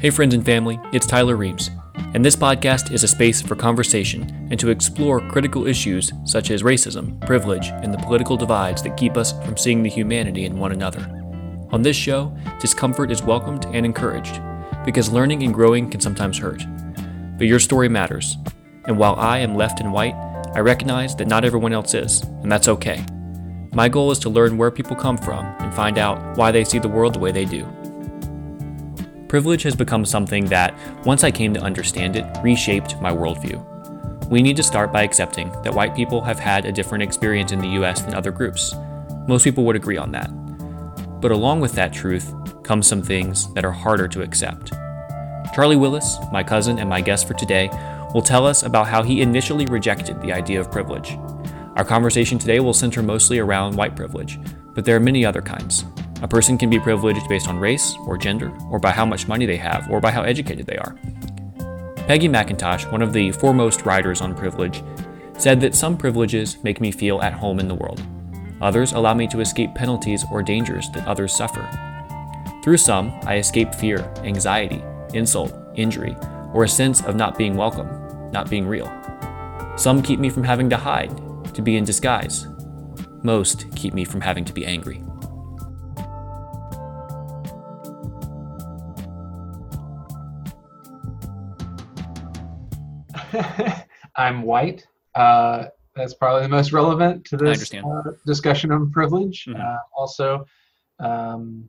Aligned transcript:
Hey, 0.00 0.10
friends 0.10 0.32
and 0.32 0.46
family, 0.46 0.78
it's 0.92 1.08
Tyler 1.08 1.34
Reeves, 1.34 1.72
and 2.14 2.24
this 2.24 2.36
podcast 2.36 2.92
is 2.92 3.02
a 3.02 3.08
space 3.08 3.42
for 3.42 3.56
conversation 3.56 4.22
and 4.48 4.60
to 4.60 4.70
explore 4.70 5.18
critical 5.28 5.66
issues 5.66 6.12
such 6.24 6.52
as 6.52 6.62
racism, 6.62 7.20
privilege, 7.26 7.70
and 7.70 7.92
the 7.92 7.98
political 7.98 8.36
divides 8.36 8.80
that 8.84 8.96
keep 8.96 9.16
us 9.16 9.32
from 9.44 9.56
seeing 9.56 9.82
the 9.82 9.90
humanity 9.90 10.44
in 10.44 10.56
one 10.56 10.70
another. 10.70 11.00
On 11.72 11.82
this 11.82 11.96
show, 11.96 12.32
discomfort 12.60 13.10
is 13.10 13.24
welcomed 13.24 13.66
and 13.72 13.84
encouraged 13.84 14.40
because 14.84 15.10
learning 15.10 15.42
and 15.42 15.52
growing 15.52 15.90
can 15.90 16.00
sometimes 16.00 16.38
hurt. 16.38 16.62
But 17.36 17.48
your 17.48 17.58
story 17.58 17.88
matters, 17.88 18.36
and 18.84 18.96
while 18.96 19.16
I 19.16 19.38
am 19.38 19.56
left 19.56 19.80
and 19.80 19.92
white, 19.92 20.14
I 20.54 20.60
recognize 20.60 21.16
that 21.16 21.26
not 21.26 21.44
everyone 21.44 21.72
else 21.72 21.94
is, 21.94 22.22
and 22.22 22.52
that's 22.52 22.68
okay. 22.68 23.04
My 23.72 23.88
goal 23.88 24.12
is 24.12 24.20
to 24.20 24.30
learn 24.30 24.58
where 24.58 24.70
people 24.70 24.94
come 24.94 25.18
from 25.18 25.44
and 25.58 25.74
find 25.74 25.98
out 25.98 26.36
why 26.36 26.52
they 26.52 26.62
see 26.62 26.78
the 26.78 26.88
world 26.88 27.16
the 27.16 27.18
way 27.18 27.32
they 27.32 27.44
do. 27.44 27.66
Privilege 29.28 29.62
has 29.64 29.76
become 29.76 30.06
something 30.06 30.46
that, 30.46 30.74
once 31.04 31.22
I 31.22 31.30
came 31.30 31.52
to 31.52 31.60
understand 31.60 32.16
it, 32.16 32.24
reshaped 32.42 32.98
my 33.02 33.12
worldview. 33.12 33.62
We 34.30 34.40
need 34.40 34.56
to 34.56 34.62
start 34.62 34.90
by 34.90 35.02
accepting 35.02 35.52
that 35.62 35.74
white 35.74 35.94
people 35.94 36.22
have 36.22 36.38
had 36.38 36.64
a 36.64 36.72
different 36.72 37.04
experience 37.04 37.52
in 37.52 37.60
the 37.60 37.68
US 37.80 38.00
than 38.00 38.14
other 38.14 38.30
groups. 38.30 38.74
Most 39.26 39.44
people 39.44 39.64
would 39.64 39.76
agree 39.76 39.98
on 39.98 40.12
that. 40.12 40.30
But 41.20 41.30
along 41.30 41.60
with 41.60 41.72
that 41.72 41.92
truth 41.92 42.32
comes 42.62 42.86
some 42.86 43.02
things 43.02 43.52
that 43.52 43.66
are 43.66 43.72
harder 43.72 44.08
to 44.08 44.22
accept. 44.22 44.72
Charlie 45.54 45.76
Willis, 45.76 46.16
my 46.32 46.42
cousin 46.42 46.78
and 46.78 46.88
my 46.88 47.02
guest 47.02 47.28
for 47.28 47.34
today, 47.34 47.68
will 48.14 48.22
tell 48.22 48.46
us 48.46 48.62
about 48.62 48.88
how 48.88 49.02
he 49.02 49.20
initially 49.20 49.66
rejected 49.66 50.22
the 50.22 50.32
idea 50.32 50.58
of 50.58 50.72
privilege. 50.72 51.18
Our 51.76 51.84
conversation 51.84 52.38
today 52.38 52.60
will 52.60 52.72
center 52.72 53.02
mostly 53.02 53.40
around 53.40 53.76
white 53.76 53.94
privilege, 53.94 54.38
but 54.74 54.86
there 54.86 54.96
are 54.96 55.00
many 55.00 55.26
other 55.26 55.42
kinds. 55.42 55.84
A 56.20 56.28
person 56.28 56.58
can 56.58 56.68
be 56.68 56.80
privileged 56.80 57.28
based 57.28 57.48
on 57.48 57.58
race 57.58 57.94
or 58.06 58.18
gender, 58.18 58.52
or 58.70 58.78
by 58.78 58.90
how 58.90 59.06
much 59.06 59.28
money 59.28 59.46
they 59.46 59.56
have, 59.56 59.88
or 59.90 60.00
by 60.00 60.10
how 60.10 60.22
educated 60.22 60.66
they 60.66 60.76
are. 60.76 60.96
Peggy 62.08 62.28
McIntosh, 62.28 62.90
one 62.90 63.02
of 63.02 63.12
the 63.12 63.30
foremost 63.32 63.84
writers 63.84 64.20
on 64.20 64.34
privilege, 64.34 64.82
said 65.36 65.60
that 65.60 65.74
some 65.74 65.96
privileges 65.96 66.62
make 66.64 66.80
me 66.80 66.90
feel 66.90 67.20
at 67.22 67.32
home 67.32 67.60
in 67.60 67.68
the 67.68 67.74
world. 67.74 68.02
Others 68.60 68.92
allow 68.92 69.14
me 69.14 69.28
to 69.28 69.40
escape 69.40 69.74
penalties 69.74 70.24
or 70.32 70.42
dangers 70.42 70.88
that 70.94 71.06
others 71.06 71.32
suffer. 71.32 71.68
Through 72.64 72.78
some, 72.78 73.12
I 73.22 73.36
escape 73.36 73.74
fear, 73.74 74.12
anxiety, 74.24 74.82
insult, 75.14 75.54
injury, 75.76 76.16
or 76.52 76.64
a 76.64 76.68
sense 76.68 77.00
of 77.02 77.14
not 77.14 77.38
being 77.38 77.56
welcome, 77.56 77.88
not 78.32 78.50
being 78.50 78.66
real. 78.66 78.90
Some 79.76 80.02
keep 80.02 80.18
me 80.18 80.30
from 80.30 80.42
having 80.42 80.68
to 80.70 80.76
hide, 80.76 81.16
to 81.54 81.62
be 81.62 81.76
in 81.76 81.84
disguise. 81.84 82.48
Most 83.22 83.70
keep 83.76 83.94
me 83.94 84.04
from 84.04 84.20
having 84.20 84.44
to 84.44 84.52
be 84.52 84.66
angry. 84.66 85.02
I'm 94.16 94.42
white. 94.42 94.86
Uh, 95.14 95.66
that's 95.94 96.14
probably 96.14 96.42
the 96.42 96.48
most 96.48 96.72
relevant 96.72 97.24
to 97.26 97.36
this 97.36 97.72
uh, 97.74 98.02
discussion 98.26 98.70
on 98.72 98.90
privilege. 98.90 99.46
Mhm. 99.46 99.60
Uh, 99.60 99.78
also, 99.96 100.46
um, 101.00 101.68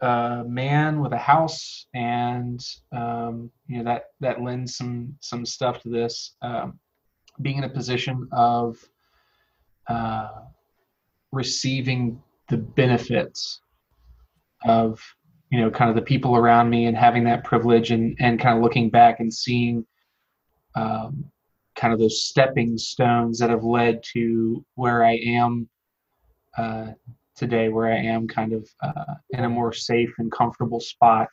a 0.00 0.44
man 0.46 1.00
with 1.00 1.12
a 1.12 1.18
house, 1.18 1.86
and 1.94 2.60
um, 2.92 3.50
you 3.66 3.78
know 3.78 3.84
that 3.84 4.04
that 4.20 4.42
lends 4.42 4.76
some 4.76 5.16
some 5.20 5.44
stuff 5.44 5.82
to 5.82 5.88
this. 5.88 6.36
Um, 6.42 6.78
being 7.42 7.58
in 7.58 7.64
a 7.64 7.68
position 7.68 8.28
of 8.32 8.76
uh, 9.88 10.28
receiving 11.32 12.22
the 12.48 12.56
benefits 12.56 13.60
of 14.64 15.00
you 15.50 15.60
know 15.60 15.70
kind 15.70 15.90
of 15.90 15.96
the 15.96 16.02
people 16.02 16.36
around 16.36 16.68
me 16.70 16.86
and 16.86 16.96
having 16.96 17.24
that 17.24 17.44
privilege 17.44 17.90
and 17.90 18.16
and 18.20 18.40
kind 18.40 18.56
of 18.56 18.62
looking 18.62 18.90
back 18.90 19.20
and 19.20 19.32
seeing 19.32 19.84
um, 20.74 21.24
kind 21.74 21.92
of 21.92 21.98
those 21.98 22.24
stepping 22.24 22.76
stones 22.76 23.38
that 23.38 23.50
have 23.50 23.64
led 23.64 24.02
to 24.12 24.64
where 24.74 25.04
I 25.04 25.14
am 25.16 25.68
uh, 26.56 26.88
today, 27.36 27.68
where 27.68 27.92
I 27.92 27.96
am 27.96 28.28
kind 28.28 28.52
of 28.52 28.68
uh, 28.82 29.14
in 29.30 29.44
a 29.44 29.48
more 29.48 29.72
safe 29.72 30.12
and 30.18 30.30
comfortable 30.30 30.80
spot 30.80 31.28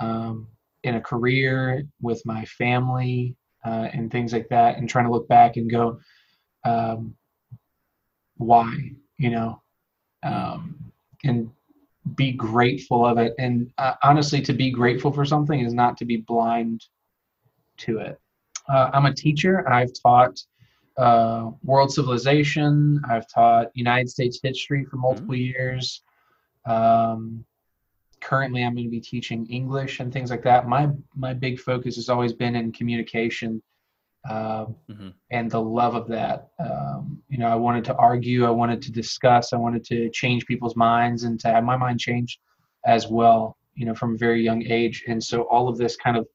um, 0.00 0.46
in 0.84 0.96
a 0.96 1.00
career 1.00 1.82
with 2.00 2.22
my 2.24 2.44
family 2.44 3.34
uh, 3.64 3.88
and 3.92 4.10
things 4.10 4.32
like 4.32 4.48
that, 4.50 4.76
and 4.76 4.88
trying 4.88 5.06
to 5.06 5.10
look 5.10 5.26
back 5.28 5.56
and 5.56 5.70
go, 5.70 5.98
um, 6.64 7.14
why, 8.36 8.76
you 9.16 9.30
know, 9.30 9.62
um, 10.22 10.92
and 11.24 11.50
be 12.16 12.32
grateful 12.32 13.06
of 13.06 13.18
it. 13.18 13.34
And 13.38 13.72
uh, 13.78 13.94
honestly, 14.02 14.42
to 14.42 14.52
be 14.52 14.70
grateful 14.70 15.10
for 15.10 15.24
something 15.24 15.60
is 15.60 15.72
not 15.72 15.96
to 15.98 16.04
be 16.04 16.18
blind 16.18 16.84
to 17.78 17.98
it. 17.98 18.20
Uh, 18.68 18.90
I'm 18.92 19.06
a 19.06 19.14
teacher. 19.14 19.68
I've 19.68 19.92
taught 20.02 20.40
uh, 20.96 21.50
world 21.62 21.92
civilization. 21.92 23.00
I've 23.08 23.28
taught 23.28 23.68
United 23.74 24.08
States 24.08 24.40
history 24.42 24.84
for 24.84 24.96
multiple 24.96 25.34
years. 25.34 26.02
Um, 26.66 27.44
currently, 28.20 28.64
I'm 28.64 28.74
going 28.74 28.86
to 28.86 28.90
be 28.90 29.00
teaching 29.00 29.46
English 29.46 30.00
and 30.00 30.12
things 30.12 30.30
like 30.30 30.42
that. 30.44 30.66
My 30.68 30.88
my 31.14 31.34
big 31.34 31.58
focus 31.60 31.96
has 31.96 32.08
always 32.08 32.32
been 32.32 32.56
in 32.56 32.72
communication 32.72 33.62
um, 34.30 34.74
Mhm. 34.88 35.12
and 35.30 35.50
the 35.50 35.60
love 35.60 35.94
of 35.94 36.08
that. 36.08 36.48
Um, 36.58 37.22
you 37.28 37.36
know, 37.36 37.48
I 37.48 37.56
wanted 37.56 37.84
to 37.84 37.94
argue. 37.96 38.46
I 38.46 38.50
wanted 38.50 38.80
to 38.82 38.92
discuss. 38.92 39.52
I 39.52 39.58
wanted 39.58 39.84
to 39.84 40.08
change 40.10 40.46
people's 40.46 40.76
minds 40.76 41.24
and 41.24 41.38
to 41.40 41.48
have 41.48 41.64
my 41.64 41.76
mind 41.76 42.00
changed 42.00 42.38
as 42.86 43.06
well. 43.08 43.58
You 43.74 43.84
know, 43.84 43.94
from 43.94 44.14
a 44.14 44.16
very 44.16 44.42
young 44.42 44.62
age, 44.62 45.04
and 45.08 45.22
so 45.22 45.42
all 45.42 45.68
of 45.68 45.76
this 45.76 45.96
kind 45.96 46.16
of 46.16 46.26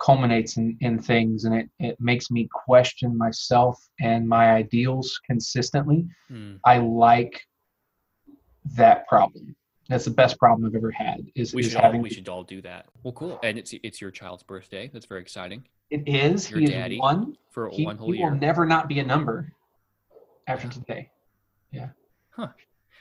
culminates 0.00 0.56
in, 0.56 0.76
in 0.80 0.98
things 0.98 1.44
and 1.44 1.54
it, 1.54 1.68
it 1.78 1.96
makes 2.00 2.30
me 2.30 2.48
question 2.52 3.16
myself 3.16 3.78
and 4.00 4.28
my 4.28 4.52
ideals 4.52 5.20
consistently 5.26 6.06
Mm. 6.30 6.60
i 6.64 6.78
like 6.78 7.40
that 8.76 9.06
problem 9.08 9.54
that's 9.88 10.04
the 10.04 10.10
best 10.10 10.38
problem 10.38 10.66
i've 10.66 10.74
ever 10.76 10.90
had 10.90 11.26
is, 11.34 11.52
We 11.52 11.62
is 11.62 11.68
should 11.68 11.76
all 11.76 11.82
having 11.82 12.02
we 12.02 12.10
should 12.10 12.28
all 12.28 12.44
do 12.44 12.62
that. 12.62 12.86
Well, 13.02 13.12
cool. 13.12 13.40
And 13.42 13.58
it's 13.58 13.74
it's 13.82 14.00
your 14.00 14.12
child's 14.12 14.44
birthday. 14.44 14.88
That's 14.92 15.06
very 15.06 15.20
exciting 15.20 15.66
it 15.90 16.06
is 16.06 16.50
your 16.50 16.60
he 16.60 16.66
is 16.66 17.00
one 17.00 17.36
for 17.50 17.68
he, 17.68 17.84
one 17.84 17.98
whole 17.98 18.12
he 18.12 18.22
will 18.22 18.30
never 18.30 18.64
not 18.64 18.88
be 18.88 19.00
a 19.00 19.04
number 19.04 19.52
after 20.46 20.68
today. 20.68 21.10
Yeah. 21.72 21.88
Huh. 22.30 22.48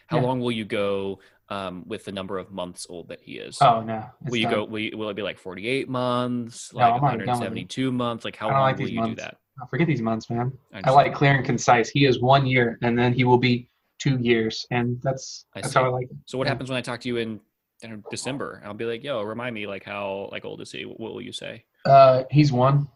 How 0.08 0.18
yeah. 0.18 0.24
long 0.24 0.40
will 0.40 0.52
you 0.52 0.66
go 0.66 1.20
um, 1.50 1.84
with 1.88 2.06
the 2.06 2.12
number 2.12 2.38
of 2.38 2.52
months 2.52 2.86
old 2.90 3.10
that 3.10 3.22
he 3.22 3.34
is? 3.34 3.58
oh 3.62 3.82
no 3.82 4.06
will 4.26 4.38
you 4.38 4.44
done. 4.44 4.54
go? 4.54 4.64
Will, 4.66 4.80
you, 4.80 4.98
will 4.98 5.10
it 5.10 5.16
be 5.16 5.22
like 5.22 5.38
forty-eight 5.40 5.90
months? 5.90 6.72
No, 6.74 6.80
Like 6.82 6.94
I'm 6.94 7.04
already 7.04 7.26
done 7.26 7.40
with 7.40 7.48
it. 7.58 7.66
172 7.68 7.92
months? 7.92 8.26
Like 8.26 8.36
how 8.36 8.48
long 8.50 8.62
like 8.62 8.78
will 8.78 8.88
you 8.90 9.00
months. 9.02 9.16
do 9.16 9.22
that? 9.24 9.38
Oh, 9.62 9.66
forget 9.70 9.88
these 9.88 10.02
months 10.02 10.30
man 10.30 10.54
i 10.72 10.78
understand. 10.78 10.96
like 10.96 11.14
clear 11.14 11.36
and 11.36 11.46
concise 11.46 11.90
he 11.90 12.06
is 12.06 12.22
one 12.22 12.46
year 12.46 12.78
and 12.82 12.98
then 12.98 13.12
he 13.12 13.26
will 13.26 13.38
be 13.38 13.70
two 13.98 14.18
years 14.20 14.66
and 14.72 14.98
that's 15.02 15.46
I 15.54 15.60
that's 15.60 15.74
see. 15.74 15.80
how 15.80 15.86
i 15.86 15.90
like 15.90 16.10
it 16.10 16.16
So 16.28 16.38
what 16.38 16.46
Yeah. 16.48 16.52
happens 16.54 16.70
when 16.70 16.78
I 16.78 16.82
talk 16.82 17.02
to 17.02 17.10
you 17.10 17.18
in, 17.18 17.42
in 17.82 18.02
December? 18.10 18.62
I'll 18.64 18.74
be 18.74 18.86
like, 18.86 19.04
"Yo, 19.04 19.22
remind 19.22 19.54
me, 19.54 19.68
like 19.68 19.84
how 19.84 20.30
like 20.32 20.46
old 20.46 20.62
is 20.62 20.72
he? 20.72 20.84
What 20.84 21.14
will 21.14 21.22
you 21.22 21.34
say?" 21.34 21.66
uh 21.86 22.24
he's 22.32 22.54
one 22.54 22.88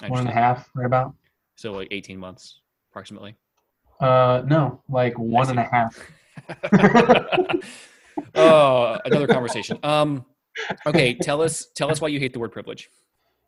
I 0.00 0.08
one 0.08 0.20
and 0.20 0.28
a 0.28 0.32
half 0.32 0.70
right 0.74 0.86
about 0.86 1.14
So 1.56 1.72
like 1.72 1.88
18 1.90 2.18
months, 2.18 2.60
approximately. 2.90 3.34
Uh, 4.00 4.42
no, 4.46 4.80
like 4.88 5.18
one 5.18 5.48
and 5.50 5.58
a 5.58 5.64
half. 5.64 5.92
oh, 8.34 8.98
another 9.04 9.26
conversation. 9.26 9.78
Um, 9.82 10.24
okay, 10.86 11.14
tell 11.14 11.42
us 11.42 11.66
tell 11.74 11.90
us 11.90 12.00
why 12.00 12.08
you 12.08 12.18
hate 12.18 12.32
the 12.32 12.38
word 12.38 12.52
privilege. 12.52 12.88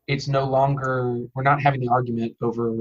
It's 0.06 0.28
no 0.28 0.44
longer, 0.44 1.20
we're 1.34 1.42
not 1.42 1.60
having 1.60 1.80
the 1.80 1.88
argument 1.88 2.34
over 2.40 2.76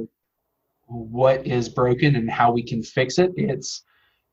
what 0.85 1.45
is 1.45 1.67
broken 1.67 2.15
and 2.15 2.29
how 2.31 2.51
we 2.51 2.63
can 2.63 2.81
fix 2.81 3.19
it. 3.19 3.31
It's 3.35 3.83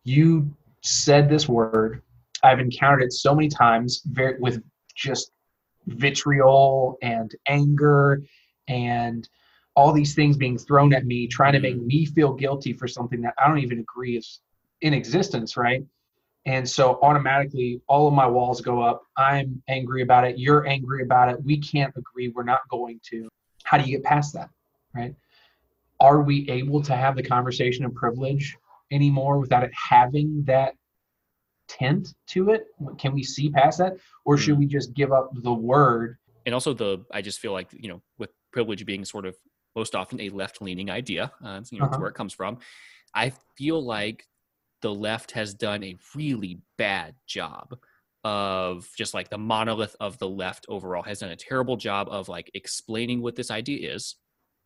you 0.04 0.54
said 0.82 1.28
this 1.28 1.48
word. 1.48 2.02
I've 2.42 2.60
encountered 2.60 3.02
it 3.02 3.12
so 3.12 3.34
many 3.34 3.48
times 3.48 4.02
very, 4.06 4.38
with 4.38 4.62
just 4.94 5.32
vitriol 5.86 6.98
and 7.02 7.34
anger 7.48 8.22
and 8.68 9.28
all 9.76 9.92
these 9.92 10.14
things 10.14 10.36
being 10.36 10.56
thrown 10.56 10.94
at 10.94 11.04
me, 11.04 11.26
trying 11.26 11.54
to 11.54 11.60
make 11.60 11.76
me 11.76 12.06
feel 12.06 12.32
guilty 12.32 12.72
for 12.72 12.86
something 12.86 13.20
that 13.22 13.34
I 13.42 13.48
don't 13.48 13.58
even 13.58 13.80
agree 13.80 14.16
is 14.16 14.40
in 14.82 14.94
existence, 14.94 15.56
right? 15.56 15.82
And 16.46 16.68
so 16.68 16.98
automatically 17.02 17.80
all 17.88 18.06
of 18.06 18.12
my 18.14 18.26
walls 18.26 18.60
go 18.60 18.82
up. 18.82 19.02
I'm 19.16 19.62
angry 19.68 20.02
about 20.02 20.26
it. 20.26 20.38
You're 20.38 20.66
angry 20.66 21.02
about 21.02 21.30
it. 21.30 21.42
We 21.42 21.58
can't 21.58 21.94
agree. 21.96 22.28
We're 22.28 22.42
not 22.44 22.60
going 22.68 23.00
to. 23.10 23.28
How 23.64 23.78
do 23.78 23.84
you 23.84 23.96
get 23.96 24.04
past 24.04 24.34
that? 24.34 24.50
Right? 24.94 25.14
Are 26.00 26.20
we 26.22 26.48
able 26.50 26.82
to 26.82 26.94
have 26.94 27.16
the 27.16 27.22
conversation 27.22 27.84
of 27.84 27.94
privilege 27.94 28.56
anymore 28.90 29.38
without 29.38 29.62
it 29.62 29.70
having 29.72 30.44
that 30.44 30.74
tint 31.66 32.14
to 32.28 32.50
it? 32.50 32.66
Can 32.98 33.14
we 33.14 33.22
see 33.22 33.48
past 33.50 33.78
that? 33.78 33.96
Or 34.26 34.36
should 34.36 34.56
Mm. 34.56 34.58
we 34.58 34.66
just 34.66 34.92
give 34.92 35.12
up 35.12 35.30
the 35.34 35.52
word? 35.52 36.18
And 36.46 36.54
also 36.54 36.74
the 36.74 37.04
I 37.10 37.22
just 37.22 37.38
feel 37.38 37.52
like 37.52 37.72
you 37.72 37.88
know 37.88 38.02
with 38.18 38.30
privilege 38.52 38.84
being 38.84 39.04
sort 39.06 39.24
of 39.24 39.34
most 39.74 39.94
often 39.94 40.20
a 40.20 40.28
left 40.28 40.60
leaning 40.60 40.90
idea, 40.90 41.32
uh, 41.42 41.62
you 41.70 41.78
know 41.78 41.86
Uh-huh. 41.86 41.98
where 42.00 42.08
it 42.10 42.14
comes 42.14 42.34
from. 42.34 42.58
I 43.14 43.32
feel 43.56 43.82
like 43.82 44.26
the 44.84 44.94
left 44.94 45.30
has 45.30 45.54
done 45.54 45.82
a 45.82 45.96
really 46.14 46.58
bad 46.76 47.14
job 47.26 47.74
of 48.22 48.86
just 48.98 49.14
like 49.14 49.30
the 49.30 49.38
monolith 49.38 49.96
of 49.98 50.18
the 50.18 50.28
left 50.28 50.66
overall 50.68 51.02
has 51.02 51.20
done 51.20 51.30
a 51.30 51.36
terrible 51.36 51.74
job 51.78 52.06
of 52.10 52.28
like 52.28 52.50
explaining 52.52 53.22
what 53.22 53.34
this 53.34 53.50
idea 53.50 53.94
is 53.94 54.16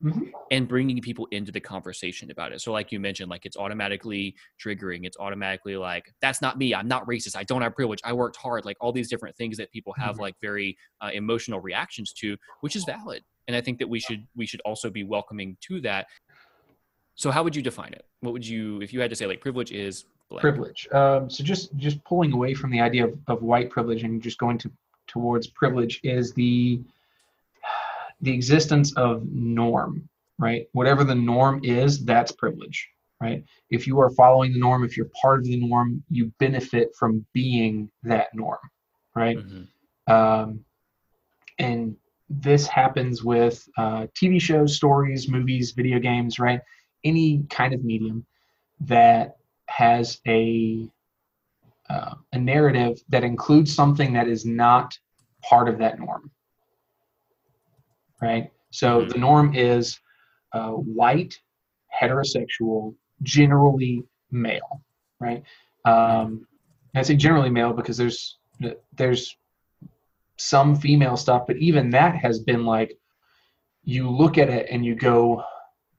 Mhm. 0.02 0.30
and 0.50 0.66
bringing 0.68 1.00
people 1.00 1.26
into 1.32 1.50
the 1.52 1.60
conversation 1.60 2.30
about 2.32 2.52
it. 2.52 2.60
So, 2.60 2.72
like 2.72 2.90
you 2.92 2.98
mentioned, 3.00 3.30
like 3.30 3.46
it's 3.46 3.56
automatically 3.56 4.34
triggering. 4.64 5.04
It's 5.04 5.16
automatically 5.18 5.76
like, 5.76 6.12
that's 6.20 6.40
not 6.42 6.56
me. 6.58 6.74
I'm 6.74 6.86
not 6.88 7.04
racist. 7.06 7.36
I 7.36 7.44
don't 7.44 7.62
have 7.62 7.74
privilege. 7.76 8.00
I 8.04 8.12
worked 8.12 8.36
hard. 8.36 8.64
Like 8.64 8.76
all 8.80 8.92
these 8.92 9.08
different 9.08 9.36
things 9.36 9.56
that 9.56 9.70
people 9.72 9.92
have 9.98 10.16
Mhm. 10.16 10.20
like 10.20 10.34
very 10.40 10.76
uh, 11.00 11.10
emotional 11.12 11.60
reactions 11.60 12.12
to, 12.14 12.36
which 12.60 12.74
is 12.76 12.84
valid. 12.84 13.24
And 13.48 13.56
I 13.56 13.60
think 13.60 13.78
that 13.78 13.88
we 13.88 13.98
should 13.98 14.26
we 14.36 14.46
should 14.46 14.60
also 14.60 14.90
be 14.90 15.04
welcoming 15.04 15.56
to 15.62 15.80
that. 15.80 16.06
So, 17.18 17.32
how 17.32 17.42
would 17.42 17.56
you 17.56 17.62
define 17.62 17.92
it? 17.92 18.06
What 18.20 18.32
would 18.32 18.46
you, 18.46 18.80
if 18.80 18.92
you 18.92 19.00
had 19.00 19.10
to 19.10 19.16
say, 19.16 19.26
like 19.26 19.40
privilege 19.40 19.72
is 19.72 20.04
blank? 20.30 20.40
privilege. 20.40 20.88
Um, 20.92 21.28
so 21.28 21.42
just 21.42 21.76
just 21.76 22.02
pulling 22.04 22.32
away 22.32 22.54
from 22.54 22.70
the 22.70 22.80
idea 22.80 23.06
of, 23.06 23.18
of 23.26 23.42
white 23.42 23.70
privilege 23.70 24.04
and 24.04 24.22
just 24.22 24.38
going 24.38 24.56
to 24.58 24.70
towards 25.08 25.48
privilege 25.48 26.00
is 26.04 26.32
the 26.32 26.80
the 28.20 28.32
existence 28.32 28.96
of 28.96 29.26
norm, 29.26 30.08
right? 30.38 30.68
Whatever 30.72 31.02
the 31.02 31.14
norm 31.14 31.60
is, 31.64 32.04
that's 32.04 32.30
privilege, 32.30 32.88
right? 33.20 33.44
If 33.68 33.88
you 33.88 33.98
are 33.98 34.10
following 34.10 34.52
the 34.52 34.60
norm, 34.60 34.84
if 34.84 34.96
you're 34.96 35.10
part 35.20 35.40
of 35.40 35.46
the 35.46 35.56
norm, 35.56 36.04
you 36.10 36.32
benefit 36.38 36.94
from 36.96 37.26
being 37.32 37.90
that 38.04 38.28
norm, 38.32 38.58
right? 39.16 39.38
Mhm. 39.38 39.66
Um, 40.06 40.64
and 41.58 41.96
this 42.30 42.68
happens 42.68 43.24
with 43.24 43.68
uh, 43.76 44.06
TV 44.14 44.40
shows, 44.40 44.76
stories, 44.76 45.28
movies, 45.28 45.72
video 45.72 45.98
games, 45.98 46.38
right? 46.38 46.60
Any 47.04 47.44
kind 47.50 47.72
of 47.74 47.84
medium 47.84 48.26
that 48.80 49.36
has 49.66 50.20
a 50.26 50.88
uh, 51.90 52.14
a 52.32 52.38
narrative 52.38 52.98
that 53.08 53.24
includes 53.24 53.74
something 53.74 54.12
that 54.12 54.28
is 54.28 54.44
not 54.44 54.98
part 55.42 55.68
of 55.68 55.78
that 55.78 55.98
norm, 55.98 56.30
right? 58.20 58.52
So 58.70 59.02
Mhm. 59.02 59.08
the 59.12 59.18
norm 59.18 59.54
is 59.54 59.98
uh, 60.52 60.72
white, 60.72 61.38
heterosexual, 62.00 62.94
generally 63.22 64.04
male, 64.30 64.82
right? 65.20 65.42
Um, 65.84 66.46
and 66.94 67.00
I 67.00 67.02
say 67.02 67.16
generally 67.16 67.50
male 67.50 67.72
because 67.72 67.96
there's 67.96 68.38
there's 68.92 69.36
some 70.36 70.74
female 70.74 71.16
stuff, 71.16 71.46
but 71.46 71.56
even 71.56 71.90
that 71.90 72.16
has 72.16 72.40
been 72.40 72.64
like 72.64 72.98
you 73.84 74.10
look 74.10 74.36
at 74.36 74.48
it 74.50 74.66
and 74.70 74.84
you 74.84 74.94
go, 74.94 75.42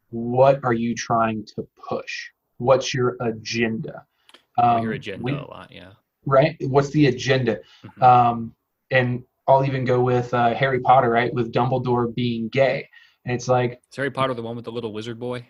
what 0.10 0.60
are 0.64 0.74
you 0.74 0.96
trying 0.96 1.46
to 1.56 1.68
push? 1.90 2.30
What's 2.58 2.94
your 2.94 3.16
agenda? 3.22 4.06
Hear 4.58 4.66
Um, 4.66 4.90
agenda 4.92 5.24
we- 5.24 5.32
a 5.34 5.42
lot. 5.46 5.72
Yeah. 5.72 5.92
right? 6.26 6.56
What's 6.62 6.90
the 6.92 7.08
agenda? 7.08 7.60
Mhm. 7.84 8.02
Um, 8.04 8.56
and 8.92 9.24
I'll 9.48 9.66
even 9.66 9.86
go 9.86 10.02
with 10.02 10.34
uh, 10.34 10.54
Harry 10.54 10.80
Potter, 10.80 11.10
right? 11.10 11.34
With 11.34 11.52
Dumbledore 11.54 12.14
being 12.14 12.50
gay, 12.50 12.88
and 13.26 13.34
it's 13.36 13.48
like, 13.48 13.80
Is 13.90 13.96
Harry 13.96 14.12
Potter 14.12 14.34
the 14.34 14.42
one 14.42 14.56
with 14.56 14.66
the 14.66 14.72
little 14.72 14.92
wizard 14.94 15.20
boy? 15.20 15.48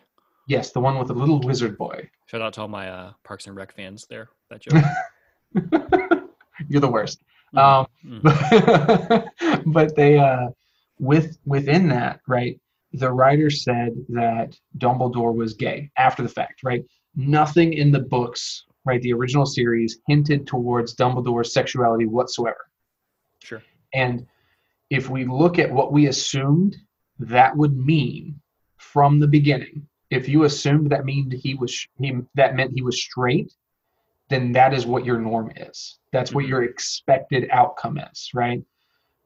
yes, 0.47 0.71
the 0.71 0.79
one 0.79 0.97
with 0.97 1.07
the 1.09 1.13
little 1.13 1.39
wizard 1.41 1.77
boy. 1.77 2.09
Shout 2.27 2.41
out 2.41 2.53
to 2.53 2.61
all 2.61 2.67
my 2.67 2.89
uh, 2.89 3.13
Parks 3.23 3.47
and 3.47 3.55
Rec 3.55 3.73
fans 3.75 4.05
there. 4.09 4.29
That 4.49 4.61
joke. 4.61 4.83
You're 6.69 6.81
the 6.81 6.91
worst. 6.91 7.21
Mhm. 7.55 7.59
Um, 7.59 7.87
Mhm. 8.05 9.63
but 9.73 9.95
they 9.95 10.19
uh 10.19 10.49
with 10.99 11.37
within 11.45 11.87
that 11.89 12.19
right 12.27 12.59
the 12.93 13.11
writer 13.11 13.49
said 13.49 13.93
that 14.09 14.57
dumbledore 14.77 15.33
was 15.33 15.53
gay 15.53 15.89
after 15.97 16.23
the 16.23 16.29
fact 16.29 16.61
right 16.63 16.83
nothing 17.15 17.73
in 17.73 17.91
the 17.91 17.99
books 17.99 18.65
right 18.85 19.01
the 19.01 19.13
original 19.13 19.45
series 19.45 19.99
hinted 20.07 20.47
towards 20.47 20.95
dumbledore's 20.95 21.53
sexuality 21.53 22.05
whatsoever 22.05 22.65
Sure. 23.41 23.61
and 23.93 24.25
if 24.89 25.09
we 25.09 25.25
look 25.25 25.59
at 25.59 25.71
what 25.71 25.91
we 25.91 26.07
assumed 26.07 26.75
that 27.19 27.55
would 27.55 27.77
mean 27.77 28.39
from 28.77 29.19
the 29.19 29.27
beginning 29.27 29.85
if 30.09 30.27
you 30.27 30.43
assumed 30.45 30.89
that 30.91 31.05
mean 31.05 31.29
he 31.29 31.53
was 31.55 31.87
he 31.99 32.17
that 32.35 32.55
meant 32.55 32.71
he 32.73 32.81
was 32.81 32.99
straight 33.01 33.53
then 34.29 34.51
that 34.51 34.73
is 34.73 34.85
what 34.85 35.05
your 35.05 35.19
norm 35.19 35.51
is 35.57 35.99
that's 36.11 36.33
what 36.33 36.45
Mhm. 36.45 36.49
your 36.49 36.63
expected 36.63 37.47
outcome 37.51 37.99
is 37.99 38.31
right 38.33 38.63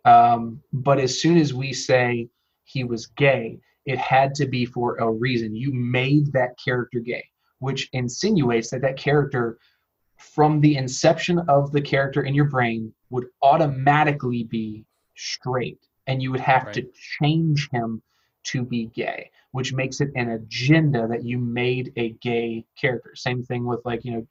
um, 0.05 0.61
but 0.73 0.99
as 0.99 1.21
soon 1.21 1.37
as 1.37 1.53
we 1.53 1.71
say 1.71 2.27
he 2.73 2.83
was 2.83 3.07
gay 3.07 3.59
it 3.85 3.97
had 3.97 4.33
to 4.35 4.45
be 4.45 4.65
for 4.65 4.95
a 4.97 5.11
reason. 5.11 5.55
You 5.55 5.73
made 5.73 6.31
that 6.33 6.57
character 6.63 6.99
gay 6.99 7.25
which 7.59 7.89
insinuates 7.93 8.69
that 8.71 8.81
that 8.81 8.97
character 8.97 9.57
from 10.17 10.59
the 10.59 10.75
inception 10.75 11.39
of 11.47 11.71
the 11.71 11.81
character 11.81 12.23
in 12.23 12.35
your 12.35 12.49
brain 12.49 12.93
would 13.09 13.27
automatically 13.41 14.43
be 14.43 14.83
straight 15.15 15.79
and 16.07 16.21
you 16.21 16.29
would 16.29 16.41
have 16.41 16.73
to 16.73 16.85
change 17.21 17.69
him 17.71 18.01
to 18.43 18.63
be 18.63 18.87
gay 18.87 19.29
which 19.51 19.71
makes 19.71 20.01
it 20.01 20.09
an 20.15 20.31
agenda 20.31 21.07
that 21.07 21.23
you 21.23 21.37
made 21.37 21.93
a 21.95 22.09
gay 22.21 22.65
character. 22.75 23.15
Same 23.15 23.43
thing 23.43 23.65
with 23.65 23.79
like 23.85 24.03
you 24.03 24.11
know 24.11 24.27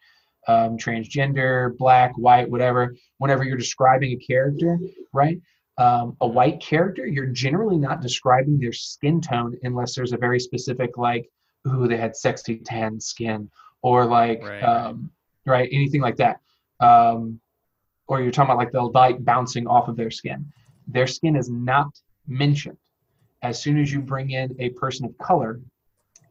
um, 0.49 0.77
transgender 0.77 1.77
black 1.79 2.13
white 2.17 2.51
whatever 2.51 2.97
whenever 3.19 3.45
you're 3.45 3.57
describing 3.57 4.13
a 4.13 4.17
character 4.17 4.79
right 5.13 5.41
um, 5.79 6.17
a 6.21 6.27
white 6.27 6.61
character 6.61 7.07
you're 7.07 7.27
generally 7.27 7.79
not 7.79 8.01
describing 8.03 8.59
their 8.59 8.73
skin 8.73 9.21
tone 9.21 9.57
unless 9.63 9.95
there's 9.95 10.13
a 10.13 10.17
very 10.19 10.39
specific 10.39 10.99
like 10.99 11.29
ooh 11.69 11.89
they 11.89 11.97
had 11.97 12.15
sexy 12.17 12.57
tan 12.59 13.01
skin 13.01 13.51
or 13.83 14.05
like 14.05 14.43
Right. 14.43 14.63
um, 14.63 15.11
right 15.47 15.69
anything 15.73 16.01
like 16.03 16.17
that 16.17 16.41
um, 16.81 17.41
or 18.07 18.21
you're 18.21 18.31
talking 18.33 18.51
about 18.51 18.59
like 18.59 18.73
the 18.73 18.83
light 18.83 19.25
bouncing 19.25 19.67
off 19.67 19.89
of 19.89 19.97
their 19.97 20.11
skin 20.11 20.45
their 20.89 21.07
skin 21.07 21.37
is 21.37 21.49
not 21.49 21.89
mentioned 22.27 22.77
as 23.43 23.61
soon 23.61 23.79
as 23.81 23.93
you 23.93 24.01
bring 24.01 24.31
in 24.31 24.55
a 24.59 24.69
person 24.71 25.07
of 25.07 25.17
color 25.19 25.61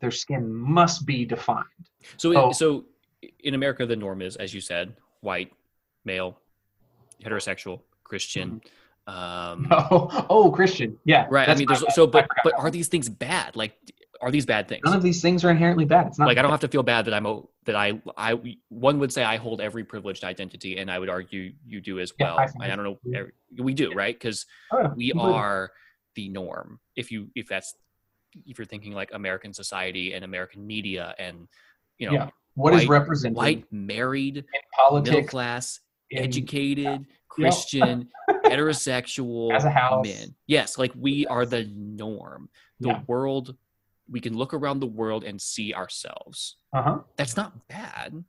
their 0.01 0.11
skin 0.11 0.53
must 0.53 1.05
be 1.05 1.25
defined 1.25 1.65
So, 2.17 2.35
Oh. 2.35 2.51
so 2.51 2.85
in 3.43 3.53
America, 3.53 3.85
the 3.85 3.95
norm 3.95 4.19
is, 4.23 4.35
as 4.35 4.51
you 4.51 4.61
said, 4.61 4.95
white, 5.19 5.53
male, 6.05 6.39
heterosexual, 7.23 7.81
Christian. 8.03 8.61
Um, 9.07 9.67
oh, 9.71 10.25
oh 10.29 10.51
christian 10.51 10.97
yeah 11.05 11.25
right. 11.29 11.49
I 11.49 11.55
mean, 11.55 11.67
there's 11.67 11.81
bad. 11.83 11.93
so, 11.93 12.05
but 12.07 12.27
but 12.43 12.53
are 12.57 12.69
these 12.69 12.87
things 12.87 13.09
bad? 13.09 13.55
Like, 13.55 13.73
are 14.21 14.29
these 14.31 14.45
bad 14.45 14.67
things? 14.67 14.81
none 14.85 14.95
of 14.95 15.01
these 15.01 15.21
things 15.21 15.43
are 15.43 15.49
inherently 15.49 15.85
bad 15.85 16.07
it's 16.07 16.19
not 16.19 16.27
Like, 16.27 16.37
I 16.37 16.41
don't 16.43 16.51
have 16.51 16.59
to 16.61 16.67
feel 16.67 16.83
bad 16.83 17.05
that 17.05 17.13
I'm 17.13 17.25
a, 17.25 17.41
that 17.65 17.75
I 17.75 17.99
I 18.15 18.39
one 18.69 18.99
would 18.99 19.11
say 19.11 19.23
I 19.23 19.37
hold 19.37 19.59
every 19.59 19.83
privileged 19.83 20.23
identity, 20.23 20.77
and 20.77 20.89
I 20.91 20.99
would 20.99 21.09
argue 21.09 21.51
you 21.65 21.81
do 21.81 21.99
as 21.99 22.13
well. 22.19 22.37
I 22.37 22.43
I, 22.61 22.71
I 22.71 22.75
don't 22.75 22.83
know. 22.85 22.99
we- 23.03 23.15
every- 23.17 23.33
We 23.59 23.73
do, 23.73 23.91
right? 23.93 24.13
Because 24.15 24.45
Oh, 24.71 24.89
we 24.95 25.09
completely. 25.11 25.33
are 25.33 25.71
the 26.15 26.29
norm. 26.29 26.79
If 26.95 27.11
you 27.11 27.29
if 27.35 27.47
that's 27.47 27.73
if 28.45 28.57
you're 28.59 28.65
thinking 28.67 28.93
like 28.93 29.09
American 29.13 29.51
society 29.53 30.13
and 30.13 30.23
American 30.23 30.65
media 30.65 31.15
and 31.17 31.47
you 31.97 32.07
know 32.07 32.13
Yeah. 32.13 32.29
What 32.53 32.73
is 32.75 32.81
white- 32.81 32.89
represented 32.99 33.35
white 33.37 33.65
married 33.71 34.37
in 34.37 35.03
middle 35.03 35.23
class 35.23 35.79
in- 36.11 36.23
educated 36.23 37.07
christian 37.35 38.09
heterosexual 38.45 39.51
Has 39.51 39.63
a 39.65 39.69
house. 39.69 40.05
men. 40.05 40.35
Yes 40.47 40.77
like 40.77 40.91
we 40.95 41.25
are 41.27 41.45
the 41.45 41.63
norm. 41.75 42.49
The 42.79 42.89
Yeah. 42.89 43.01
world 43.07 43.55
we 44.09 44.19
can 44.19 44.35
look 44.35 44.53
around 44.53 44.79
the 44.81 44.87
world 44.87 45.23
and 45.23 45.39
see 45.41 45.73
ourselves. 45.73 46.57
Uh-huh. 46.73 46.99
That's 47.15 47.37
not 47.37 47.67
bad. 47.67 48.23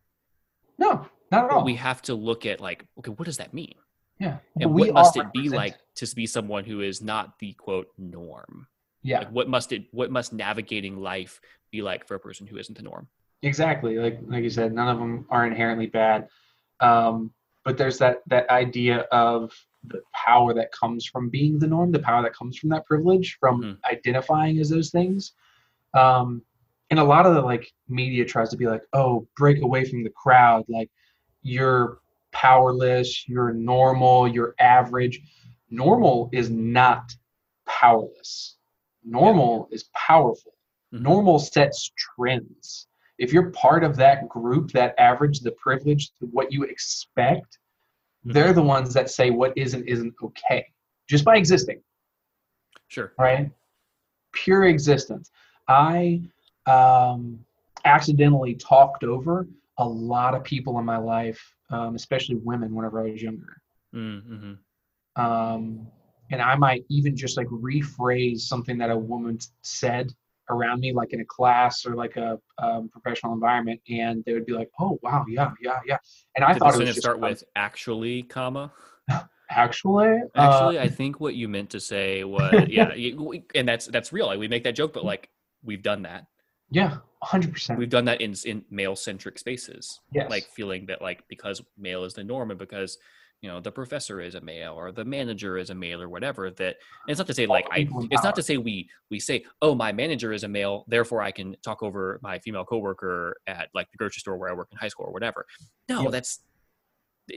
No 0.78 1.06
not 1.30 1.44
at 1.46 1.50
all. 1.50 1.58
but 1.60 1.64
we 1.64 1.74
have 1.76 2.02
to 2.02 2.14
look 2.14 2.46
at 2.46 2.60
like 2.60 2.84
okay 2.98 3.10
what 3.10 3.24
does 3.26 3.38
that 3.38 3.52
mean? 3.54 3.74
Yeah. 4.18 4.38
And 4.60 4.72
we 4.72 4.82
what 4.82 4.94
must 4.94 5.16
it 5.16 5.32
be 5.32 5.48
like 5.48 5.76
to 5.96 6.14
be 6.14 6.26
someone 6.26 6.64
who 6.64 6.80
is 6.80 7.02
not 7.02 7.38
the 7.40 7.52
quote 7.54 7.88
norm? 7.98 8.66
Yeah. 9.02 9.18
Like 9.20 9.32
what 9.32 9.48
must 9.48 9.72
it 9.72 9.84
what 9.90 10.10
must 10.10 10.32
navigating 10.32 10.96
life 10.96 11.40
be 11.72 11.82
like 11.82 12.06
for 12.06 12.14
a 12.14 12.20
person 12.20 12.46
who 12.46 12.56
isn't 12.58 12.76
the 12.76 12.82
norm? 12.84 13.08
Exactly. 13.42 13.98
Like 13.98 14.20
like 14.26 14.44
you 14.44 14.50
said 14.50 14.72
none 14.72 14.88
of 14.88 14.98
them 14.98 15.26
are 15.30 15.46
inherently 15.46 15.86
bad. 15.86 16.28
Um 16.80 17.32
but 17.64 17.76
there's 17.78 17.98
that 17.98 18.18
that 18.26 18.48
idea 18.50 19.00
of 19.12 19.52
the 19.84 20.00
power 20.14 20.54
that 20.54 20.72
comes 20.72 21.06
from 21.06 21.28
being 21.28 21.58
the 21.58 21.66
norm 21.66 21.90
the 21.92 21.98
power 21.98 22.22
that 22.22 22.34
comes 22.34 22.56
from 22.58 22.70
that 22.70 22.86
privilege 22.86 23.36
from 23.40 23.62
Mhm. 23.62 23.78
identifying 23.90 24.58
as 24.58 24.68
those 24.70 24.90
things. 24.90 25.32
Um 25.94 26.42
and 26.90 27.00
a 27.00 27.04
lot 27.04 27.26
of 27.26 27.34
the 27.34 27.40
like 27.42 27.72
media 27.88 28.24
tries 28.24 28.50
to 28.50 28.56
be 28.56 28.66
like 28.66 28.82
oh 28.92 29.26
break 29.36 29.62
away 29.62 29.84
from 29.84 30.02
the 30.04 30.10
crowd. 30.10 30.64
Like 30.68 30.90
you're 31.42 32.00
powerless 32.32 33.28
you're 33.28 33.52
normal 33.52 34.28
you're 34.28 34.54
average. 34.60 35.20
Normal 35.70 36.28
is 36.32 36.50
not 36.50 37.14
powerless. 37.66 38.56
Normal 39.04 39.68
is 39.72 39.84
powerful. 39.94 40.52
Mhm. 40.94 41.00
normal 41.02 41.38
sets 41.38 41.90
trends 41.96 42.86
if 43.18 43.32
you're 43.32 43.50
part 43.50 43.84
of 43.84 43.96
that 43.96 44.28
group 44.28 44.70
that 44.72 44.94
average 44.98 45.40
the 45.40 45.52
privilege 45.52 46.10
what 46.20 46.52
you 46.52 46.64
expect 46.64 47.58
they're 48.24 48.52
the 48.52 48.62
ones 48.62 48.94
that 48.94 49.10
say 49.10 49.30
what 49.30 49.52
is 49.56 49.74
and 49.74 49.86
isn't 49.88 50.14
okay 50.22 50.66
just 51.08 51.24
by 51.24 51.36
existing. 51.36 51.82
Sure. 52.88 53.12
Right? 53.18 53.50
Pure 54.32 54.66
existence. 54.66 55.30
I 55.68 56.22
um, 56.66 57.38
accidentally 57.84 58.54
talked 58.54 59.04
over 59.04 59.46
a 59.78 59.86
lot 59.86 60.34
of 60.34 60.44
people 60.44 60.78
in 60.78 60.84
my 60.84 60.98
life 60.98 61.54
um, 61.70 61.94
especially 61.94 62.34
women 62.36 62.74
whenever 62.74 63.00
i 63.00 63.10
was 63.10 63.22
younger. 63.22 63.60
Mm-hmm. 63.94 64.52
Um, 65.16 65.86
and 66.30 66.40
I 66.40 66.54
might 66.54 66.84
even 66.88 67.16
just 67.16 67.36
like 67.36 67.46
rephrase 67.48 68.40
something 68.40 68.78
that 68.78 68.90
a 68.90 68.96
woman 68.96 69.38
said 69.62 70.12
around 70.50 70.80
me, 70.80 70.92
like 70.92 71.12
in 71.12 71.20
a 71.20 71.24
class 71.24 71.84
or 71.86 71.94
like 71.94 72.16
a 72.16 72.38
um, 72.58 72.88
professional 72.90 73.32
environment, 73.32 73.80
and 73.88 74.22
they 74.24 74.32
would 74.32 74.46
be 74.46 74.52
like, 74.52 74.70
"Oh, 74.80 74.98
wow, 75.02 75.24
yeah, 75.28 75.50
yeah, 75.60 75.80
yeah." 75.86 75.98
And 76.36 76.44
I 76.44 76.52
Did 76.52 76.60
thought 76.60 76.80
it 76.80 76.86
was 76.86 76.96
start 76.96 77.20
with 77.20 77.44
actually, 77.56 78.22
comma? 78.24 78.72
actually, 79.50 80.20
uh, 80.34 80.40
Actually, 80.40 80.78
I 80.80 80.88
think 80.88 81.20
what 81.20 81.34
you 81.34 81.48
meant 81.48 81.70
to 81.70 81.80
say 81.80 82.24
was 82.24 82.54
yeah, 82.68 82.92
and 83.54 83.68
that's 83.68 83.86
that's 83.86 84.12
real. 84.12 84.26
Like, 84.26 84.38
we 84.38 84.48
make 84.48 84.64
that 84.64 84.74
joke, 84.74 84.92
but 84.92 85.04
like 85.04 85.28
we've 85.62 85.82
done 85.82 86.02
that. 86.02 86.26
yeah, 86.70 86.98
hundred 87.22 87.52
percent. 87.52 87.78
We've 87.78 87.90
done 87.90 88.04
that 88.06 88.20
in 88.20 88.34
in 88.44 88.64
male 88.70 88.96
centric 88.96 89.38
spaces. 89.38 90.00
Yes. 90.12 90.30
Like 90.30 90.44
feeling 90.44 90.86
that 90.86 91.00
like 91.02 91.22
because 91.28 91.62
male 91.78 92.04
is 92.04 92.14
the 92.14 92.24
norm 92.24 92.50
and 92.50 92.58
because 92.58 92.98
you 93.42 93.48
know 93.50 93.60
the 93.60 93.70
professor 93.72 94.20
is 94.20 94.34
a 94.36 94.40
male 94.40 94.72
or 94.74 94.92
the 94.92 95.04
manager 95.04 95.58
is 95.58 95.70
a 95.70 95.74
male 95.74 96.00
or 96.00 96.08
whatever 96.08 96.50
that 96.50 96.76
it's 97.08 97.18
not 97.18 97.26
to 97.26 97.34
say 97.34 97.44
like 97.44 97.66
i 97.72 97.86
it's 98.10 98.22
not 98.22 98.36
to 98.36 98.42
say 98.42 98.56
we 98.56 98.88
we 99.10 99.18
say 99.18 99.44
oh 99.60 99.74
my 99.74 99.92
manager 99.92 100.32
is 100.32 100.44
a 100.44 100.48
male 100.48 100.84
therefore 100.88 101.20
i 101.20 101.30
can 101.30 101.54
talk 101.62 101.82
over 101.82 102.18
my 102.22 102.38
female 102.38 102.64
coworker 102.64 103.36
at 103.48 103.68
like 103.74 103.90
the 103.90 103.98
grocery 103.98 104.20
store 104.20 104.36
where 104.36 104.48
i 104.48 104.52
work 104.54 104.68
in 104.70 104.78
high 104.78 104.88
school 104.88 105.06
or 105.06 105.12
whatever 105.12 105.44
no 105.88 106.02
Yeah. 106.04 106.10
that's 106.10 106.40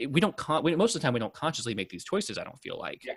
we 0.08 0.20
don't 0.20 0.36
con- 0.36 0.62
we, 0.62 0.74
most 0.76 0.94
of 0.94 1.00
the 1.00 1.04
time 1.06 1.12
we 1.12 1.20
don't 1.20 1.34
consciously 1.34 1.74
make 1.74 1.88
these 1.90 2.04
choices 2.04 2.38
i 2.38 2.44
don't 2.44 2.60
feel 2.60 2.78
like 2.78 3.04
Yeah. 3.04 3.14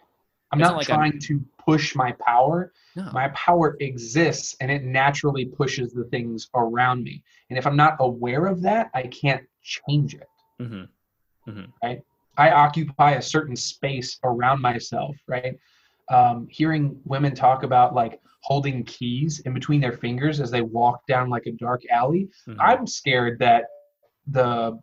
I'm 0.52 0.58
not 0.58 0.70
not 0.72 0.78
like 0.78 0.90
I'm- 0.90 0.98
trying 1.00 1.20
to 1.20 1.40
push 1.64 1.96
my 1.96 2.12
power. 2.26 2.74
no 2.96 3.12
My 3.14 3.28
power 3.30 3.78
exists 3.82 4.56
and 4.62 4.72
it 4.72 4.84
naturally 4.84 5.46
pushes 5.46 5.94
the 5.94 6.06
things 6.06 6.50
around 6.56 7.04
me. 7.04 7.22
And 7.52 7.60
if 7.60 7.68
I'm 7.68 7.76
not 7.76 7.98
aware 8.00 8.48
of 8.48 8.60
that, 8.64 8.90
I 8.96 9.04
can't 9.04 9.44
change 9.62 10.16
it. 10.16 10.28
Mm 10.60 10.88
hmm 11.46 11.66
I 12.40 12.52
occupy 12.52 13.12
a 13.12 13.22
certain 13.22 13.56
space 13.56 14.18
around 14.24 14.62
myself, 14.62 15.16
right? 15.28 15.56
Um, 16.10 16.48
hearing 16.50 17.00
women 17.04 17.36
talk 17.36 17.64
about 17.64 17.94
like 17.94 18.20
holding 18.42 18.84
keys 18.86 19.42
in 19.42 19.54
between 19.54 19.82
their 19.82 19.92
fingers 19.92 20.40
as 20.40 20.50
they 20.50 20.62
walk 20.62 21.06
down 21.06 21.30
like 21.30 21.46
a 21.48 21.52
dark 21.52 21.82
alley, 21.92 22.30
Mhm. 22.48 22.56
I'm 22.60 22.88
scared 22.88 23.38
that 23.40 23.66
the, 24.28 24.80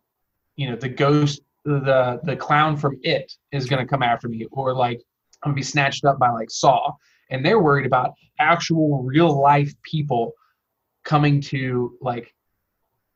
you 0.57 0.69
know, 0.69 0.77
the 0.77 0.91
ghost, 0.91 1.41
the 1.65 2.21
the 2.23 2.37
clown 2.37 2.77
from 2.77 2.99
it 3.03 3.33
is 3.51 3.67
going 3.67 3.85
to 3.85 3.89
come 3.89 4.03
after 4.03 4.29
me, 4.29 4.47
or 4.53 4.75
like 4.75 5.01
I'm 5.43 5.51
gonna 5.51 5.57
be 5.57 5.63
snatched 5.63 6.05
up 6.05 6.19
by 6.19 6.31
like 6.31 6.51
Saw, 6.51 6.93
and 7.31 7.45
they're 7.45 7.63
worried 7.63 7.87
about 7.87 8.13
actual 8.39 9.03
real 9.03 9.33
life 9.41 9.73
people 9.83 10.33
coming 11.05 11.41
to 11.41 11.97
like 12.01 12.33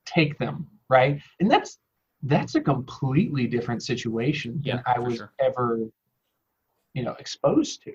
take 0.06 0.38
them, 0.38 0.66
right? 0.88 1.20
And 1.40 1.50
that's 1.50 1.78
that's 2.22 2.54
a 2.54 2.60
completely 2.60 3.46
different 3.46 3.82
situation 3.82 4.60
than 4.64 4.82
I 4.86 4.98
was 4.98 5.16
sure. 5.16 5.32
ever, 5.40 5.78
you 6.94 7.02
know, 7.02 7.14
exposed 7.18 7.82
to. 7.84 7.92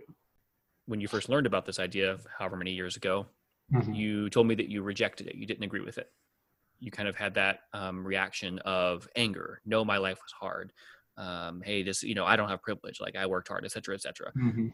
when 0.87 1.01
you 1.01 1.07
first 1.07 1.29
learned 1.29 1.47
about 1.47 1.65
this 1.65 1.79
idea 1.79 2.17
however 2.37 2.55
many 2.55 2.71
years 2.71 2.95
ago 2.95 3.25
Mhm. 3.73 3.95
you 3.95 4.29
told 4.29 4.45
me 4.47 4.53
that 4.55 4.69
you 4.69 4.83
rejected 4.83 5.25
it 5.27 5.33
you 5.35 5.45
didn't 5.47 5.63
agree 5.63 5.79
with 5.81 5.97
it 5.97 6.11
you 6.79 6.91
kind 6.91 7.07
of 7.09 7.15
had 7.15 7.33
that 7.33 7.61
um, 7.73 8.05
reaction 8.05 8.59
of 8.59 9.07
anger 9.15 9.61
no 9.65 9.83
my 9.83 9.97
life 9.97 10.19
was 10.21 10.31
hard 10.31 10.71
um, 11.17 11.61
hey 11.65 11.81
this 11.81 12.03
you 12.03 12.13
know 12.13 12.23
i 12.25 12.35
don't 12.35 12.49
have 12.49 12.61
privilege 12.61 13.01
like 13.01 13.15
i 13.15 13.25
worked 13.25 13.47
hard 13.47 13.65
etc 13.65 13.71
cetera, 13.73 13.95
etc 13.95 14.31
cetera. 14.35 14.53
Mhm. 14.53 14.73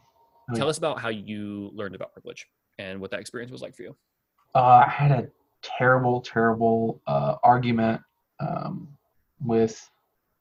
Oh, 0.50 0.54
tell 0.54 0.66
yeah. 0.66 0.70
us 0.70 0.76
about 0.78 1.00
how 1.00 1.08
you 1.08 1.70
learned 1.72 1.94
about 1.94 2.12
privilege 2.12 2.46
and 2.78 3.00
what 3.00 3.10
that 3.12 3.20
experience 3.20 3.50
was 3.50 3.62
like 3.62 3.74
for 3.74 3.82
you 3.84 3.96
Uh, 4.54 4.84
I 4.86 4.88
had 4.90 5.10
a 5.12 5.30
terrible, 5.62 6.20
terrible 6.20 7.00
uh, 7.06 7.36
argument 7.42 8.02
um, 8.40 8.86
with 9.44 9.88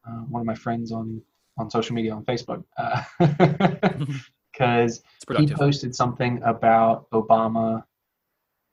uh, 0.07 0.21
one 0.29 0.41
of 0.41 0.45
my 0.45 0.55
friends 0.55 0.91
on 0.91 1.21
on 1.57 1.69
social 1.69 1.93
media 1.95 2.13
on 2.13 2.23
Facebook 2.25 2.63
because 4.51 5.01
it's 5.29 5.39
he 5.39 5.47
posted 5.55 5.95
something 5.95 6.41
about 6.43 7.09
Obama, 7.11 7.83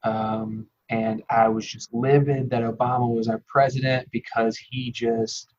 um, 0.03 0.67
and 0.91 1.23
I 1.31 1.49
was 1.49 1.67
just 1.67 1.93
livid 1.93 2.51
that 2.51 2.63
Obama 2.63 3.15
was 3.15 3.29
our 3.29 3.43
president 3.47 4.09
because 4.11 4.59
he 4.59 4.91
just, 4.91 5.53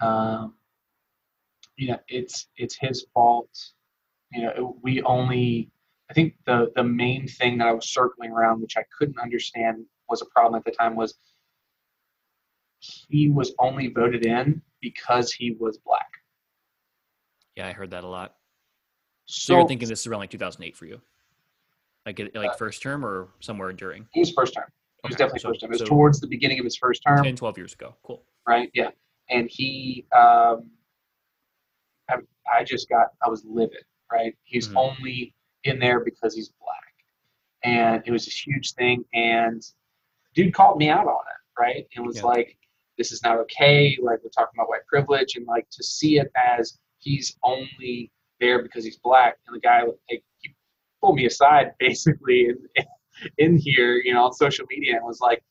um, 0.00 0.54
you 1.76 1.88
know, 1.88 1.98
it's 2.08 2.48
it's 2.56 2.76
his 2.80 3.06
fault. 3.14 3.50
You 4.32 4.42
know, 4.42 4.76
we 4.82 5.02
only. 5.02 5.70
I 6.08 6.14
think 6.14 6.34
the 6.46 6.70
the 6.76 6.84
main 6.84 7.26
thing 7.26 7.58
that 7.58 7.66
I 7.66 7.72
was 7.72 7.88
circling 7.88 8.30
around, 8.30 8.62
which 8.62 8.76
I 8.76 8.84
couldn't 8.96 9.18
understand, 9.18 9.84
was 10.08 10.22
a 10.22 10.26
problem 10.26 10.58
at 10.58 10.64
the 10.64 10.70
time, 10.70 10.94
was 10.96 11.14
he 12.80 13.30
was 13.30 13.52
only 13.58 13.88
voted 13.88 14.24
in 14.26 14.60
because 14.80 15.32
he 15.32 15.52
was 15.58 15.78
black. 15.78 16.08
yeah 17.56 17.66
i 17.68 17.72
heard 17.72 17.90
that 17.90 18.04
a 18.04 18.06
lot 18.08 18.34
so, 19.28 19.52
So, 19.52 19.58
you're 19.58 19.68
thinking 19.68 19.88
this 19.88 20.00
is 20.00 20.06
around 20.06 20.20
like 20.20 20.30
2008 20.30 20.76
for 20.76 20.86
you 20.86 21.00
like 22.04 22.20
it- 22.20 22.34
like 22.34 22.56
first 22.58 22.80
term 22.82 23.04
or 23.04 23.28
somewhere 23.40 23.72
during 23.72 24.06
he 24.12 24.20
was 24.20 24.30
first 24.32 24.54
term. 24.54 24.70
He 25.02 25.08
was 25.08 25.16
definitely 25.16 25.40
so- 25.40 25.48
first 25.48 25.60
term. 25.60 25.70
It 25.70 25.72
was 25.72 25.78
so 25.80 25.86
towards 25.86 26.20
the 26.20 26.26
beginning 26.28 26.58
of 26.58 26.64
his 26.64 26.76
first 26.76 27.02
term. 27.06 27.22
10 27.24 27.34
12 27.36 27.58
years 27.58 27.72
ago 27.72 27.96
cool 28.02 28.22
right? 28.46 28.70
Yeah, 28.74 28.90
and 29.28 29.48
he, 29.50 30.06
um, 30.14 30.70
I, 32.08 32.18
I 32.48 32.62
just 32.62 32.88
got, 32.88 33.08
I 33.24 33.28
was 33.28 33.44
livid, 33.44 33.82
right? 34.12 34.36
He's 34.44 34.68
Mhm. 34.68 34.76
only 34.76 35.34
in 35.64 35.80
there 35.80 35.98
because 36.04 36.32
he's 36.36 36.50
black, 36.60 36.94
and 37.64 38.00
it 38.06 38.12
was 38.12 38.24
this 38.26 38.46
huge 38.46 38.74
thing, 38.74 39.04
and 39.12 39.60
dude 40.34 40.54
called 40.54 40.78
me 40.78 40.88
out 40.88 41.08
on 41.08 41.24
it, 41.34 41.60
right? 41.60 41.88
And 41.96 42.06
was 42.06 42.18
Yeah. 42.18 42.26
like, 42.26 42.56
"This 42.98 43.12
is 43.12 43.22
not 43.22 43.38
okay." 43.38 43.96
Like 44.00 44.18
we're 44.22 44.30
talking 44.30 44.52
about 44.56 44.68
white 44.68 44.86
privilege, 44.86 45.36
and 45.36 45.46
like 45.46 45.68
to 45.70 45.82
see 45.82 46.18
it 46.18 46.30
as 46.36 46.78
he's 46.98 47.36
only 47.44 48.10
there 48.40 48.62
because 48.62 48.84
he's 48.84 48.98
black, 48.98 49.36
and 49.46 49.56
the 49.56 49.60
guy 49.60 49.82
like 49.82 50.22
he 50.38 50.54
pulled 51.02 51.16
me 51.16 51.26
aside 51.26 51.72
basically 51.78 52.48
in, 52.50 52.56
in 53.38 53.56
here, 53.58 53.94
you 53.96 54.12
know, 54.14 54.24
on 54.26 54.32
social 54.32 54.66
media, 54.70 54.96
and 54.96 55.04
was 55.04 55.20
like 55.20 55.42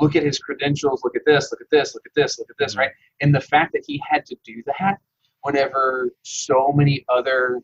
look 0.00 0.16
at 0.16 0.22
his 0.22 0.38
credentials, 0.38 1.02
look 1.02 1.16
at 1.16 1.22
this, 1.24 1.50
look 1.50 1.60
at 1.60 1.66
this, 1.70 1.94
look 1.94 2.04
at 2.06 2.12
this, 2.14 2.38
look 2.38 2.48
at 2.50 2.56
this, 2.58 2.74
Mhm. 2.74 2.78
right? 2.78 2.90
And 3.20 3.34
the 3.34 3.40
fact 3.40 3.72
that 3.72 3.84
he 3.86 4.02
had 4.08 4.26
to 4.26 4.36
do 4.44 4.62
that 4.66 4.98
whenever 5.42 6.10
so 6.22 6.72
many 6.72 7.04
other 7.08 7.60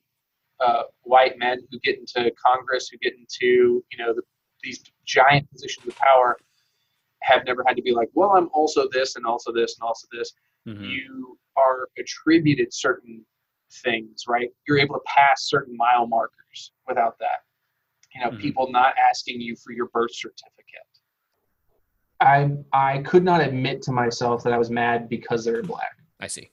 uh, 0.61 0.85
white 1.03 1.37
men 1.37 1.59
who 1.71 1.79
get 1.81 1.99
into 1.99 2.33
Congress, 2.43 2.89
who 2.89 2.97
get 2.99 3.13
into, 3.15 3.85
you 3.91 3.99
know, 3.99 4.15
the, 4.15 4.23
these 4.63 4.83
giant 5.05 5.51
positions 5.51 5.87
of 5.87 5.95
power 5.97 6.39
have 7.25 7.45
never 7.47 7.65
had 7.67 7.77
to 7.77 7.83
be 7.83 7.93
like, 7.93 8.11
well, 8.15 8.33
I'm 8.37 8.49
also 8.53 8.87
this 8.93 9.17
and 9.17 9.25
also 9.27 9.53
this 9.53 9.77
and 9.79 9.87
also 9.87 10.07
this. 10.13 10.33
Mhm. 10.69 10.89
You 10.89 11.39
are 11.57 11.89
attributed 11.99 12.73
certain 12.73 13.25
things, 13.83 14.25
right? 14.29 14.51
You're 14.69 14.79
able 14.79 14.95
to 14.97 15.01
pass 15.07 15.45
certain 15.49 15.77
mile 15.77 16.07
markers 16.07 16.73
without 16.87 17.19
that. 17.19 17.41
You 18.15 18.21
know, 18.23 18.31
Mhm. 18.31 18.39
people 18.41 18.71
not 18.71 18.95
asking 18.99 19.41
you 19.41 19.57
for 19.57 19.73
your 19.73 19.87
birth 19.89 20.15
certificate. 20.15 20.61
I 22.21 22.57
I 22.73 22.99
could 23.03 23.25
not 23.25 23.41
admit 23.41 23.83
to 23.83 23.93
myself 23.93 24.43
that 24.45 24.53
I 24.53 24.59
was 24.59 24.71
mad 24.71 25.09
because 25.09 25.45
they 25.45 25.53
were 25.53 25.63
black, 25.63 25.97
i 26.21 26.27
see 26.27 26.51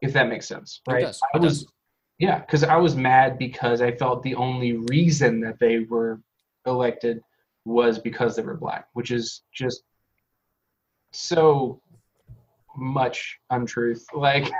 if 0.00 0.12
that 0.12 0.28
makes 0.28 0.46
sense, 0.48 0.80
It 0.88 0.92
right? 0.92 1.04
does. 1.04 1.20
I 1.34 1.38
was 1.38 1.62
does. 1.64 1.72
yeah, 2.18 2.38
because 2.40 2.62
I 2.64 2.76
was 2.76 2.94
mad 2.96 3.36
because 3.38 3.82
I 3.82 3.92
felt 3.96 4.22
the 4.22 4.34
only 4.36 4.74
reason 4.88 5.40
that 5.40 5.58
they 5.58 5.80
were 5.80 6.22
elected 6.66 7.22
was 7.64 7.98
because 7.98 8.34
they 8.36 8.42
were 8.42 8.56
black, 8.56 8.88
which 8.94 9.10
is 9.10 9.42
just 9.52 9.82
so 11.10 11.80
much 12.76 13.38
untruth. 13.50 14.06
Like 14.14 14.50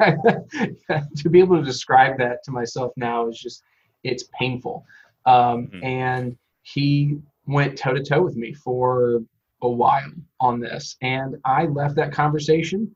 to 1.16 1.28
be 1.30 1.40
able 1.40 1.58
to 1.58 1.64
describe 1.64 2.18
that 2.18 2.42
to 2.44 2.50
myself 2.50 2.92
now 2.96 3.28
is 3.28 3.38
just 3.38 3.62
it's 4.04 4.24
painful. 4.38 4.84
Um, 5.26 5.68
Mhm. 5.68 5.84
And 5.84 6.38
he 6.62 7.18
went 7.46 7.78
toe 7.78 7.94
to 7.94 8.02
toe 8.02 8.22
with 8.22 8.36
me 8.36 8.52
for 8.52 9.22
a 9.62 9.68
while 9.68 10.10
on 10.40 10.60
this, 10.60 10.96
and 11.02 11.36
I 11.44 11.64
left 11.66 11.96
that 11.96 12.12
conversation 12.12 12.94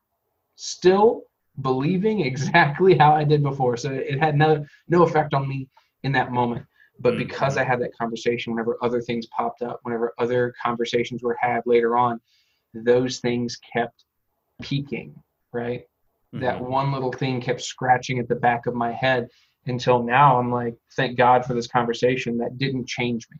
still 0.57 1.23
believing 1.61 2.21
exactly 2.31 2.97
how 2.97 3.13
I 3.13 3.25
did 3.25 3.43
before. 3.43 3.77
So 3.77 3.91
it 3.93 4.19
had 4.19 4.37
no 4.37 4.65
no 4.89 5.03
effect 5.03 5.35
on 5.35 5.49
me 5.49 5.69
in 6.03 6.13
that 6.13 6.33
moment. 6.33 6.67
But 7.01 7.17
because 7.19 7.57
I 7.57 7.65
had 7.65 7.81
that 7.81 7.97
conversation, 7.97 8.53
whenever 8.53 8.77
other 8.81 9.01
things 9.01 9.27
popped 9.27 9.63
up, 9.63 9.81
whenever 9.83 10.15
other 10.19 10.55
conversations 10.63 11.23
were 11.23 11.37
had 11.41 11.63
later 11.67 11.97
on, 11.97 12.21
those 12.75 13.21
things 13.21 13.59
kept 13.73 14.05
peaking, 14.63 15.15
right? 15.53 15.87
That 16.33 16.61
Mhm. 16.61 16.69
one 16.69 16.93
little 16.93 17.13
thing 17.13 17.41
kept 17.41 17.61
scratching 17.61 18.19
at 18.19 18.29
the 18.29 18.37
back 18.37 18.67
of 18.67 18.75
my 18.75 18.93
head 18.93 19.29
until 19.67 20.03
now 20.03 20.39
I'm 20.39 20.51
like, 20.51 20.77
thank 20.97 21.17
God 21.17 21.45
for 21.45 21.55
this 21.55 21.67
conversation 21.69 22.39
that 22.39 22.59
didn't 22.59 22.89
change 22.89 23.29
me, 23.31 23.39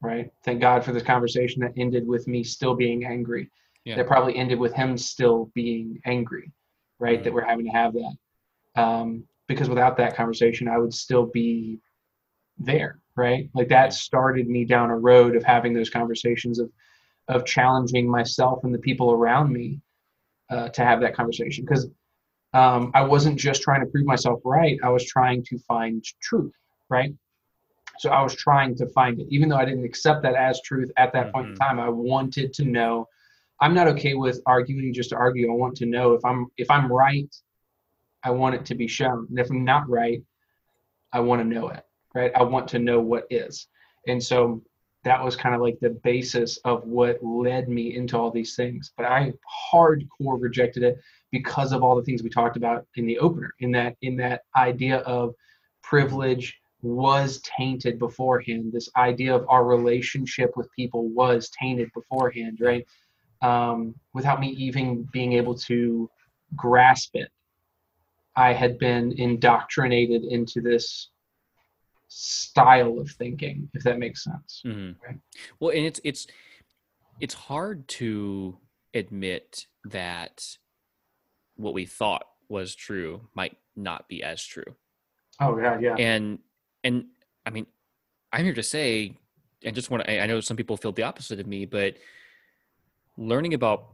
right? 0.00 0.32
Thank 0.44 0.60
God 0.60 0.84
for 0.84 0.92
this 0.92 1.02
conversation 1.02 1.60
that 1.62 1.72
ended 1.76 2.06
with 2.06 2.26
me 2.26 2.42
still 2.42 2.74
being 2.74 3.04
angry. 3.04 3.50
Yeah. 3.84 3.96
That 3.96 4.06
probably 4.06 4.36
ended 4.36 4.58
with 4.58 4.72
him 4.74 4.96
still 4.96 5.50
being 5.54 6.00
angry, 6.04 6.50
right? 6.98 7.20
Mhm. 7.20 7.24
That 7.24 7.32
we're 7.32 7.44
having 7.44 7.66
to 7.66 7.72
have 7.72 7.92
that. 7.94 8.16
Um, 8.76 9.26
because 9.46 9.68
without 9.68 9.96
that 9.96 10.14
conversation, 10.14 10.68
I 10.68 10.78
would 10.78 10.94
still 10.94 11.26
be 11.26 11.80
there, 12.58 13.00
right? 13.16 13.50
Like 13.54 13.68
that 13.68 13.92
started 13.92 14.48
me 14.48 14.64
down 14.64 14.90
a 14.90 14.98
road 14.98 15.34
of 15.36 15.42
having 15.44 15.72
those 15.72 15.90
conversations 15.90 16.58
of 16.58 16.70
of 17.30 17.46
challenging 17.46 18.10
myself 18.10 18.64
and 18.64 18.74
the 18.74 18.78
people 18.78 19.12
around 19.12 19.52
me 19.52 19.80
uh, 20.50 20.68
to 20.70 20.84
have 20.84 21.00
that 21.00 21.14
conversation. 21.14 21.64
Because 21.64 21.88
um, 22.52 22.90
I 22.94 23.02
wasn't 23.02 23.38
just 23.38 23.62
trying 23.62 23.80
to 23.80 23.86
prove 23.86 24.04
myself 24.04 24.40
right. 24.44 24.78
I 24.82 24.90
was 24.90 25.04
trying 25.04 25.44
to 25.44 25.58
find 25.60 26.04
truth, 26.20 26.52
right? 26.88 27.14
So 28.00 28.10
I 28.10 28.22
was 28.22 28.34
trying 28.34 28.74
to 28.76 28.86
find 28.88 29.20
it, 29.20 29.28
even 29.30 29.48
though 29.48 29.56
I 29.56 29.64
didn't 29.64 29.84
accept 29.84 30.22
that 30.22 30.34
as 30.34 30.60
truth 30.62 30.90
at 30.96 31.12
that 31.12 31.26
mm-hmm. 31.26 31.32
point 31.32 31.46
in 31.48 31.54
mm-hmm. 31.54 31.62
time. 31.62 31.80
I 31.80 31.88
wanted 31.88 32.52
to 32.54 32.64
know. 32.64 33.06
I'm 33.60 33.74
not 33.74 33.88
okay 33.88 34.14
with 34.14 34.40
arguing 34.46 34.92
just 34.92 35.10
to 35.10 35.16
argue. 35.16 35.50
I 35.50 35.54
want 35.54 35.76
to 35.76 35.86
know 35.86 36.14
if 36.14 36.24
I'm 36.24 36.46
if 36.56 36.70
I'm 36.70 36.90
right. 36.90 37.32
I 38.24 38.30
want 38.30 38.54
it 38.54 38.66
to 38.66 38.74
be 38.74 38.86
shown. 38.86 39.26
And 39.30 39.38
if 39.38 39.50
I'm 39.50 39.64
not 39.64 39.88
right, 39.88 40.22
I 41.12 41.20
want 41.20 41.40
to 41.42 41.48
know 41.48 41.68
it. 41.68 41.84
Right? 42.14 42.32
I 42.34 42.42
want 42.42 42.68
to 42.68 42.78
know 42.78 43.00
what 43.00 43.26
is. 43.30 43.68
And 44.08 44.22
so 44.22 44.62
that 45.04 45.22
was 45.24 45.36
kind 45.36 45.54
of 45.54 45.60
like 45.60 45.78
the 45.80 45.90
basis 45.90 46.58
of 46.58 46.84
what 46.84 47.22
led 47.22 47.68
me 47.68 47.94
into 47.94 48.18
all 48.18 48.30
these 48.30 48.54
things. 48.54 48.92
But 48.96 49.06
I 49.06 49.32
hardcore 49.72 50.38
rejected 50.38 50.82
it 50.82 50.98
because 51.30 51.72
of 51.72 51.82
all 51.82 51.96
the 51.96 52.02
things 52.02 52.22
we 52.22 52.28
talked 52.30 52.56
about 52.56 52.86
in 52.96 53.06
the 53.06 53.18
opener. 53.18 53.54
In 53.60 53.70
that 53.72 53.96
in 54.02 54.16
that 54.16 54.42
idea 54.56 54.98
of 54.98 55.34
privilege 55.82 56.56
was 56.82 57.40
tainted 57.42 57.98
beforehand. 57.98 58.72
This 58.72 58.90
idea 58.96 59.34
of 59.34 59.46
our 59.48 59.64
relationship 59.64 60.56
with 60.56 60.72
people 60.72 61.08
was 61.08 61.50
tainted 61.50 61.90
beforehand, 61.94 62.58
right? 62.60 62.86
Um, 63.42 63.94
without 64.14 64.40
me 64.40 64.48
even 64.48 65.08
being 65.12 65.34
able 65.34 65.54
to 65.54 66.10
grasp 66.56 67.10
it, 67.14 67.30
I 68.36 68.52
had 68.52 68.78
been 68.78 69.12
indoctrinated 69.12 70.24
into 70.24 70.60
this 70.60 71.10
style 72.10 72.98
of 72.98 73.08
thinking, 73.08 73.68
if 73.72 73.84
that 73.84 73.98
makes 73.98 74.24
sense. 74.24 74.62
Mm-hmm. 74.66 75.02
Right? 75.04 75.18
Well, 75.60 75.70
and 75.70 75.86
it's 75.86 76.00
it's 76.04 76.26
it's 77.20 77.34
hard 77.34 77.86
to 77.88 78.58
admit 78.92 79.66
that 79.84 80.56
what 81.56 81.72
we 81.72 81.86
thought 81.86 82.26
was 82.48 82.74
true 82.74 83.28
might 83.34 83.56
not 83.76 84.08
be 84.08 84.22
as 84.22 84.44
true. 84.44 84.74
Oh 85.40 85.58
yeah, 85.58 85.78
yeah. 85.78 85.94
And 85.94 86.40
and 86.82 87.06
I 87.46 87.50
mean, 87.50 87.66
I'm 88.32 88.44
here 88.44 88.54
to 88.54 88.62
say, 88.62 89.16
and 89.62 89.74
just 89.74 89.90
want 89.90 90.04
to, 90.04 90.22
I 90.22 90.26
know 90.26 90.40
some 90.40 90.56
people 90.56 90.76
feel 90.76 90.92
the 90.92 91.04
opposite 91.04 91.38
of 91.38 91.46
me, 91.46 91.64
but 91.64 91.96
learning 93.16 93.54
about 93.54 93.86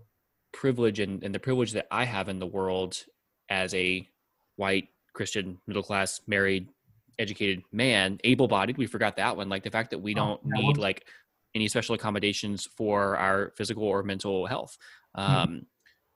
privilege 0.52 1.00
and, 1.00 1.22
and 1.22 1.34
the 1.34 1.38
privilege 1.38 1.72
that 1.72 1.86
I 1.90 2.04
have 2.04 2.28
in 2.28 2.38
the 2.38 2.46
world 2.46 3.04
as 3.50 3.74
a 3.74 4.08
white 4.56 4.88
Christian 5.12 5.58
middle 5.66 5.82
class 5.82 6.20
married 6.26 6.68
educated 7.18 7.62
man, 7.72 8.18
able 8.24 8.48
bodied. 8.48 8.78
We 8.78 8.86
forgot 8.86 9.16
that 9.16 9.36
one. 9.36 9.48
Like 9.48 9.62
the 9.62 9.70
fact 9.70 9.90
that 9.90 9.98
we 9.98 10.12
oh, 10.12 10.16
don't 10.16 10.40
need 10.44 10.76
like 10.76 11.06
any 11.54 11.68
special 11.68 11.94
accommodations 11.94 12.68
for 12.76 13.16
our 13.16 13.52
physical 13.56 13.84
or 13.84 14.02
mental 14.02 14.46
health. 14.46 14.76
Mm-hmm. 15.16 15.32
Um, 15.32 15.48
mm-hmm. 15.48 15.58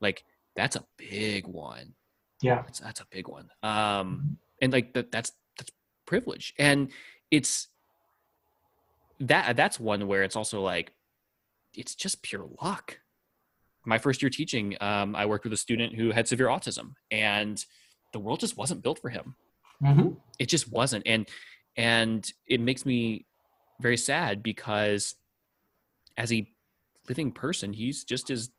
Like 0.00 0.24
that's 0.56 0.76
a 0.76 0.84
big 0.96 1.46
one. 1.46 1.94
Yeah, 2.42 2.62
that's, 2.62 2.80
that's 2.80 3.00
a 3.00 3.06
big 3.10 3.28
one. 3.28 3.48
Um, 3.62 3.72
mm-hmm. 3.72 4.32
and 4.62 4.72
like 4.72 4.94
that, 4.94 5.10
that's 5.10 5.32
that's 5.58 5.70
privilege, 6.06 6.54
and 6.58 6.90
it's 7.30 7.68
that 9.20 9.56
that's 9.56 9.78
one 9.78 10.06
where 10.06 10.22
it's 10.22 10.36
also 10.36 10.62
like 10.62 10.92
it's 11.74 11.94
just 11.94 12.22
pure 12.22 12.46
luck. 12.62 12.98
My 13.86 13.98
first 13.98 14.22
year 14.22 14.30
teaching, 14.30 14.76
um, 14.80 15.16
I 15.16 15.26
worked 15.26 15.44
with 15.44 15.52
a 15.52 15.58
student 15.58 15.94
who 15.94 16.10
had 16.10 16.28
severe 16.28 16.48
autism, 16.48 16.94
and 17.10 17.62
the 18.12 18.18
world 18.18 18.40
just 18.40 18.56
wasn't 18.56 18.82
built 18.82 18.98
for 18.98 19.08
him. 19.08 19.36
Mm-hmm. 19.82 20.10
It 20.38 20.48
just 20.48 20.70
wasn't, 20.70 21.06
and 21.06 21.28
and 21.76 22.30
it 22.46 22.60
makes 22.60 22.84
me 22.84 23.26
very 23.80 23.96
sad 23.96 24.42
because 24.42 25.14
as 26.16 26.32
a 26.32 26.46
living 27.08 27.32
person, 27.32 27.72
he's 27.72 28.04
just 28.04 28.30
as 28.30 28.50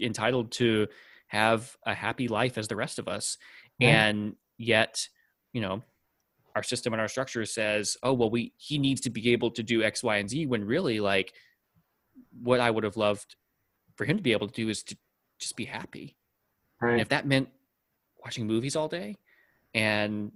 entitled 0.00 0.52
to 0.52 0.86
have 1.28 1.76
a 1.84 1.94
happy 1.94 2.28
life 2.28 2.56
as 2.58 2.68
the 2.68 2.76
rest 2.76 2.98
of 2.98 3.08
us, 3.08 3.36
and 3.80 4.36
yet, 4.58 5.08
you 5.52 5.60
know, 5.60 5.82
our 6.56 6.62
system 6.62 6.92
and 6.92 7.00
our 7.00 7.08
structure 7.08 7.44
says, 7.44 7.96
oh 8.02 8.12
well, 8.12 8.30
we 8.30 8.52
he 8.56 8.78
needs 8.78 9.00
to 9.02 9.10
be 9.10 9.32
able 9.32 9.50
to 9.52 9.62
do 9.62 9.82
X, 9.82 10.02
Y, 10.02 10.16
and 10.16 10.28
Z. 10.28 10.46
When 10.46 10.64
really, 10.64 11.00
like, 11.00 11.32
what 12.42 12.60
I 12.60 12.70
would 12.70 12.84
have 12.84 12.96
loved 12.96 13.36
for 13.96 14.04
him 14.04 14.16
to 14.16 14.22
be 14.22 14.32
able 14.32 14.48
to 14.48 14.54
do 14.54 14.68
is 14.68 14.82
to 14.84 14.96
just 15.38 15.56
be 15.56 15.64
happy. 15.66 16.16
Right. 16.80 16.92
And 16.92 17.00
if 17.00 17.10
that 17.10 17.26
meant 17.26 17.48
watching 18.22 18.46
movies 18.46 18.76
all 18.76 18.88
day 18.88 19.16
and 19.74 20.32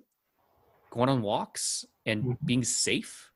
going 0.94 1.08
on 1.08 1.22
walks 1.22 1.84
and 2.06 2.22
mm-hmm. 2.22 2.46
being 2.46 2.64
safe, 2.64 3.30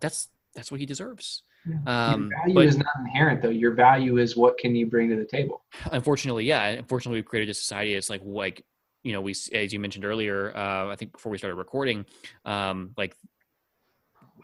that's 0.00 0.28
that's 0.54 0.70
what 0.70 0.80
he 0.80 0.86
deserves. 0.86 1.42
Yeah. 1.68 2.12
Um, 2.12 2.30
Your 2.30 2.38
value 2.38 2.54
but, 2.54 2.66
is 2.66 2.76
not 2.78 2.86
inherent, 3.00 3.42
though. 3.42 3.50
Your 3.50 3.72
value 3.72 4.18
is 4.18 4.36
what 4.36 4.56
can 4.56 4.74
you 4.76 4.86
bring 4.86 5.10
to 5.10 5.16
the 5.16 5.24
table. 5.24 5.64
Unfortunately, 5.90 6.44
yeah. 6.44 6.64
Unfortunately, 6.66 7.18
we've 7.18 7.26
created 7.26 7.50
a 7.50 7.54
society. 7.54 7.94
It's 7.94 8.08
like 8.08 8.22
like 8.24 8.64
you 9.02 9.12
know 9.12 9.20
we 9.20 9.34
as 9.52 9.72
you 9.72 9.80
mentioned 9.80 10.04
earlier. 10.04 10.56
Uh, 10.56 10.88
I 10.88 10.96
think 10.96 11.12
before 11.12 11.32
we 11.32 11.38
started 11.38 11.56
recording, 11.56 12.06
um, 12.44 12.92
like 12.96 13.16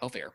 welfare, 0.01 0.33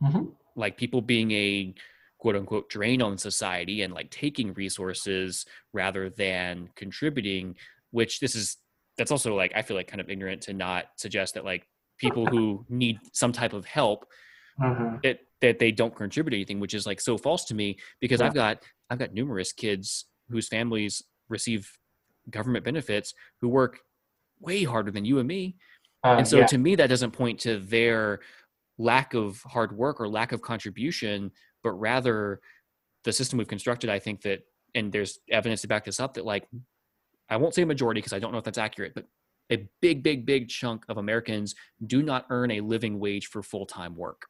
mm-hmm. 0.00 0.26
like 0.54 0.76
people 0.76 1.02
being 1.02 1.32
a 1.32 1.74
quote 2.18 2.36
unquote 2.36 2.70
drain 2.70 3.02
on 3.02 3.18
society 3.18 3.82
and 3.82 3.92
like 3.92 4.10
taking 4.10 4.54
resources 4.54 5.46
rather 5.72 6.08
than 6.08 6.68
contributing. 6.76 7.56
Which 7.90 8.20
this 8.20 8.34
is 8.36 8.56
that's 8.98 9.10
also 9.10 9.34
like 9.34 9.52
I 9.54 9.62
feel 9.62 9.76
like 9.76 9.88
kind 9.88 10.00
of 10.00 10.10
ignorant 10.10 10.42
to 10.42 10.52
not 10.52 10.86
suggest 10.96 11.34
that 11.34 11.44
like 11.44 11.66
people 11.98 12.26
who 12.26 12.64
need 12.68 12.98
some 13.12 13.32
type 13.32 13.52
of 13.52 13.64
help 13.64 14.06
mm-hmm. 14.60 14.96
that 15.02 15.20
that 15.40 15.58
they 15.58 15.72
don't 15.72 15.94
contribute 15.94 16.34
anything, 16.34 16.60
which 16.60 16.74
is 16.74 16.86
like 16.86 17.00
so 17.00 17.18
false 17.18 17.44
to 17.46 17.54
me 17.54 17.78
because 18.00 18.20
yeah. 18.20 18.26
I've 18.26 18.34
got 18.34 18.62
I've 18.90 18.98
got 18.98 19.12
numerous 19.12 19.52
kids 19.52 20.06
whose 20.30 20.48
families 20.48 21.02
receive 21.28 21.70
government 22.30 22.64
benefits 22.64 23.14
who 23.40 23.48
work 23.48 23.80
way 24.40 24.64
harder 24.64 24.90
than 24.90 25.04
you 25.04 25.18
and 25.18 25.28
me. 25.28 25.56
Uh, 26.04 26.16
and 26.18 26.26
so 26.28 26.38
yeah. 26.38 26.46
to 26.46 26.58
me 26.58 26.74
that 26.74 26.88
doesn't 26.88 27.12
point 27.12 27.40
to 27.40 27.58
their 27.58 28.20
lack 28.78 29.14
of 29.14 29.40
hard 29.42 29.76
work 29.76 30.00
or 30.00 30.08
lack 30.08 30.32
of 30.32 30.42
contribution, 30.42 31.30
but 31.62 31.72
rather 31.72 32.40
the 33.04 33.12
system 33.12 33.38
we've 33.38 33.48
constructed, 33.48 33.90
I 33.90 33.98
think 33.98 34.22
that 34.22 34.40
and 34.74 34.90
there's 34.90 35.18
evidence 35.30 35.62
to 35.62 35.68
back 35.68 35.84
this 35.84 36.00
up 36.00 36.14
that 36.14 36.24
like 36.24 36.46
I 37.32 37.36
won't 37.36 37.54
say 37.54 37.62
a 37.62 37.66
majority 37.66 37.98
because 37.98 38.12
I 38.12 38.18
don't 38.18 38.32
know 38.32 38.38
if 38.38 38.44
that's 38.44 38.58
accurate, 38.58 38.92
but 38.94 39.06
a 39.50 39.68
big, 39.80 40.02
big, 40.02 40.24
big 40.26 40.48
chunk 40.48 40.84
of 40.88 40.98
Americans 40.98 41.54
do 41.86 42.02
not 42.02 42.26
earn 42.30 42.50
a 42.50 42.60
living 42.60 42.98
wage 42.98 43.26
for 43.26 43.42
full 43.42 43.66
time 43.66 43.96
work. 43.96 44.26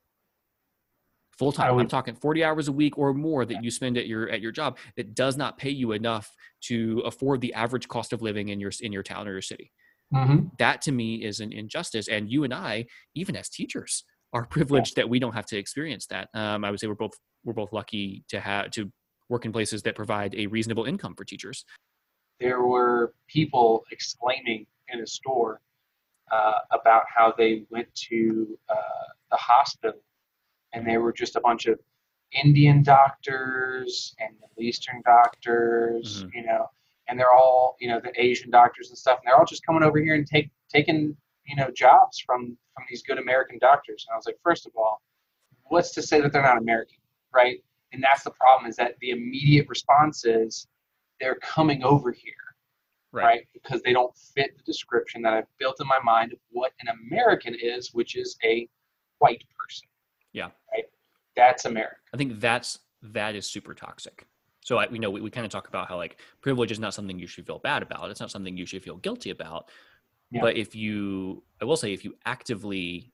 Full 1.38 1.52
time. 1.52 1.78
I'm 1.78 1.88
talking 1.88 2.14
40 2.14 2.44
hours 2.44 2.68
a 2.68 2.72
week 2.72 2.98
or 2.98 3.14
more 3.14 3.44
that 3.44 3.64
you 3.64 3.70
spend 3.70 3.96
at 3.96 4.06
your 4.06 4.28
at 4.30 4.40
your 4.40 4.52
job. 4.52 4.78
that 4.96 5.14
does 5.14 5.36
not 5.36 5.58
pay 5.58 5.70
you 5.70 5.92
enough 5.92 6.30
to 6.62 7.02
afford 7.04 7.40
the 7.40 7.54
average 7.54 7.88
cost 7.88 8.12
of 8.12 8.22
living 8.22 8.50
in 8.50 8.60
your 8.60 8.70
in 8.80 8.92
your 8.92 9.02
town 9.02 9.26
or 9.26 9.32
your 9.32 9.42
city. 9.42 9.72
Mm-hmm. 10.14 10.48
That 10.58 10.82
to 10.82 10.92
me 10.92 11.24
is 11.24 11.40
an 11.40 11.52
injustice. 11.52 12.08
And 12.08 12.30
you 12.30 12.44
and 12.44 12.52
I, 12.52 12.86
even 13.14 13.34
as 13.34 13.48
teachers, 13.48 14.04
are 14.32 14.44
privileged 14.46 14.96
yeah. 14.96 15.02
that 15.04 15.08
we 15.08 15.18
don't 15.18 15.34
have 15.34 15.46
to 15.46 15.56
experience 15.56 16.06
that. 16.08 16.28
Um, 16.34 16.64
I 16.64 16.70
would 16.70 16.78
say 16.78 16.86
we're 16.86 16.94
both 16.94 17.18
we're 17.44 17.54
both 17.54 17.72
lucky 17.72 18.24
to 18.28 18.38
have 18.38 18.70
to 18.72 18.92
work 19.28 19.46
in 19.46 19.52
places 19.52 19.82
that 19.82 19.96
provide 19.96 20.34
a 20.34 20.46
reasonable 20.46 20.84
income 20.84 21.14
for 21.16 21.24
teachers 21.24 21.64
there 22.42 22.62
were 22.62 23.14
people 23.28 23.85
exclaiming 23.92 24.66
in 24.92 25.00
a 25.00 25.07
store 25.07 25.61
uh, 26.33 26.59
about 26.72 27.05
how 27.14 27.33
they 27.38 27.62
went 27.70 27.88
to 27.94 28.59
uh, 28.68 29.07
the 29.31 29.37
hospital 29.37 30.00
and 30.72 30.87
they 30.87 30.98
were 30.98 31.12
just 31.12 31.37
a 31.37 31.40
bunch 31.40 31.66
of 31.66 31.78
Indian 32.44 32.83
doctors 32.83 34.14
and 34.18 34.35
Middle 34.40 34.62
Eastern 34.62 35.02
doctors, 35.05 36.24
mm-hmm. 36.24 36.38
you 36.38 36.44
know, 36.44 36.66
and 37.09 37.18
they're 37.18 37.33
all, 37.33 37.76
you 37.81 37.88
know, 37.88 38.00
the 38.02 38.12
Asian 38.20 38.50
doctors 38.50 38.88
and 38.88 38.98
stuff, 38.98 39.18
and 39.18 39.26
they're 39.26 39.38
all 39.38 39.44
just 39.44 39.64
coming 39.64 39.83
over 39.83 39.98
here 39.98 40.14
and 40.14 40.26
take 40.26 40.50
taking, 40.72 41.14
you 41.46 41.57
know, 41.57 41.70
jobs 41.70 42.18
from 42.18 42.57
from 42.74 42.85
these 42.88 43.02
good 43.02 43.18
American 43.18 43.59
doctors. 43.59 44.07
And 44.09 44.14
I 44.14 44.16
was 44.16 44.26
like, 44.26 44.38
first 44.42 44.66
of 44.66 44.72
all, 44.76 45.02
what's 45.64 45.92
to 45.92 46.02
say 46.02 46.20
that 46.22 46.33
they're 46.33 46.42
not 46.42 46.59
American, 46.59 46.98
right? 47.35 47.62
And 47.92 48.02
that's 48.02 48.24
the 48.24 48.31
problem 48.31 48.70
is 48.70 48.76
that 48.76 48.94
the 49.00 49.11
immediate 49.11 49.68
response 49.68 50.24
is, 50.24 50.66
they're 51.22 51.37
coming 51.37 51.85
over 51.85 52.11
here, 52.11 52.35
right. 53.12 53.24
right? 53.24 53.48
Because 53.54 53.80
they 53.82 53.92
don't 53.92 54.14
fit 54.35 54.56
the 54.56 54.62
description 54.64 55.22
that 55.22 55.32
I've 55.32 55.46
built 55.58 55.80
in 55.80 55.87
my 55.87 56.00
mind 56.04 56.32
of 56.32 56.38
what 56.50 56.72
an 56.80 56.88
American 56.88 57.54
is, 57.54 57.94
which 57.94 58.16
is 58.16 58.37
a 58.44 58.68
white 59.18 59.44
person. 59.56 59.87
Yeah. 60.32 60.48
Right. 60.72 60.85
That's 61.37 61.64
America. 61.64 61.96
I 62.12 62.16
think 62.16 62.40
that's 62.40 62.80
that 63.02 63.37
is 63.37 63.46
super 63.46 63.72
toxic. 63.72 64.26
So 64.64 64.78
I, 64.78 64.88
we 64.90 64.98
know 64.98 65.11
we, 65.11 65.20
we 65.20 65.30
kind 65.30 65.44
of 65.44 65.50
talk 65.50 65.68
about 65.68 65.88
how 65.88 65.96
like 65.96 66.18
privilege 66.40 66.72
is 66.72 66.78
not 66.78 66.94
something 66.94 67.18
you 67.18 67.26
should 67.26 67.46
feel 67.46 67.58
bad 67.61 67.82
about. 67.82 68.11
It's 68.11 68.20
not 68.20 68.30
something 68.30 68.56
you 68.56 68.66
should 68.66 68.82
feel 68.82 68.96
guilty 68.96 69.30
about. 69.30 69.70
Yeah. 70.30 70.40
But 70.40 70.56
if 70.56 70.74
you, 70.74 71.42
I 71.61 71.64
will 71.64 71.76
say, 71.76 71.92
if 71.92 72.04
you 72.04 72.14
actively 72.24 73.12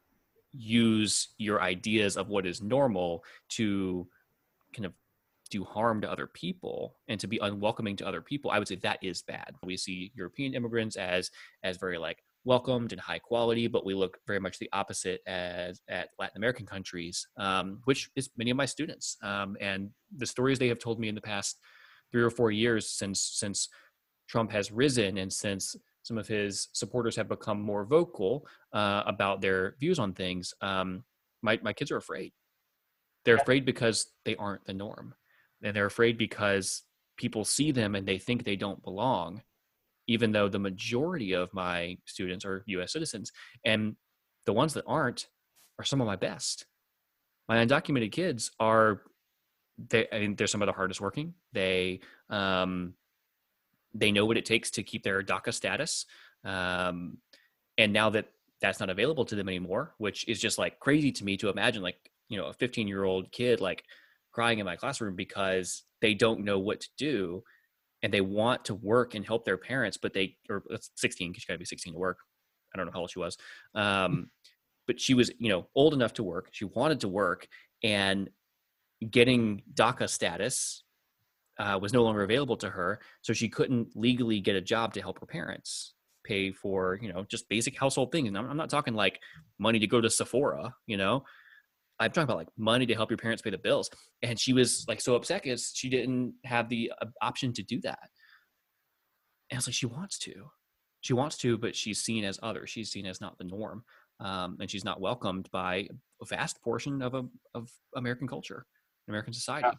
use 0.53 1.29
your 1.37 1.61
ideas 1.61 2.16
of 2.16 2.29
what 2.29 2.47
is 2.47 2.62
normal 2.62 3.25
to 3.51 4.07
kind 4.75 4.87
of 4.87 4.92
do 5.51 5.65
harm 5.65 6.01
to 6.01 6.11
other 6.11 6.27
people 6.27 6.97
and 7.09 7.19
to 7.21 7.27
be 7.27 7.39
unwelcoming 7.43 7.97
to 7.97 8.07
other 8.07 8.21
people 8.21 8.51
i 8.51 8.59
would 8.59 8.69
say 8.69 8.77
that 8.77 8.99
is 9.03 9.23
bad 9.23 9.55
we 9.63 9.77
see 9.77 10.13
european 10.15 10.55
immigrants 10.55 10.97
as 10.97 11.31
as 11.63 11.77
very 11.77 11.99
like 11.99 12.23
welcomed 12.45 12.93
and 12.93 13.01
high 13.01 13.19
quality 13.19 13.67
but 13.67 13.85
we 13.85 13.95
look 13.95 14.19
very 14.27 14.39
much 14.41 14.59
the 14.59 14.69
opposite 14.73 15.21
as 15.27 15.81
at 15.89 16.11
latin 16.19 16.37
american 16.37 16.65
countries 16.65 17.27
um, 17.37 17.81
which 17.85 18.11
is 18.17 18.31
many 18.37 18.51
of 18.51 18.57
my 18.57 18.67
students 18.67 19.17
um, 19.23 19.57
and 19.61 19.91
the 20.17 20.27
stories 20.27 20.59
they 20.59 20.69
have 20.69 20.79
told 20.79 20.99
me 20.99 21.09
in 21.09 21.15
the 21.15 21.21
past 21.21 21.59
three 22.13 22.23
or 22.23 22.31
four 22.31 22.51
years 22.51 22.91
since 22.91 23.21
since 23.21 23.69
Trump 24.29 24.53
has 24.53 24.71
risen 24.71 25.19
and 25.19 25.33
since 25.33 25.75
some 26.03 26.19
of 26.19 26.29
his 26.29 26.69
supporters 26.73 27.17
have 27.17 27.29
become 27.29 27.61
more 27.61 27.85
vocal 27.85 28.47
uh, 28.73 29.03
about 29.07 29.41
their 29.41 29.75
views 29.81 29.99
on 29.99 30.13
things, 30.13 30.55
um, 30.61 31.05
my, 31.43 31.59
my 31.63 31.73
kids 31.73 31.91
are 31.91 31.97
afraid. 31.97 32.33
They're 33.25 33.37
afraid 33.37 33.65
because 33.65 34.11
they 34.25 34.37
aren't 34.37 34.65
the 34.65 34.75
norm. 34.75 35.15
And 35.62 35.75
they're 35.75 35.87
afraid 35.87 36.18
because 36.18 36.83
people 37.16 37.44
see 37.44 37.73
them 37.73 37.94
and 37.94 38.07
they 38.07 38.18
think 38.18 38.44
they 38.44 38.57
don't 38.57 38.83
belong, 38.83 39.42
even 40.07 40.33
though 40.33 40.49
the 40.49 40.59
majority 40.59 41.33
of 41.33 41.53
my 41.53 41.99
students 42.05 42.44
are 42.44 42.64
US 42.66 42.92
citizens. 42.92 43.33
And 43.64 43.97
the 44.47 44.53
ones 44.53 44.75
that 44.75 44.85
aren't 44.87 45.29
are 45.79 45.85
some 45.85 46.01
of 46.01 46.07
my 46.07 46.16
best. 46.16 46.66
My 47.49 47.64
undocumented 47.64 48.12
kids 48.12 48.51
are 48.61 49.03
they 49.90 50.07
I 50.12 50.18
mean 50.21 50.37
they're 50.37 50.47
some 50.47 50.62
of 50.62 50.66
the 50.66 50.73
hardest 50.73 51.01
working. 51.01 51.35
They 51.53 52.01
um 52.31 52.94
they 53.94 54.12
know 54.12 54.27
what 54.27 54.37
it 54.37 54.44
takes 54.44 54.71
to 54.73 54.83
keep 54.83 55.03
their 55.03 55.23
DACA 55.23 55.53
status. 55.53 56.07
Um, 56.44 57.18
and 57.77 57.92
now 57.92 58.11
that 58.11 58.27
that's 58.61 58.81
not 58.81 58.90
available 58.90 59.25
to 59.27 59.37
them 59.37 59.49
anymore, 59.49 59.94
which 59.99 60.27
is 60.29 60.40
just 60.40 60.59
like 60.59 60.81
crazy 60.81 61.12
to 61.12 61.25
me 61.25 61.37
to 61.38 61.49
imagine, 61.49 61.83
like, 61.83 61.97
you 62.29 62.38
know, 62.38 62.47
a 62.47 62.53
15 62.53 62.88
year 62.88 63.05
old 63.05 63.31
kid 63.33 63.61
like 63.61 63.85
crying 64.38 64.61
in 64.61 64.64
my 64.64 64.77
classroom 64.77 65.16
because 65.16 65.83
they 66.01 66.14
don't 66.14 66.44
know 66.44 66.61
what 66.61 66.79
to 66.79 66.88
do 66.96 67.42
and 68.05 68.14
they 68.14 68.20
want 68.20 68.64
to 68.64 68.72
work 68.72 69.16
and 69.16 69.27
help 69.27 69.44
their 69.44 69.57
parents, 69.57 69.96
but 70.01 70.12
they, 70.12 70.37
or 70.48 70.62
16, 70.94 71.33
because 71.33 71.42
you 71.42 71.48
gotta 71.48 71.59
be 71.59 71.64
16 71.64 71.92
to 71.92 71.98
work. 71.98 72.18
I 72.72 72.77
don't 72.77 72.87
know 72.87 72.92
how 72.92 73.01
old 73.01 73.11
she 73.11 73.18
was. 73.18 73.37
Um, 73.74 74.31
but 74.87 75.01
she 75.01 75.12
was, 75.12 75.33
you 75.40 75.48
know, 75.48 75.66
old 75.74 75.92
enough 75.92 76.12
to 76.14 76.22
work. 76.22 76.51
She 76.53 76.66
wanted 76.66 77.01
to 77.01 77.09
work 77.09 77.48
and 77.83 78.31
getting 79.11 79.62
DACA 79.74 80.09
status 80.09 80.85
uh, 81.59 81.77
was 81.83 81.92
no 81.92 82.05
longer 82.05 82.22
available 82.22 82.59
to 82.59 82.70
her, 82.70 83.01
so 83.22 83.33
she 83.33 83.48
couldn't 83.48 83.88
legally 83.96 84.38
get 84.38 84.55
a 84.55 84.61
job 84.61 84.94
to 84.94 85.01
help 85.01 85.18
her 85.18 85.27
parents 85.27 85.94
pay 86.22 86.53
for 86.53 86.96
you 87.03 87.12
know 87.12 87.24
just 87.29 87.48
basic 87.48 87.77
household 87.77 88.12
things. 88.12 88.29
And 88.29 88.38
I'm, 88.38 88.48
I'm 88.48 88.57
not 88.57 88.70
talking 88.70 88.94
like 88.94 89.18
money 89.59 89.81
to 89.81 89.88
go 89.88 90.01
to 90.01 90.09
Sephora, 90.09 90.77
you 90.87 90.96
know. 90.96 91.24
I'm 92.01 92.11
talking 92.11 92.25
about 92.25 92.37
like 92.37 92.49
money 92.57 92.87
to 92.87 92.95
help 92.95 93.11
your 93.11 93.19
parents 93.19 93.43
pay 93.43 93.51
the 93.51 93.59
bills. 93.59 93.91
And 94.23 94.39
she 94.39 94.53
was 94.53 94.85
like 94.89 95.01
so 95.01 95.17
upset 95.17 95.43
because 95.43 95.73
she 95.75 95.89
didn't 95.89 96.35
have 96.45 96.69
the 96.69 96.93
uh, 97.01 97.07
option 97.23 97.53
to 97.55 97.63
do 97.63 97.81
that. 97.83 98.11
And 99.51 99.59
it's 99.59 99.67
like 99.67 99.75
she 99.75 99.87
wants 99.87 100.19
to, 100.21 100.33
she 101.01 101.13
wants 101.13 101.37
to, 101.39 101.59
but 101.59 101.75
she's 101.75 102.01
seen 102.01 102.25
as 102.25 102.39
other. 102.43 102.67
She's 102.67 102.91
seen 102.91 103.07
as 103.07 103.21
not 103.21 103.39
the 103.39 103.45
norm, 103.45 103.85
um, 104.21 104.59
and 104.61 104.71
she's 104.71 104.85
not 104.85 105.01
welcomed 105.01 105.49
by 105.51 105.89
a 106.21 106.27
vast 106.27 106.61
portion 106.63 107.03
of 107.03 107.15
a, 107.15 107.25
of 107.55 107.71
American 107.97 108.29
culture, 108.29 108.67
American 109.09 109.33
society. 109.33 109.69
Yeah 109.69 109.79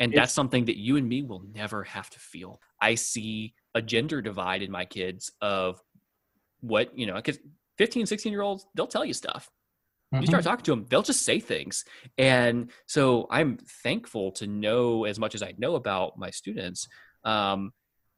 and 0.00 0.12
that's 0.12 0.32
something 0.32 0.64
that 0.64 0.76
you 0.76 0.96
and 0.96 1.08
me 1.08 1.22
will 1.22 1.42
never 1.52 1.82
have 1.82 2.10
to 2.10 2.18
feel 2.18 2.60
i 2.80 2.94
see 2.94 3.54
a 3.74 3.82
gender 3.82 4.22
divide 4.22 4.62
in 4.62 4.70
my 4.70 4.84
kids 4.84 5.32
of 5.40 5.82
what 6.60 6.96
you 6.96 7.06
know 7.06 7.14
because 7.14 7.38
15 7.78 8.06
16 8.06 8.32
year 8.32 8.42
olds 8.42 8.66
they'll 8.74 8.86
tell 8.86 9.04
you 9.04 9.14
stuff 9.14 9.50
mm-hmm. 10.12 10.22
you 10.22 10.26
start 10.26 10.44
talking 10.44 10.64
to 10.64 10.70
them 10.70 10.86
they'll 10.88 11.02
just 11.02 11.24
say 11.24 11.40
things 11.40 11.84
and 12.16 12.70
so 12.86 13.26
i'm 13.30 13.58
thankful 13.82 14.32
to 14.32 14.46
know 14.46 15.04
as 15.04 15.18
much 15.18 15.34
as 15.34 15.42
i 15.42 15.54
know 15.58 15.74
about 15.74 16.18
my 16.18 16.30
students 16.30 16.88
um, 17.24 17.72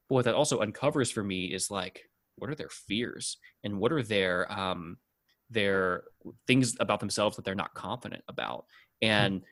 but 0.08 0.16
what 0.16 0.24
that 0.24 0.34
also 0.34 0.60
uncovers 0.60 1.10
for 1.10 1.22
me 1.22 1.46
is 1.46 1.70
like 1.70 2.02
what 2.36 2.50
are 2.50 2.54
their 2.54 2.68
fears 2.68 3.38
and 3.64 3.78
what 3.78 3.92
are 3.92 4.02
their 4.02 4.50
um, 4.52 4.96
their 5.50 6.04
things 6.46 6.76
about 6.80 7.00
themselves 7.00 7.36
that 7.36 7.44
they're 7.44 7.54
not 7.54 7.74
confident 7.74 8.22
about 8.28 8.66
and 9.02 9.36
mm-hmm. 9.36 9.44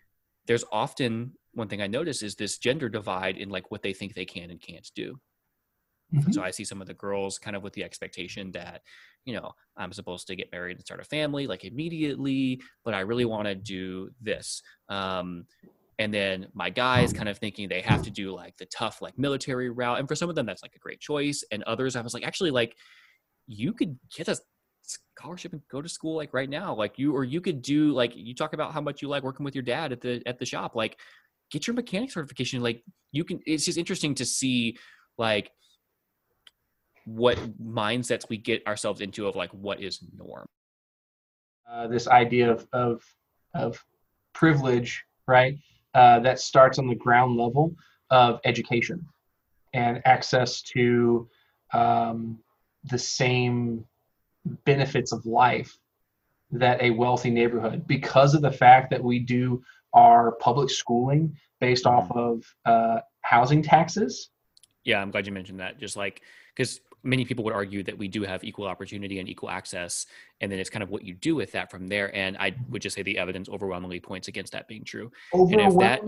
there's 0.46 0.64
often 0.70 1.33
one 1.59 1.68
thing 1.68 1.83
I 1.83 1.87
notice 1.87 2.22
is 2.22 2.37
this 2.37 2.59
gender 2.59 2.88
divide 2.88 3.37
in 3.37 3.51
like 3.51 3.70
what 3.70 3.83
they 3.83 3.92
think 3.92 4.14
they 4.14 4.24
can 4.24 4.51
and 4.51 4.61
can't 4.61 4.88
do. 4.94 5.18
Mm-hmm. 6.14 6.33
So 6.33 6.42
I 6.42 6.51
see 6.51 6.64
some 6.64 6.81
of 6.81 6.87
the 6.87 6.94
girls 6.94 7.38
kind 7.38 7.57
of 7.57 7.62
with 7.62 7.73
the 7.75 7.85
expectation 7.85 8.51
that, 8.53 8.83
you 9.25 9.35
know, 9.35 9.53
I'm 9.77 9.92
supposed 9.92 10.27
to 10.29 10.37
get 10.37 10.51
married 10.53 10.77
and 10.77 10.85
start 10.85 11.01
a 11.01 11.05
family 11.05 11.47
like 11.47 11.64
immediately, 11.64 12.62
but 12.85 12.94
I 12.94 13.01
really 13.01 13.27
want 13.27 13.47
to 13.47 13.55
do 13.55 14.11
this. 14.21 14.62
Um, 14.88 15.44
and 15.99 16.14
then 16.14 16.47
my 16.55 16.71
guys 16.71 17.12
kind 17.12 17.29
of 17.29 17.38
thinking 17.38 17.68
they 17.68 17.81
have 17.81 18.03
to 18.05 18.11
do 18.11 18.33
like 18.33 18.57
the 18.57 18.66
tough 18.66 19.03
like 19.03 19.18
military 19.18 19.68
route. 19.68 19.99
And 19.99 20.09
for 20.09 20.14
some 20.14 20.31
of 20.31 20.37
them, 20.37 20.47
that's 20.47 20.62
like 20.62 20.77
a 20.77 20.79
great 20.79 21.01
choice. 21.01 21.44
And 21.51 21.62
others, 21.64 21.97
I 21.97 22.01
was 22.01 22.14
like, 22.14 22.25
actually, 22.25 22.53
like 22.53 22.77
you 23.47 23.73
could 23.73 23.99
get 24.14 24.29
a 24.29 24.38
scholarship 25.18 25.53
and 25.53 25.62
go 25.71 25.83
to 25.83 25.88
school 25.88 26.16
like 26.16 26.33
right 26.33 26.49
now 26.49 26.75
like 26.75 26.99
you 26.99 27.14
or 27.14 27.25
you 27.25 27.40
could 27.40 27.61
do 27.61 27.92
like 27.92 28.12
you 28.14 28.35
talk 28.35 28.55
about 28.55 28.73
how 28.73 28.81
much 28.81 29.03
you 29.03 29.09
like 29.09 29.23
working 29.23 29.44
with 29.44 29.55
your 29.55 29.62
dad 29.62 29.92
at 29.92 30.01
the 30.01 30.23
at 30.25 30.38
the 30.38 30.47
shop 30.47 30.75
like 30.75 30.99
get 31.51 31.66
your 31.66 31.75
mechanic 31.75 32.11
certification 32.11 32.62
like 32.62 32.83
you 33.12 33.25
can 33.25 33.38
it's 33.44 33.66
just 33.66 33.77
interesting 33.77 34.14
to 34.14 34.25
see 34.25 34.77
like 35.18 35.51
what 37.14 37.38
mindsets 37.59 38.29
we 38.29 38.37
get 38.37 38.66
ourselves 38.66 39.01
into 39.01 39.27
of 39.27 39.35
like 39.35 39.51
what 39.53 39.81
is 39.81 40.01
norm 40.16 40.47
uh, 41.71 41.87
this 41.87 42.07
idea 42.09 42.51
of 42.51 42.66
of 42.73 43.03
of 43.55 43.83
privilege 44.35 45.05
right 45.27 45.57
uh, 45.94 46.18
that 46.21 46.38
starts 46.38 46.79
on 46.79 46.87
the 46.87 46.94
ground 46.94 47.37
level 47.37 47.75
of 48.11 48.40
education 48.44 49.05
and 49.73 50.03
access 50.05 50.62
to 50.62 51.29
um, 51.73 52.38
the 52.85 52.99
same 52.99 53.85
benefits 54.64 55.12
of 55.12 55.25
life 55.27 55.77
that 56.51 56.81
a 56.83 56.90
wealthy 56.90 57.31
neighborhood 57.31 57.87
because 57.87 58.35
of 58.35 58.42
the 58.42 58.53
fact 58.53 58.90
that 58.90 59.03
we 59.03 59.18
do 59.18 59.62
our 59.94 60.33
public 60.33 60.71
schooling 60.71 61.37
based 61.61 61.87
off 61.87 62.09
mm-hmm. 62.09 62.18
of 62.18 62.55
uh, 62.64 63.01
housing 63.23 63.62
taxes. 63.62 64.31
Yeah, 64.85 65.03
I'm 65.03 65.11
glad 65.11 65.27
you 65.27 65.33
mentioned 65.33 65.61
that. 65.61 65.79
Just 65.79 65.97
like 65.97 66.23
because 66.55 66.81
many 67.09 67.25
people 67.25 67.44
would 67.44 67.55
argue 67.55 67.83
that 67.83 67.97
we 67.97 68.09
do 68.09 68.23
have 68.23 68.44
equal 68.44 68.66
opportunity 68.66 69.18
and 69.18 69.29
equal 69.29 69.51
access, 69.51 70.07
and 70.40 70.51
then 70.51 70.59
it's 70.59 70.71
kind 70.71 70.83
of 70.83 70.90
what 70.90 71.05
you 71.05 71.14
do 71.14 71.35
with 71.35 71.53
that 71.53 71.71
from 71.71 71.88
there. 71.88 72.14
And 72.14 72.37
I 72.38 72.55
would 72.68 72.83
just 72.83 72.94
say 72.94 73.03
the 73.03 73.18
evidence 73.18 73.49
overwhelmingly 73.49 74.01
points 74.01 74.29
against 74.29 74.53
that 74.53 74.68
being 74.68 74.85
true. 74.85 75.11
And 75.33 75.61
if 75.61 75.79
that, 75.79 76.01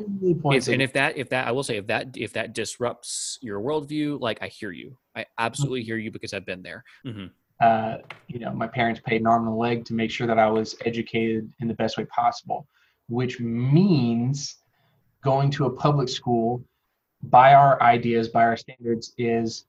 if, 0.54 0.68
and 0.68 0.82
if 0.82 0.92
that, 0.92 1.16
if 1.16 1.28
that, 1.30 1.48
I 1.48 1.52
will 1.52 1.62
say 1.62 1.76
if 1.76 1.86
that, 1.88 2.16
if 2.16 2.32
that 2.34 2.54
disrupts 2.54 3.38
your 3.40 3.60
worldview, 3.60 4.20
like 4.20 4.38
I 4.42 4.48
hear 4.48 4.70
you, 4.70 4.96
I 5.16 5.26
absolutely 5.38 5.82
hear 5.82 5.96
you 5.96 6.10
because 6.10 6.34
I've 6.34 6.46
been 6.46 6.62
there. 6.62 6.84
Mm-hmm. 7.06 7.26
Uh, 7.60 7.98
you 8.28 8.38
know, 8.38 8.52
my 8.52 8.66
parents 8.66 9.00
paid 9.04 9.20
an 9.20 9.26
arm 9.26 9.46
and 9.46 9.54
a 9.54 9.56
leg 9.56 9.84
to 9.84 9.94
make 9.94 10.10
sure 10.10 10.26
that 10.26 10.38
I 10.38 10.48
was 10.48 10.76
educated 10.84 11.52
in 11.60 11.68
the 11.68 11.74
best 11.74 11.98
way 11.98 12.04
possible 12.04 12.66
which 13.10 13.40
means 13.40 14.56
going 15.22 15.50
to 15.50 15.66
a 15.66 15.70
public 15.70 16.08
school 16.08 16.64
by 17.24 17.52
our 17.54 17.80
ideas, 17.82 18.28
by 18.28 18.44
our 18.44 18.56
standards, 18.56 19.12
is 19.18 19.66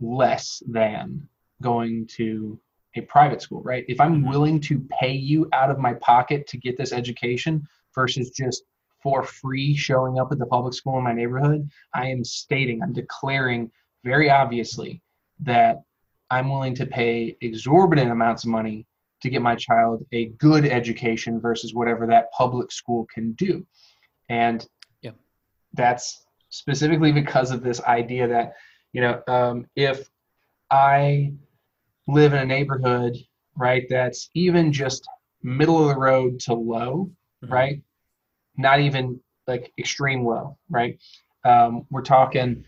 less 0.00 0.62
than 0.66 1.28
going 1.62 2.06
to 2.06 2.58
a 2.96 3.02
private 3.02 3.42
school, 3.42 3.62
right? 3.62 3.84
If 3.88 4.00
I'm 4.00 4.16
mm-hmm. 4.16 4.28
willing 4.28 4.60
to 4.62 4.86
pay 5.00 5.12
you 5.12 5.48
out 5.52 5.70
of 5.70 5.78
my 5.78 5.94
pocket 5.94 6.46
to 6.48 6.56
get 6.56 6.76
this 6.76 6.92
education 6.92 7.66
versus 7.94 8.30
just 8.30 8.64
for 9.02 9.22
free 9.22 9.76
showing 9.76 10.18
up 10.18 10.32
at 10.32 10.38
the 10.38 10.46
public 10.46 10.74
school 10.74 10.98
in 10.98 11.04
my 11.04 11.12
neighborhood, 11.12 11.70
I 11.94 12.06
am 12.06 12.24
stating, 12.24 12.82
I'm 12.82 12.92
declaring 12.92 13.70
very 14.04 14.30
obviously 14.30 15.02
that 15.40 15.82
I'm 16.30 16.50
willing 16.50 16.74
to 16.76 16.86
pay 16.86 17.36
exorbitant 17.40 18.10
amounts 18.10 18.44
of 18.44 18.50
money 18.50 18.86
to 19.22 19.30
get 19.30 19.42
my 19.42 19.54
child 19.54 20.04
a 20.12 20.26
good 20.38 20.66
education 20.66 21.40
versus 21.40 21.74
whatever 21.74 22.06
that 22.06 22.32
public 22.32 22.72
school 22.72 23.06
can 23.12 23.32
do. 23.32 23.66
And 24.28 24.66
yeah. 25.02 25.12
that's 25.74 26.26
specifically 26.50 27.12
because 27.12 27.50
of 27.50 27.62
this 27.62 27.80
idea 27.82 28.28
that, 28.28 28.54
you 28.92 29.00
know, 29.00 29.22
um, 29.28 29.66
if 29.76 30.08
I 30.70 31.32
live 32.06 32.32
in 32.32 32.40
a 32.40 32.46
neighborhood, 32.46 33.16
right, 33.56 33.86
that's 33.88 34.30
even 34.34 34.72
just 34.72 35.06
middle 35.42 35.80
of 35.80 35.94
the 35.94 36.00
road 36.00 36.40
to 36.40 36.54
low, 36.54 37.10
mm-hmm. 37.44 37.52
right? 37.52 37.82
Not 38.56 38.80
even 38.80 39.20
like 39.46 39.72
extreme 39.78 40.24
low, 40.24 40.58
right? 40.68 40.98
Um, 41.44 41.86
we're 41.90 42.02
talking 42.02 42.64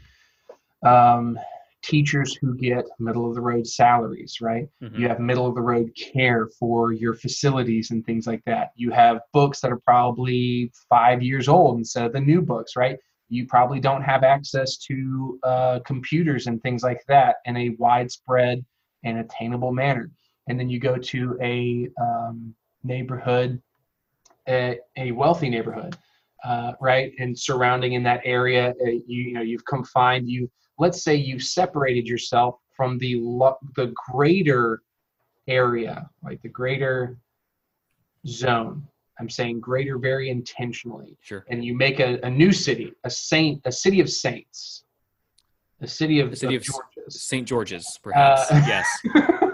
um, 0.85 1.39
teachers 1.83 2.35
who 2.35 2.55
get 2.55 2.85
middle 2.99 3.29
of 3.29 3.35
the 3.35 3.41
road 3.41 3.67
salaries, 3.67 4.39
right? 4.41 4.69
Mm-hmm. 4.83 5.01
You 5.01 5.09
have 5.09 5.21
middle 5.21 5.47
of 5.47 5.55
the 5.55 5.61
road 5.61 5.91
care 5.97 6.49
for 6.59 6.93
your 6.93 7.15
facilities 7.15 7.91
and 7.91 8.05
things 8.05 8.27
like 8.27 8.43
that. 8.47 8.73
You 8.77 8.91
have 8.91 9.21
books 9.33 9.61
that 9.61 9.73
are 9.73 9.81
probably 9.81 10.71
five 10.89 11.23
years 11.23 11.49
old 11.49 11.79
instead 11.79 12.05
of 12.05 12.13
the 12.13 12.21
new 12.21 12.43
books, 12.43 12.77
right? 12.77 12.99
You 13.29 13.47
probably 13.47 13.81
don't 13.81 14.03
have 14.03 14.25
access 14.25 14.77
to 14.79 15.39
uh, 15.43 15.81
computers 15.85 16.47
and 16.47 16.63
things 16.63 16.83
like 16.83 17.03
that 17.09 17.37
in 17.45 17.57
a 17.57 17.71
widespread 17.79 18.65
and 19.05 19.19
attainable 19.19 19.73
manner. 19.73 20.11
And 20.49 20.59
then 20.59 20.69
you 20.69 20.81
go 20.81 20.97
to 20.97 21.39
a 21.43 21.89
um, 22.01 22.55
neighborhood, 22.83 23.61
a, 24.49 24.79
a 24.97 25.13
wealthy 25.13 25.51
neighborhood, 25.51 25.97
uh, 26.43 26.73
right? 26.81 27.13
And 27.19 27.39
surrounding 27.39 27.93
in 27.93 28.03
that 28.05 28.23
area, 28.25 28.71
uh, 28.71 28.91
you, 29.07 29.23
you 29.23 29.33
know, 29.35 29.43
you've 29.43 29.65
confined 29.67 30.29
you 30.29 30.51
let's 30.79 31.03
say 31.03 31.15
you 31.15 31.39
separated 31.39 32.07
yourself 32.07 32.59
from 32.77 32.99
the 32.99 33.17
the 33.77 33.93
greater 34.11 34.83
area, 35.47 36.09
like 36.23 36.41
the 36.43 36.49
greater 36.49 37.19
zone. 38.27 38.87
I'm 39.21 39.29
saying 39.29 39.61
greater 39.61 39.99
very 39.99 40.31
intentionally. 40.31 41.17
Sure. 41.21 41.45
And 41.49 41.65
you 41.65 41.75
make 41.77 42.01
a, 42.01 42.19
a 42.23 42.31
new 42.31 42.53
city, 42.53 42.93
a 43.05 43.11
saint, 43.11 43.63
a 43.65 43.73
city 43.73 44.01
of 44.01 44.09
saints. 44.11 44.85
the 45.81 45.89
city 45.89 46.21
of 46.21 46.31
The 46.31 46.37
city 46.37 46.57
of 46.57 46.63
of 46.63 46.67
Georges. 46.67 47.23
St. 47.23 47.47
George's, 47.49 47.99
perhaps. 48.03 48.51
Uh, 48.51 48.63
yes. 48.67 48.87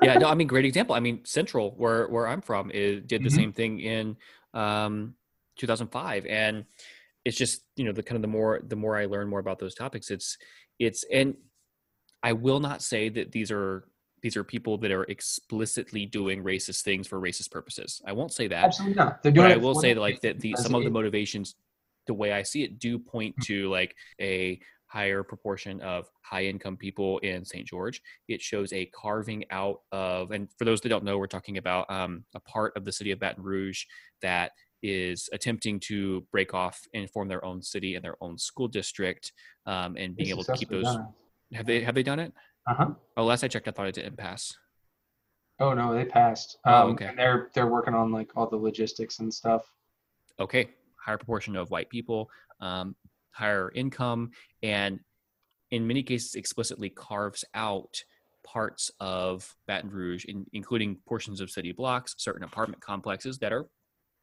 Yeah. 0.03 0.19
No, 0.19 0.29
I 0.29 0.35
mean, 0.35 0.47
great 0.49 0.65
example. 0.65 0.95
I 0.95 1.01
mean, 1.01 1.25
Central, 1.25 1.71
where 1.77 2.09
where 2.09 2.27
I'm 2.27 2.41
from, 2.41 2.71
it 2.73 3.07
did 3.07 3.23
the 3.23 3.29
Mhm. 3.31 3.35
same 3.35 3.53
thing 3.53 3.81
in 3.81 4.17
um, 4.53 5.15
2005, 5.57 6.27
and 6.27 6.65
it's 7.25 7.37
just 7.37 7.63
you 7.77 7.85
know 7.85 7.93
the 7.93 8.03
kind 8.03 8.17
of 8.17 8.23
the 8.23 8.29
more 8.29 8.61
the 8.67 8.77
more 8.77 8.97
I 8.97 9.07
learn 9.07 9.29
more 9.29 9.39
about 9.41 9.59
those 9.59 9.75
topics, 9.75 10.11
it's 10.11 10.37
it's 10.79 11.05
and 11.13 11.37
I 12.23 12.33
will 12.33 12.61
not 12.61 12.83
say 12.83 13.09
that 13.11 13.33
these 13.33 13.51
are 13.51 13.85
these 14.25 14.39
are 14.39 14.43
people 14.43 14.79
that 14.79 14.91
are 14.91 15.05
explicitly 15.05 16.07
doing 16.07 16.43
racist 16.43 16.81
things 16.81 17.07
for 17.07 17.21
racist 17.21 17.51
purposes. 17.51 18.01
I 18.07 18.13
won't 18.13 18.33
say 18.33 18.49
that. 18.49 18.65
Absolutely 18.65 18.97
not. 18.97 19.23
They're 19.23 19.31
doing 19.31 19.49
but 19.51 19.53
I 19.53 19.57
will 19.59 19.75
say 19.75 19.93
that 19.93 20.01
like 20.01 20.23
that 20.23 20.41
the 20.41 20.55
some 20.57 20.75
of 20.75 20.83
the 20.83 20.89
motivations, 20.89 21.57
the 22.07 22.15
way 22.15 22.33
I 22.33 22.43
see 22.43 22.63
it, 22.65 22.79
do 22.79 22.99
point 22.99 23.37
Mm. 23.37 23.45
to 23.45 23.69
like 23.69 23.95
a 24.19 24.59
higher 24.87 25.23
proportion 25.23 25.79
of 25.83 26.09
high 26.23 26.45
income 26.47 26.79
people 26.79 27.19
in 27.19 27.45
St. 27.45 27.67
George. 27.67 28.01
It 28.29 28.41
shows 28.41 28.73
a 28.73 28.87
carving 28.87 29.45
out 29.51 29.81
of, 29.93 30.31
and 30.31 30.49
for 30.57 30.65
those 30.65 30.81
that 30.81 30.89
don't 30.89 31.05
know, 31.05 31.19
we're 31.19 31.27
talking 31.27 31.59
about 31.59 31.91
um, 31.91 32.25
a 32.35 32.41
part 32.41 32.75
of 32.77 32.87
the 32.87 32.93
city 32.93 33.11
of 33.11 33.19
Baton 33.19 33.45
Rouge 33.45 33.85
that 34.23 34.53
is 34.83 35.29
attempting 35.35 35.81
to 35.81 36.23
break 36.33 36.55
off 36.55 36.81
and 36.95 37.11
form 37.11 37.29
their 37.29 37.45
own 37.45 37.61
city 37.61 37.95
and 37.95 38.03
their 38.03 38.17
own 38.23 38.39
school 38.39 38.69
district, 38.69 39.33
um, 39.67 39.97
and 39.99 40.17
being 40.17 40.31
able 40.31 40.45
to 40.45 40.55
keep 40.55 40.71
those. 40.71 40.97
Have 41.53 41.67
they 41.67 41.83
have 41.83 41.95
they 41.95 42.03
done 42.03 42.21
it? 42.21 42.33
Uh-huh. 42.67 42.91
Oh, 43.17 43.25
last 43.25 43.45
I 43.45 43.49
checked, 43.49 43.69
I 43.69 43.71
thought 43.73 43.87
it 43.89 43.95
didn't 43.95 44.17
pass. 44.17 44.57
Oh 45.61 45.73
no, 45.75 45.95
they 45.95 46.05
passed. 46.05 46.59
Oh, 46.65 46.87
Um, 46.87 46.91
okay. 46.93 47.07
and 47.07 47.19
they're 47.19 47.51
they're 47.55 47.69
working 47.69 47.95
on 47.95 48.11
like 48.11 48.31
all 48.37 48.49
the 48.49 48.57
logistics 48.57 49.21
and 49.21 49.33
stuff. 49.33 49.63
okay, 50.41 50.71
higher 51.05 51.17
proportion 51.19 51.55
of 51.55 51.71
white 51.71 51.89
people, 51.91 52.29
um, 52.61 52.97
higher 53.31 53.71
income, 53.75 54.31
and 54.63 54.99
in 55.71 55.87
many 55.87 56.03
cases 56.03 56.35
explicitly 56.35 56.91
carves 56.91 57.45
out 57.55 58.03
parts 58.45 58.91
of 59.01 59.55
Baton 59.69 59.91
Rouge, 59.91 60.25
in, 60.25 60.45
including 60.53 60.97
portions 61.07 61.41
of 61.41 61.51
city 61.51 61.71
blocks, 61.73 62.15
certain 62.19 62.43
apartment 62.43 62.83
complexes 62.83 63.39
that 63.39 63.53
are 63.53 63.67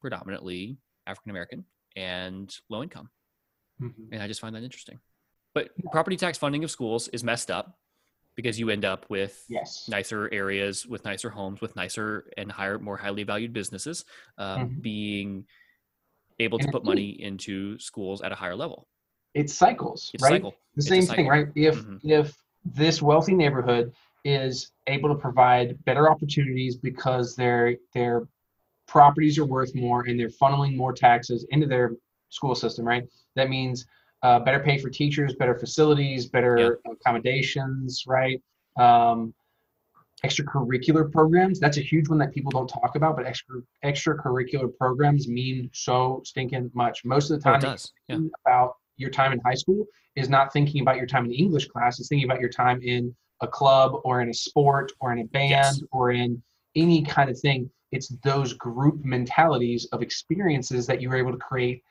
predominantly 0.02 0.78
African 1.08 1.30
American 1.32 1.66
and 1.96 2.54
low 2.70 2.84
income. 2.84 3.10
Mhm. 3.82 4.10
And 4.12 4.22
I 4.22 4.28
just 4.28 4.42
find 4.42 4.56
that 4.56 4.64
interesting. 4.64 5.00
But 5.54 5.70
property 5.92 6.18
tax 6.18 6.38
funding 6.38 6.64
of 6.64 6.72
schools 6.72 7.08
is 7.10 7.24
messed 7.24 7.50
up 7.50 7.80
because 8.42 8.60
you 8.60 8.70
end 8.70 8.86
up 8.86 9.06
with 9.10 9.46
Yes. 9.50 9.86
nicer 9.88 10.30
areas 10.34 10.88
with 10.88 11.06
nicer 11.06 11.30
homes 11.30 11.62
with 11.62 11.76
nicer 11.76 12.26
and 12.38 12.52
higher 12.52 12.80
more 12.80 12.98
highly 12.98 13.24
valued 13.24 13.54
businesses 13.54 14.06
um, 14.38 14.62
Mhm. 14.62 14.82
being 14.82 15.46
able 16.40 16.58
to 16.58 16.68
put 16.70 16.84
money 16.84 17.10
into 17.22 17.78
schools 17.78 18.22
at 18.22 18.32
a 18.32 18.36
higher 18.36 18.56
level 18.56 18.88
It 19.34 19.50
cycles, 19.50 20.12
it's 20.14 20.24
right? 20.24 20.42
cycle 20.42 20.56
The 20.76 20.80
It's 20.80 20.88
same 20.88 21.02
cycle. 21.04 21.16
thing, 21.16 21.28
right? 21.28 21.48
If 21.56 21.76
Mhm. 21.76 22.00
if 22.04 22.36
this 22.66 23.02
wealthy 23.02 23.34
neighborhood 23.36 23.94
is 24.24 24.72
able 24.88 25.10
to 25.10 25.16
provide 25.16 25.84
better 25.86 26.10
opportunities 26.10 26.76
because 26.76 27.36
their 27.36 27.76
their 27.94 28.28
properties 28.88 29.38
are 29.38 29.46
worth 29.46 29.74
more 29.76 30.04
and 30.08 30.20
they're 30.20 30.30
funneling 30.42 30.76
more 30.76 30.94
taxes 30.94 31.46
into 31.52 31.68
their 31.68 31.92
school 32.30 32.56
system, 32.56 32.86
right? 32.86 33.06
That 33.36 33.50
means 33.50 33.86
uh, 34.24 34.40
better 34.40 34.60
pay 34.60 34.78
for 34.78 34.90
teachers, 34.90 35.34
better 35.36 35.58
facilities, 35.58 36.28
better 36.28 36.80
accommodations, 36.90 38.04
right? 38.08 38.42
Um, 38.78 39.34
extracurricular 40.24 41.12
programs. 41.12 41.60
That's 41.60 41.78
a 41.78 41.82
huge 41.82 42.08
one 42.08 42.20
that 42.20 42.32
people 42.32 42.52
don't 42.52 42.68
talk 42.68 42.96
about, 42.96 43.16
but 43.16 43.26
extra 43.26 43.62
extracurricular 43.84 44.76
programs 44.78 45.28
mean 45.28 45.70
so 45.74 46.22
stinking 46.26 46.70
much. 46.74 47.04
Most 47.04 47.32
of 47.32 47.42
the 47.42 47.50
oh, 47.50 47.54
time, 47.54 47.62
does 47.62 47.92
yeah 48.08 48.20
about 48.46 48.76
your 48.98 49.10
time 49.10 49.34
in 49.34 49.40
high 49.40 49.56
school 49.56 49.86
is 50.16 50.30
not 50.30 50.54
thinking 50.54 50.82
about 50.82 50.98
your 50.98 51.08
time 51.08 51.26
in 51.26 51.32
English 51.32 51.68
class. 51.68 52.00
It's 52.00 52.10
thinking 52.10 52.30
about 52.30 52.40
your 52.40 52.50
time 52.50 52.82
in 52.84 53.16
a 53.42 53.48
club 53.48 54.00
or 54.04 54.22
in 54.22 54.30
a 54.30 54.34
sport 54.34 54.92
or 55.00 55.12
in 55.12 55.20
a 55.20 55.26
band 55.26 55.50
Yes. 55.50 55.82
or 55.92 56.12
in 56.12 56.42
any 56.76 57.02
kind 57.02 57.30
of 57.30 57.40
thing. 57.40 57.70
It's 57.92 58.10
those 58.24 58.54
group 58.54 59.04
mentalities 59.04 59.86
of 59.92 60.02
experiences 60.02 60.86
that 60.88 61.02
you 61.02 61.10
were 61.10 61.18
able 61.18 61.32
to 61.32 61.38
create 61.38 61.84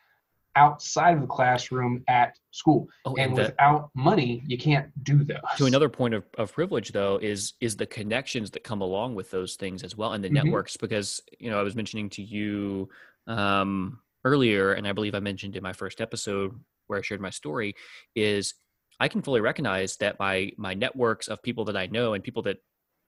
outside 0.57 1.15
of 1.15 1.21
the 1.21 1.27
classroom 1.27 2.03
at 2.09 2.37
school. 2.51 2.89
oh 3.05 3.15
and 3.17 3.31
and 3.31 3.37
the, 3.37 3.43
without 3.43 3.91
money, 3.95 4.43
you 4.47 4.59
can't 4.59 4.89
do 5.05 5.23
those. 5.25 5.39
to 5.57 5.67
another 5.67 5.89
point 5.89 6.15
of, 6.15 6.25
of 6.39 6.53
privilege 6.53 6.93
though 6.93 7.19
is 7.23 7.55
is 7.61 7.77
the 7.77 7.87
connections 7.87 8.51
that 8.51 8.65
come 8.65 8.81
along 8.81 9.15
with 9.15 9.31
those 9.31 9.55
things 9.57 9.83
as 9.83 9.97
well 9.97 10.13
and 10.13 10.25
the 10.25 10.29
Mhm. 10.29 10.45
networks 10.45 10.77
because 10.77 11.21
you 11.39 11.51
know 11.51 11.59
i 11.59 11.63
was 11.63 11.75
mentioning 11.77 12.11
to 12.11 12.23
you 12.23 12.89
um, 13.27 14.01
earlier 14.25 14.73
and 14.73 14.87
i 14.89 14.93
believe 14.93 15.15
i 15.15 15.21
mentioned 15.21 15.55
in 15.57 15.63
my 15.63 15.73
first 15.73 16.01
episode 16.01 16.53
where 16.89 16.99
i 16.99 17.03
shared 17.03 17.21
my 17.21 17.31
story 17.31 17.75
is 18.17 18.55
i 18.99 19.07
can 19.09 19.23
fully 19.23 19.41
recognize 19.41 19.97
that 19.99 20.19
my 20.19 20.51
my 20.57 20.75
networks 20.75 21.29
of 21.29 21.41
people 21.43 21.65
that 21.65 21.77
i 21.77 21.87
know 21.87 22.15
and 22.15 22.25
people 22.25 22.43
that 22.43 22.57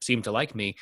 seem 0.01 0.21
to 0.21 0.31
like 0.31 0.55
me 0.55 0.75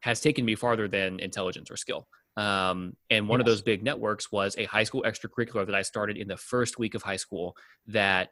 has 0.00 0.20
taken 0.20 0.44
me 0.44 0.54
farther 0.54 0.88
than 0.88 1.20
intelligence 1.20 1.70
or 1.70 1.76
skill 1.76 2.06
um, 2.36 2.94
and 3.10 3.28
one 3.28 3.40
of 3.40 3.46
those 3.46 3.62
big 3.62 3.82
networks 3.82 4.30
was 4.30 4.54
a 4.58 4.64
high 4.64 4.84
school 4.84 5.02
extracurricular 5.06 5.64
that 5.64 5.74
i 5.74 5.82
started 5.82 6.16
in 6.16 6.28
the 6.28 6.36
first 6.36 6.78
week 6.78 6.94
of 6.94 7.02
high 7.02 7.16
school 7.16 7.56
that 7.86 8.30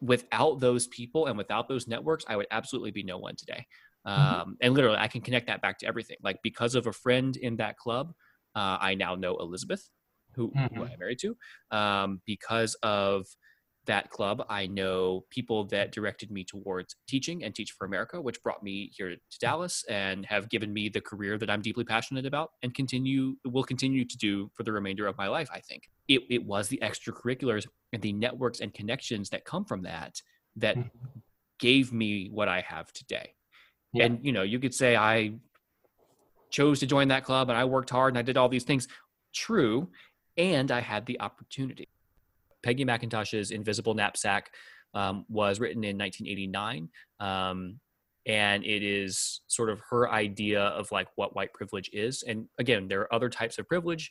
without 0.00 0.60
those 0.60 0.86
people 0.88 1.26
and 1.26 1.36
without 1.36 1.68
those 1.68 1.86
networks, 1.86 2.24
I 2.28 2.36
would 2.36 2.46
absolutely 2.50 2.90
be 2.90 3.02
no 3.02 3.18
one 3.18 3.36
today. 3.36 3.66
Um, 4.04 4.14
Mhm. 4.14 4.56
And 4.62 4.74
literally, 4.74 4.98
I 4.98 5.08
can 5.08 5.20
connect 5.20 5.46
that 5.48 5.60
back 5.60 5.78
to 5.80 5.86
everything. 5.86 6.16
Like 6.22 6.38
because 6.42 6.74
of 6.74 6.86
a 6.86 6.92
friend 6.92 7.36
in 7.36 7.56
that 7.56 7.76
club, 7.76 8.14
uh, 8.54 8.78
I 8.80 8.94
now 8.94 9.14
know 9.14 9.36
Elizabeth, 9.36 9.90
who, 10.34 10.52
who 10.70 10.84
Mhm. 10.84 10.92
I'm 10.92 10.98
married 10.98 11.18
to. 11.20 11.36
Um, 11.70 12.22
because 12.24 12.74
of 12.82 13.26
that 13.86 14.10
club, 14.10 14.44
I 14.48 14.66
know 14.66 15.24
people 15.30 15.64
that 15.66 15.92
directed 15.92 16.30
me 16.30 16.44
towards 16.44 16.96
teaching 17.08 17.42
and 17.44 17.54
Teach 17.54 17.72
for 17.72 17.86
America, 17.86 18.20
which 18.20 18.42
brought 18.42 18.62
me 18.62 18.90
here 18.94 19.08
to 19.08 19.16
Dallas 19.40 19.84
and 19.88 20.26
have 20.26 20.48
given 20.50 20.72
me 20.72 20.88
the 20.88 21.00
career 21.00 21.38
that 21.38 21.48
I'm 21.50 21.62
deeply 21.62 21.84
passionate 21.84 22.26
about 22.26 22.50
and 22.62 22.74
continue 22.74 23.36
will 23.44 23.64
continue 23.64 24.04
to 24.04 24.16
do 24.18 24.50
for 24.54 24.62
the 24.64 24.72
remainder 24.72 25.06
of 25.06 25.16
my 25.16 25.28
life. 25.28 25.48
I 25.52 25.60
think 25.60 25.84
it, 26.08 26.22
it 26.30 26.44
was 26.44 26.68
the 26.68 26.78
extracurriculars 26.82 27.66
and 27.92 28.02
the 28.02 28.12
networks 28.12 28.60
and 28.60 28.72
connections 28.74 29.30
that 29.30 29.44
come 29.44 29.64
from 29.64 29.82
that 29.82 30.20
that 30.56 30.76
Mhm. 30.76 30.90
gave 31.58 31.92
me 31.92 32.28
what 32.30 32.48
I 32.48 32.60
have 32.60 32.92
today. 32.92 33.34
Yeah. 33.92 34.04
And 34.04 34.24
you 34.24 34.32
know, 34.32 34.42
you 34.42 34.58
could 34.58 34.74
say 34.74 34.94
I 34.96 35.38
chose 36.50 36.80
to 36.80 36.86
join 36.86 37.08
that 37.08 37.24
club 37.24 37.48
and 37.48 37.58
I 37.58 37.64
worked 37.64 37.90
hard 37.90 38.12
and 38.12 38.18
I 38.18 38.22
did 38.22 38.36
all 38.36 38.48
these 38.48 38.64
things. 38.64 38.88
True, 39.32 39.90
and 40.36 40.70
I 40.70 40.80
had 40.80 41.06
the 41.06 41.20
opportunity. 41.20 41.88
Peggy 42.62 42.84
McIntosh's 42.84 43.50
Invisible 43.50 43.94
Knapsack 43.94 44.50
um, 44.94 45.24
was 45.28 45.60
written 45.60 45.84
in 45.84 45.96
1989. 45.96 46.88
Um, 47.20 47.80
and 48.26 48.64
it 48.64 48.82
is 48.82 49.40
sort 49.46 49.70
of 49.70 49.80
her 49.90 50.10
idea 50.10 50.62
of 50.62 50.92
like 50.92 51.08
what 51.16 51.34
white 51.34 51.52
privilege 51.54 51.90
is. 51.92 52.22
And 52.26 52.46
again, 52.58 52.86
there 52.86 53.00
are 53.00 53.14
other 53.14 53.30
types 53.30 53.58
of 53.58 53.66
privilege. 53.66 54.10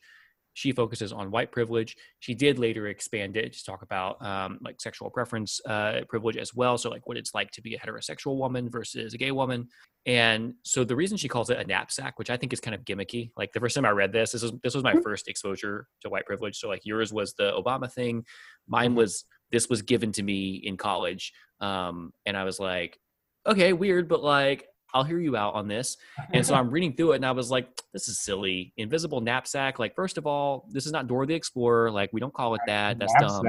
She 0.56 0.72
focuses 0.72 1.14
on 1.14 1.32
white 1.32 1.52
privilege. 1.52 1.96
She 2.20 2.34
did 2.34 2.60
later 2.60 2.88
expand 2.88 3.38
it 3.38 3.54
to 3.54 3.64
talk 3.64 3.82
about 3.82 4.22
um, 4.26 4.60
like 4.62 4.82
sexual 4.82 5.10
preference 5.10 5.62
uh, 5.66 6.02
privilege 6.10 6.38
as 6.38 6.54
well. 6.54 6.78
So, 6.78 6.90
like 6.90 7.08
what 7.08 7.18
it's 7.18 7.34
like 7.34 7.52
to 7.52 7.62
be 7.62 7.76
a 7.76 7.80
heterosexual 7.80 8.36
woman 8.38 8.70
versus 8.70 9.14
a 9.14 9.18
gay 9.18 9.32
woman. 9.32 9.68
And 10.06 10.54
so, 10.64 10.84
the 10.84 10.96
reason 10.96 11.18
she 11.18 11.28
calls 11.28 11.50
it 11.50 11.60
a 11.60 11.66
knapsack, 11.66 12.18
which 12.18 12.30
I 12.30 12.38
think 12.38 12.54
is 12.54 12.60
kind 12.60 12.74
of 12.74 12.86
gimmicky, 12.86 13.32
like 13.38 13.52
the 13.52 13.60
first 13.60 13.76
time 13.76 13.86
I 13.86 13.90
read 13.90 14.14
this, 14.14 14.32
this 14.32 14.42
was 14.42 14.54
this 14.64 14.74
was 14.74 14.84
my 14.84 14.96
first 15.02 15.28
exposure 15.28 15.88
to 16.02 16.10
white 16.10 16.26
privilege. 16.26 16.58
So, 16.58 16.70
like 16.70 16.86
yours 16.86 17.12
was 17.12 17.34
the 17.34 17.52
Obama 17.52 17.92
thing, 17.92 18.26
mine 18.68 18.96
was 18.96 19.26
this 19.52 19.68
was 19.70 19.82
given 19.82 20.12
to 20.14 20.24
me 20.24 20.56
in 20.56 20.78
college, 20.78 21.34
um, 21.60 22.14
and 22.26 22.38
I 22.38 22.44
was 22.44 22.60
like, 22.60 22.98
okay, 23.46 23.74
weird, 23.74 24.08
but 24.08 24.24
like 24.24 24.66
I'll 24.94 25.04
hear 25.04 25.20
you 25.20 25.36
out 25.36 25.54
on 25.54 25.68
this. 25.68 25.98
And 26.34 26.46
so 26.46 26.56
I'm 26.56 26.70
reading 26.70 26.96
through 26.96 27.14
it 27.14 27.18
and 27.18 27.26
I 27.26 27.32
was 27.32 27.52
like, 27.52 27.68
this 27.94 28.08
is 28.08 28.20
silly. 28.20 28.74
Invisible 28.78 29.22
knapsack. 29.22 29.80
Like, 29.80 29.96
first 29.96 30.18
of 30.18 30.26
all, 30.26 30.68
this 30.72 30.86
is 30.86 30.92
not 30.92 31.08
Dora 31.08 31.28
the 31.28 31.36
Explorer. 31.36 31.92
Like, 31.92 32.12
we 32.12 32.20
don't 32.20 32.34
call 32.34 32.56
it 32.56 32.62
that. 32.68 33.00
That's 33.00 33.14
dumb. 33.20 33.46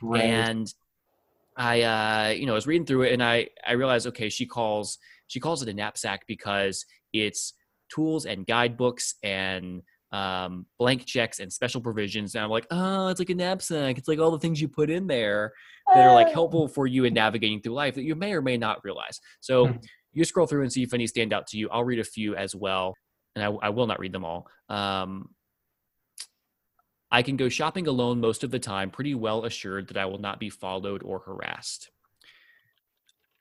Great. 0.00 0.22
And 0.22 0.72
I, 1.56 1.82
uh, 1.82 2.28
you 2.30 2.46
know, 2.46 2.52
I 2.52 2.54
was 2.56 2.66
reading 2.66 2.86
through 2.86 3.02
it 3.02 3.12
and 3.12 3.22
I, 3.22 3.48
I 3.66 3.72
realized, 3.72 4.06
okay, 4.08 4.28
she 4.28 4.46
calls, 4.46 4.98
she 5.26 5.40
calls 5.40 5.62
it 5.62 5.68
a 5.68 5.74
knapsack 5.74 6.26
because 6.26 6.84
it's 7.12 7.54
tools 7.88 8.26
and 8.26 8.46
guidebooks 8.46 9.14
and 9.22 9.82
um, 10.12 10.66
blank 10.78 11.04
checks 11.06 11.40
and 11.40 11.52
special 11.52 11.80
provisions. 11.80 12.34
And 12.34 12.44
I'm 12.44 12.50
like, 12.50 12.66
oh, 12.70 13.08
it's 13.08 13.20
like 13.20 13.30
a 13.30 13.34
knapsack. 13.34 13.98
It's 13.98 14.08
like 14.08 14.18
all 14.18 14.30
the 14.30 14.38
things 14.38 14.60
you 14.60 14.68
put 14.68 14.90
in 14.90 15.06
there 15.06 15.52
that 15.94 16.04
are 16.04 16.12
like 16.12 16.30
helpful 16.30 16.68
for 16.68 16.86
you 16.86 17.04
in 17.04 17.14
navigating 17.14 17.60
through 17.60 17.74
life 17.74 17.94
that 17.94 18.02
you 18.04 18.14
may 18.14 18.32
or 18.32 18.42
may 18.42 18.56
not 18.56 18.82
realize. 18.84 19.20
So 19.40 19.68
Mhm. 19.68 19.84
you 20.12 20.24
scroll 20.24 20.46
through 20.46 20.62
and 20.62 20.72
see 20.72 20.82
if 20.82 20.94
any 20.94 21.06
stand 21.06 21.32
out 21.32 21.46
to 21.48 21.58
you. 21.58 21.68
I'll 21.70 21.84
read 21.84 21.98
a 21.98 22.04
few 22.04 22.36
as 22.36 22.54
well, 22.54 22.94
and 23.34 23.44
I, 23.44 23.48
I 23.66 23.70
will 23.70 23.86
not 23.86 23.98
read 23.98 24.12
them 24.12 24.24
all. 24.24 24.46
Um, 24.68 25.34
I 27.14 27.22
can 27.22 27.36
go 27.36 27.48
shopping 27.48 27.86
alone 27.86 28.20
most 28.20 28.42
of 28.42 28.50
the 28.50 28.58
time, 28.58 28.90
pretty 28.90 29.14
well 29.14 29.44
assured 29.44 29.86
that 29.88 29.96
I 29.96 30.06
will 30.06 30.18
not 30.18 30.40
be 30.40 30.50
followed 30.50 31.02
or 31.04 31.20
harassed. 31.20 31.90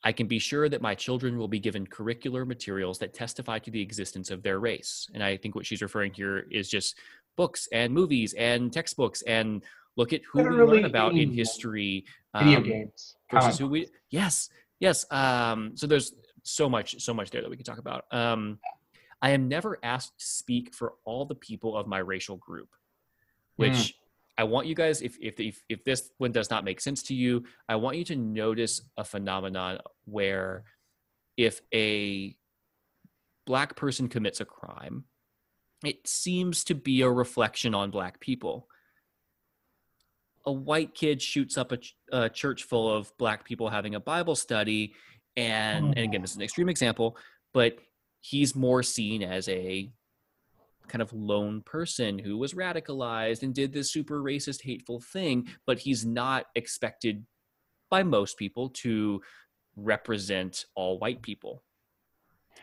I 0.04 0.12
can 0.12 0.28
be 0.28 0.38
sure 0.38 0.70
that 0.70 0.82
my 0.82 0.94
children 0.94 1.38
will 1.38 1.48
be 1.48 1.60
given 1.60 1.88
curricular 1.88 2.46
materials 2.46 3.00
that 3.00 3.14
testify 3.14 3.58
to 3.60 3.72
the 3.72 3.82
existence 3.82 4.30
of 4.30 4.44
their 4.44 4.60
race. 4.60 5.10
And 5.14 5.24
I 5.24 5.38
think 5.38 5.56
what 5.56 5.66
she's 5.66 5.82
referring 5.82 6.14
here 6.14 6.46
is 6.52 6.70
just 6.70 6.98
books 7.36 7.68
and 7.72 7.94
movies 7.94 8.34
and 8.34 8.72
textbooks 8.72 9.24
and 9.24 9.64
look 9.96 10.14
at 10.14 10.22
who 10.32 10.40
we 10.40 10.50
Literally 10.50 10.78
learn 10.82 10.86
about 10.86 11.14
in 11.14 11.32
history. 11.32 12.06
Video 12.38 12.58
um, 12.58 12.64
games. 12.64 13.16
versus 13.32 13.58
who 13.58 13.68
we 13.68 13.88
yes 14.10 14.50
Yes. 14.84 15.06
Um, 15.12 15.72
so 15.76 15.88
there's 15.88 16.14
so 16.44 16.68
much, 16.68 17.02
so 17.02 17.14
much 17.14 17.32
there 17.32 17.42
that 17.42 17.50
we 17.50 17.56
can 17.56 17.64
talk 17.64 17.78
about. 17.78 18.04
Um, 18.12 18.60
I 19.22 19.30
am 19.30 19.48
never 19.48 19.80
asked 19.82 20.20
to 20.20 20.26
speak 20.26 20.74
for 20.74 20.96
all 21.06 21.24
the 21.26 21.36
people 21.36 21.78
of 21.78 21.88
my 21.88 22.00
racial 22.00 22.36
group, 22.36 22.68
which 23.56 23.72
mm. 23.72 23.94
I 24.38 24.44
want 24.46 24.68
you 24.68 24.76
guys, 24.76 25.02
if, 25.02 25.18
if, 25.22 25.40
if, 25.40 25.62
if 25.70 25.84
this 25.84 26.10
one 26.18 26.32
does 26.32 26.50
not 26.50 26.64
make 26.64 26.82
sense 26.82 27.04
to 27.04 27.14
you, 27.14 27.44
I 27.70 27.76
want 27.76 27.98
you 27.98 28.04
to 28.06 28.16
notice 28.16 28.82
a 28.98 29.04
phenomenon 29.04 29.80
where 30.06 30.64
if 31.38 31.62
a 31.74 32.36
black 33.46 33.76
person 33.76 34.08
commits 34.08 34.42
a 34.42 34.46
crime, 34.46 35.06
it 35.84 36.08
seems 36.08 36.64
to 36.66 36.76
be 36.76 37.02
a 37.02 37.10
reflection 37.10 37.76
on 37.76 37.92
black 37.92 38.20
people. 38.20 38.68
A 40.46 40.52
white 40.52 40.96
kid 40.96 41.22
shoots 41.22 41.58
up 41.58 41.72
a, 41.72 41.78
ch- 41.78 41.96
a 42.12 42.30
church 42.30 42.64
full 42.64 42.92
of 42.92 43.16
black 43.18 43.46
people 43.46 43.70
having 43.70 43.96
a 43.96 44.00
Bible 44.00 44.36
study, 44.36 44.94
and, 45.38 45.88
and 45.88 46.00
again, 46.00 46.22
this 46.22 46.32
is 46.32 46.38
an 46.38 46.44
extreme 46.44 46.70
example, 46.70 47.18
but 47.54 47.78
he's 48.22 48.56
more 48.56 48.84
seen 48.84 49.24
as 49.24 49.48
a 49.50 49.92
kind 50.88 51.02
of 51.02 51.14
lone 51.14 51.62
person 51.62 52.20
who 52.20 52.38
was 52.38 52.54
radicalized 52.54 53.44
and 53.44 53.54
did 53.54 53.74
this 53.74 53.92
super 53.92 54.22
racist, 54.22 54.62
hateful 54.62 55.00
thing, 55.00 55.48
but 55.66 55.80
he's 55.80 56.06
not 56.06 56.46
expected 56.56 57.26
by 57.90 58.04
most 58.04 58.38
people 58.38 58.70
to 58.70 59.22
represent 59.76 60.66
all 60.76 61.00
white 61.00 61.22
people. 61.22 61.64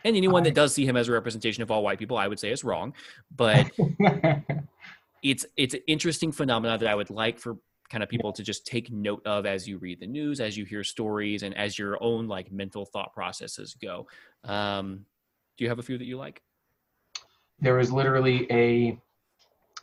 And 0.03 0.15
anyone 0.15 0.43
that 0.43 0.55
does 0.55 0.73
see 0.73 0.85
him 0.85 0.97
as 0.97 1.07
a 1.07 1.11
representation 1.11 1.61
of 1.61 1.71
all 1.71 1.83
white 1.83 1.99
people, 1.99 2.17
I 2.17 2.27
would 2.27 2.39
say 2.39 2.51
is 2.51 2.63
wrong. 2.63 2.93
But 3.35 3.69
it's 5.23 5.45
it's 5.57 5.73
an 5.73 5.81
interesting 5.87 6.31
phenomenon 6.31 6.79
that 6.79 6.89
I 6.89 6.95
would 6.95 7.09
like 7.09 7.37
for 7.37 7.57
kind 7.89 8.03
of 8.03 8.09
people 8.09 8.31
to 8.31 8.43
just 8.43 8.65
take 8.65 8.91
note 8.91 9.21
of 9.25 9.45
as 9.45 9.67
you 9.67 9.77
read 9.77 9.99
the 9.99 10.07
news, 10.07 10.39
as 10.39 10.57
you 10.57 10.65
hear 10.65 10.83
stories, 10.83 11.43
and 11.43 11.55
as 11.55 11.77
your 11.77 12.01
own 12.01 12.27
like 12.27 12.51
mental 12.51 12.85
thought 12.85 13.13
processes 13.13 13.75
go. 13.79 14.07
Um, 14.43 15.05
do 15.57 15.65
you 15.65 15.69
have 15.69 15.79
a 15.79 15.83
few 15.83 15.97
that 15.97 16.05
you 16.05 16.17
like? 16.17 16.41
There 17.61 17.75
was 17.75 17.91
literally 17.91 18.47
a 18.51 18.97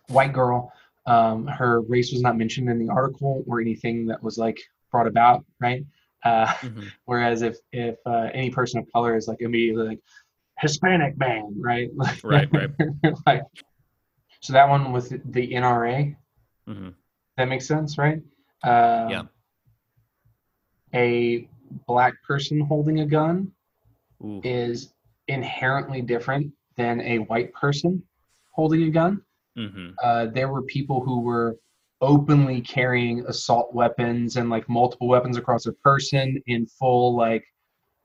white 0.08 0.32
girl. 0.32 0.72
Um, 1.06 1.46
her 1.46 1.80
race 1.82 2.12
was 2.12 2.20
not 2.20 2.36
mentioned 2.36 2.68
in 2.68 2.78
the 2.78 2.92
article 2.92 3.44
or 3.46 3.60
anything 3.60 4.06
that 4.06 4.22
was 4.22 4.36
like 4.36 4.58
brought 4.90 5.06
about, 5.06 5.44
right? 5.60 5.84
Uh, 6.24 6.46
mm-hmm. 6.46 6.88
Whereas 7.04 7.42
if 7.42 7.56
if 7.72 7.96
uh, 8.04 8.28
any 8.34 8.50
person 8.50 8.80
of 8.80 8.92
color 8.92 9.16
is 9.16 9.28
like 9.28 9.40
immediately 9.40 9.86
like 9.88 10.00
Hispanic 10.58 11.16
man, 11.16 11.54
right? 11.58 11.90
right, 12.24 12.48
right. 12.52 12.70
like, 13.26 13.42
so 14.40 14.52
that 14.52 14.68
one 14.68 14.92
with 14.92 15.10
the 15.32 15.52
NRA. 15.52 16.16
Mm-hmm. 16.68 16.88
That 17.36 17.48
makes 17.48 17.66
sense, 17.66 17.96
right? 17.96 18.20
Uh, 18.64 19.06
yeah. 19.10 19.22
A 20.94 21.48
black 21.86 22.14
person 22.26 22.60
holding 22.60 23.00
a 23.00 23.06
gun 23.06 23.52
Ooh. 24.24 24.40
is 24.42 24.92
inherently 25.28 26.02
different 26.02 26.52
than 26.78 27.02
a 27.02 27.18
white 27.18 27.52
person 27.52 28.02
holding 28.52 28.84
a 28.84 28.90
gun. 28.90 29.20
Mm-hmm. 29.58 29.90
Uh, 30.02 30.26
there 30.26 30.48
were 30.48 30.62
people 30.62 31.00
who 31.00 31.20
were 31.20 31.56
openly 32.00 32.60
carrying 32.60 33.26
assault 33.26 33.74
weapons 33.74 34.36
and 34.36 34.48
like 34.48 34.68
multiple 34.68 35.08
weapons 35.08 35.36
across 35.36 35.66
a 35.66 35.72
person 35.72 36.40
in 36.46 36.64
full 36.66 37.16
like 37.16 37.44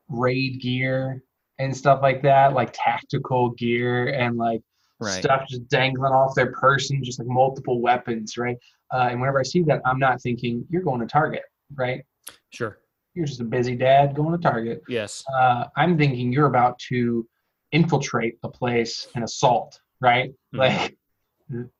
raid 0.10 0.60
gear 0.60 1.24
and 1.60 1.76
stuff 1.76 2.02
like 2.02 2.22
that, 2.24 2.54
like 2.54 2.72
tactical 2.74 3.52
gear 3.52 4.08
and 4.08 4.38
like 4.38 4.62
right. 5.00 5.22
stuff 5.22 5.48
just 5.48 5.68
dangling 5.70 6.12
off 6.12 6.34
their 6.36 6.52
person, 6.52 7.04
just 7.04 7.20
like 7.20 7.28
multiple 7.28 7.82
weapons, 7.82 8.38
right? 8.38 8.58
Uh, 8.92 9.08
and 9.12 9.20
whenever 9.20 9.40
I 9.40 9.44
see 9.44 9.62
that, 9.64 9.82
I'm 9.86 10.00
not 10.00 10.22
thinking 10.22 10.66
you're 10.70 10.82
going 10.82 11.00
to 11.02 11.08
Target, 11.08 11.44
right? 11.76 12.04
Sure. 12.50 12.80
You're 13.14 13.28
just 13.28 13.42
a 13.42 13.46
busy 13.46 13.76
dad 13.76 14.16
going 14.16 14.32
to 14.32 14.40
Target. 14.40 14.82
Yes. 14.88 15.24
Uh, 15.36 15.66
I'm 15.78 15.98
thinking 15.98 16.32
you're 16.32 16.48
about 16.48 16.80
to 16.90 17.28
infiltrate 17.74 18.38
a 18.44 18.50
place 18.50 19.08
and 19.16 19.24
assault, 19.24 19.82
right? 20.00 20.30
Mm-hmm. 20.56 20.60
Like, 20.60 20.96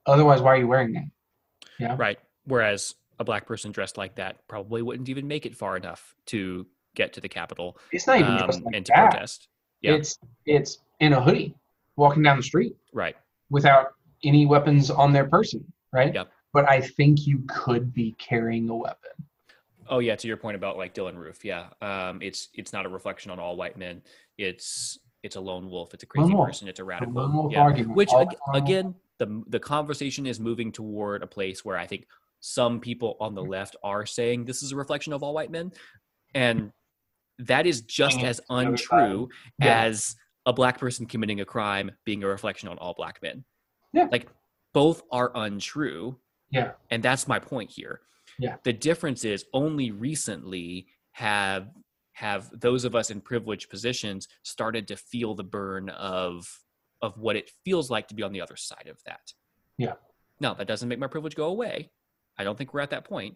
otherwise, 0.06 0.42
why 0.42 0.54
are 0.54 0.58
you 0.58 0.68
wearing 0.68 0.94
that? 0.94 1.06
Yeah. 1.80 1.96
Right. 1.98 2.20
Whereas 2.46 2.96
a 3.20 3.24
black 3.24 3.46
person 3.46 3.72
dressed 3.72 3.98
like 3.98 4.16
that 4.16 4.46
probably 4.48 4.82
wouldn't 4.82 5.08
even 5.08 5.28
make 5.28 5.46
it 5.46 5.56
far 5.56 5.78
enough 5.78 6.14
to 6.28 6.68
get 6.96 7.14
to 7.14 7.22
the 7.22 7.30
Capitol. 7.30 7.78
It's 7.92 8.08
not 8.08 8.20
even 8.20 8.32
um, 8.34 8.50
like 8.50 8.64
and 8.74 8.86
to 8.86 8.92
that. 8.96 9.12
protest. 9.12 9.48
Yeah. 9.82 9.94
It's 9.94 10.18
it's 10.46 10.80
in 11.00 11.14
a 11.14 11.22
hoodie, 11.22 11.56
walking 11.96 12.24
down 12.24 12.38
the 12.38 12.44
street. 12.44 12.76
Right. 12.92 13.16
Without 13.50 13.94
any 14.24 14.46
weapons 14.46 14.90
on 14.90 15.14
their 15.14 15.26
person. 15.26 15.64
Right. 15.92 16.14
Yep. 16.14 16.32
But 16.54 16.70
I 16.70 16.82
think 16.82 17.26
you 17.26 17.44
could 17.48 17.94
be 17.94 18.16
carrying 18.18 18.70
a 18.70 18.76
weapon. 18.76 19.12
Oh 19.90 20.00
yeah, 20.00 20.16
to 20.16 20.28
your 20.28 20.38
point 20.38 20.56
about 20.56 20.78
like 20.78 20.94
Dylann 20.94 21.18
Roof, 21.18 21.44
yeah. 21.44 21.68
Um, 21.82 22.22
it's 22.22 22.50
it's 22.54 22.72
not 22.72 22.86
a 22.86 22.90
reflection 22.90 23.32
on 23.32 23.40
all 23.40 23.56
white 23.56 23.78
men. 23.78 24.02
It's 24.38 24.98
it's 25.24 25.38
a 25.38 25.42
lone 25.42 25.70
wolf. 25.70 25.94
It's 25.94 26.04
a 26.04 26.06
crazy 26.06 26.34
person. 26.36 26.68
It's 26.68 26.80
a 26.80 26.84
radical. 26.84 27.50
yeah. 27.52 27.70
Which 27.70 28.12
again, 28.54 28.94
the 29.20 29.44
the 29.48 29.60
conversation 29.60 30.26
is 30.26 30.40
moving 30.40 30.72
toward 30.72 31.24
a 31.24 31.28
place 31.28 31.64
where 31.64 31.78
I 31.78 31.88
think 31.88 32.06
some 32.42 32.82
people 32.82 33.16
on 33.22 33.34
the 33.34 33.42
mm-hmm. 33.42 33.52
left 33.52 33.76
are 33.84 34.06
saying 34.06 34.44
this 34.46 34.62
is 34.62 34.74
a 34.74 34.76
reflection 34.76 35.14
of 35.14 35.24
all 35.24 35.34
white 35.34 35.50
men, 35.50 35.72
and 36.36 36.72
that 37.40 37.66
is 37.66 37.82
just 37.82 38.20
as 38.20 38.42
untrue 38.50 39.30
yeah. 39.60 39.84
as 39.84 40.16
a 40.46 40.52
black 40.52 40.78
person 40.78 41.06
committing 41.06 41.40
a 41.40 41.46
crime 41.46 41.90
being 42.04 42.22
a 42.24 42.28
reflection 42.28 42.68
on 42.68 42.78
all 42.78 42.94
black 42.94 43.22
men. 43.24 43.46
Yeah, 43.94 44.08
like 44.12 44.28
both 44.74 45.04
are 45.10 45.32
untrue. 45.36 46.18
Yeah, 46.52 46.72
and 46.92 47.02
that's 47.02 47.28
my 47.30 47.40
point 47.40 47.72
here. 47.72 48.02
Yeah, 48.38 48.58
the 48.64 48.74
difference 48.74 49.24
is 49.24 49.46
only 49.54 49.92
recently 49.92 50.88
have 51.14 51.70
have 52.14 52.50
those 52.60 52.86
of 52.86 52.96
us 52.96 53.10
in 53.10 53.22
privileged 53.22 53.70
positions 53.70 54.28
started 54.44 54.88
to 54.88 54.96
feel 54.96 55.36
the 55.36 55.44
burn 55.44 55.90
of 55.90 56.48
of 57.02 57.18
what 57.18 57.36
it 57.36 57.52
feels 57.66 57.92
like 57.92 58.08
to 58.08 58.16
be 58.16 58.24
on 58.24 58.32
the 58.32 58.42
other 58.42 58.56
side 58.56 58.88
of 58.90 58.98
that. 59.06 59.34
Yeah. 59.78 59.94
Now, 60.40 60.54
that 60.54 60.68
doesn't 60.68 60.88
make 60.88 61.00
my 61.00 61.08
privilege 61.08 61.36
go 61.36 61.48
away. 61.48 61.92
I 62.38 62.44
don't 62.44 62.58
think 62.58 62.74
we're 62.74 62.80
at 62.80 62.92
that 62.92 63.06
point. 63.06 63.36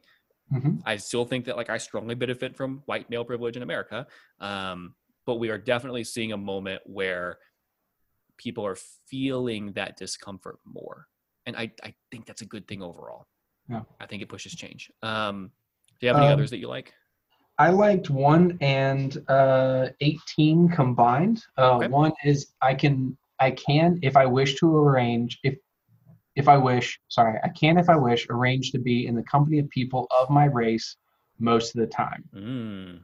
Mm-hmm. 0.54 0.78
I 0.86 0.96
still 0.98 1.26
think 1.26 1.46
that 1.46 1.58
like 1.58 1.70
I 1.70 1.78
strongly 1.78 2.16
benefit 2.16 2.56
from 2.56 2.82
white 2.86 3.10
male 3.10 3.26
privilege 3.26 3.58
in 3.58 3.63
America. 3.63 4.08
Um, 4.40 4.96
but 5.26 5.36
we 5.36 5.50
are 5.50 5.58
definitely 5.58 6.06
seeing 6.06 6.32
a 6.32 6.38
moment 6.38 6.82
where 6.86 7.38
people 8.38 8.66
are 8.66 8.78
feeling 9.10 9.74
that 9.74 9.98
discomfort 9.98 10.60
more. 10.66 11.08
And 11.46 11.58
I, 11.58 11.72
I 11.84 11.94
think 12.12 12.26
that's 12.26 12.42
a 12.42 12.46
good 12.46 12.68
thing 12.68 12.82
overall. 12.82 13.28
Yeah. 13.70 13.82
I 14.00 14.06
think 14.06 14.22
it 14.22 14.30
pushes 14.30 14.56
change. 14.56 14.90
Um, 15.04 15.52
do 16.00 16.06
you 16.06 16.13
have 16.13 16.18
any 16.18 16.28
um, 16.28 16.34
others 16.34 16.52
that 16.52 16.60
you 16.60 16.70
like? 16.70 16.94
I 17.60 17.70
liked 17.70 18.10
one 18.10 18.58
and 18.62 19.17
uh, 19.28 19.88
18 20.02 20.70
combined. 20.70 21.43
Uh, 21.58 21.78
okay. 21.78 21.88
One 21.88 22.12
is 22.24 22.54
I 22.62 22.76
can 22.76 23.17
I 23.39 23.52
can, 23.52 24.00
if 24.02 24.15
I 24.15 24.26
wish 24.26 24.56
to 24.56 24.78
arrange, 24.78 25.39
if 25.43 25.56
if 26.36 26.48
I 26.48 26.58
wish, 26.58 27.00
sorry, 27.08 27.39
I 27.43 27.50
can, 27.50 27.80
if 27.80 27.89
I 27.89 27.96
wish, 27.96 28.28
arrange 28.30 28.72
to 28.72 28.80
be 28.80 29.08
in 29.08 29.15
the 29.15 29.24
company 29.24 29.58
of 29.58 29.67
people 29.70 30.08
of 30.12 30.30
my 30.30 30.46
race 30.46 30.96
most 31.39 31.76
of 31.76 31.82
the 31.82 31.88
time. 31.88 32.24
Mm. 32.36 33.00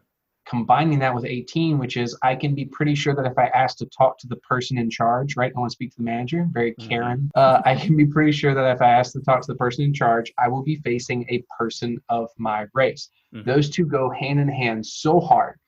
Combining 0.45 0.99
that 0.99 1.15
with 1.15 1.25
18, 1.25 1.79
which 1.79 1.97
is 1.97 2.15
I 2.21 2.35
can 2.35 2.53
be 2.53 2.65
pretty 2.65 2.93
sure 2.93 3.15
that 3.15 3.25
if 3.25 3.37
I 3.37 3.47
ask 3.47 3.77
to 3.77 3.87
talk 3.87 4.19
to 4.19 4.27
the 4.27 4.35
person 4.37 4.77
in 4.77 4.89
charge, 4.89 5.35
right, 5.35 5.51
I 5.55 5.59
want 5.59 5.71
to 5.71 5.73
speak 5.73 5.91
to 5.91 5.97
the 5.97 6.03
manager, 6.03 6.47
very 6.51 6.75
mm-hmm. 6.75 7.25
Uh, 7.33 7.61
I 7.65 7.75
can 7.75 7.97
be 7.97 8.05
pretty 8.05 8.33
sure 8.33 8.53
that 8.53 8.75
if 8.75 8.81
I 8.81 8.89
ask 8.89 9.13
to 9.13 9.21
talk 9.21 9.41
to 9.41 9.47
the 9.47 9.57
person 9.57 9.83
in 9.83 9.93
charge, 9.93 10.31
I 10.37 10.47
will 10.47 10.63
be 10.63 10.75
facing 10.75 11.25
a 11.29 11.43
person 11.57 11.97
of 12.09 12.29
my 12.37 12.67
race. 12.75 13.09
Mm-hmm. 13.33 13.49
Those 13.49 13.69
two 13.69 13.85
go 13.85 14.09
hand 14.09 14.39
in 14.39 14.47
hand 14.47 14.85
so 14.85 15.19
hard. 15.19 15.59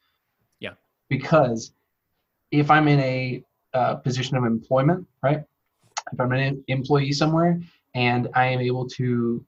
Yeah. 0.60 0.73
Because 1.10 1.73
if 2.51 2.69
I'm 2.69 2.88
in 2.88 2.99
a 2.99 3.43
uh, 3.73 3.95
position 3.95 4.38
of 4.38 4.45
employment, 4.45 5.06
right? 5.21 5.43
If 6.12 6.19
I'm 6.19 6.32
an 6.32 6.63
employee 6.67 7.12
somewhere 7.12 7.60
and 7.95 8.30
I 8.34 8.47
am 8.47 8.60
able 8.60 8.88
to 8.89 9.43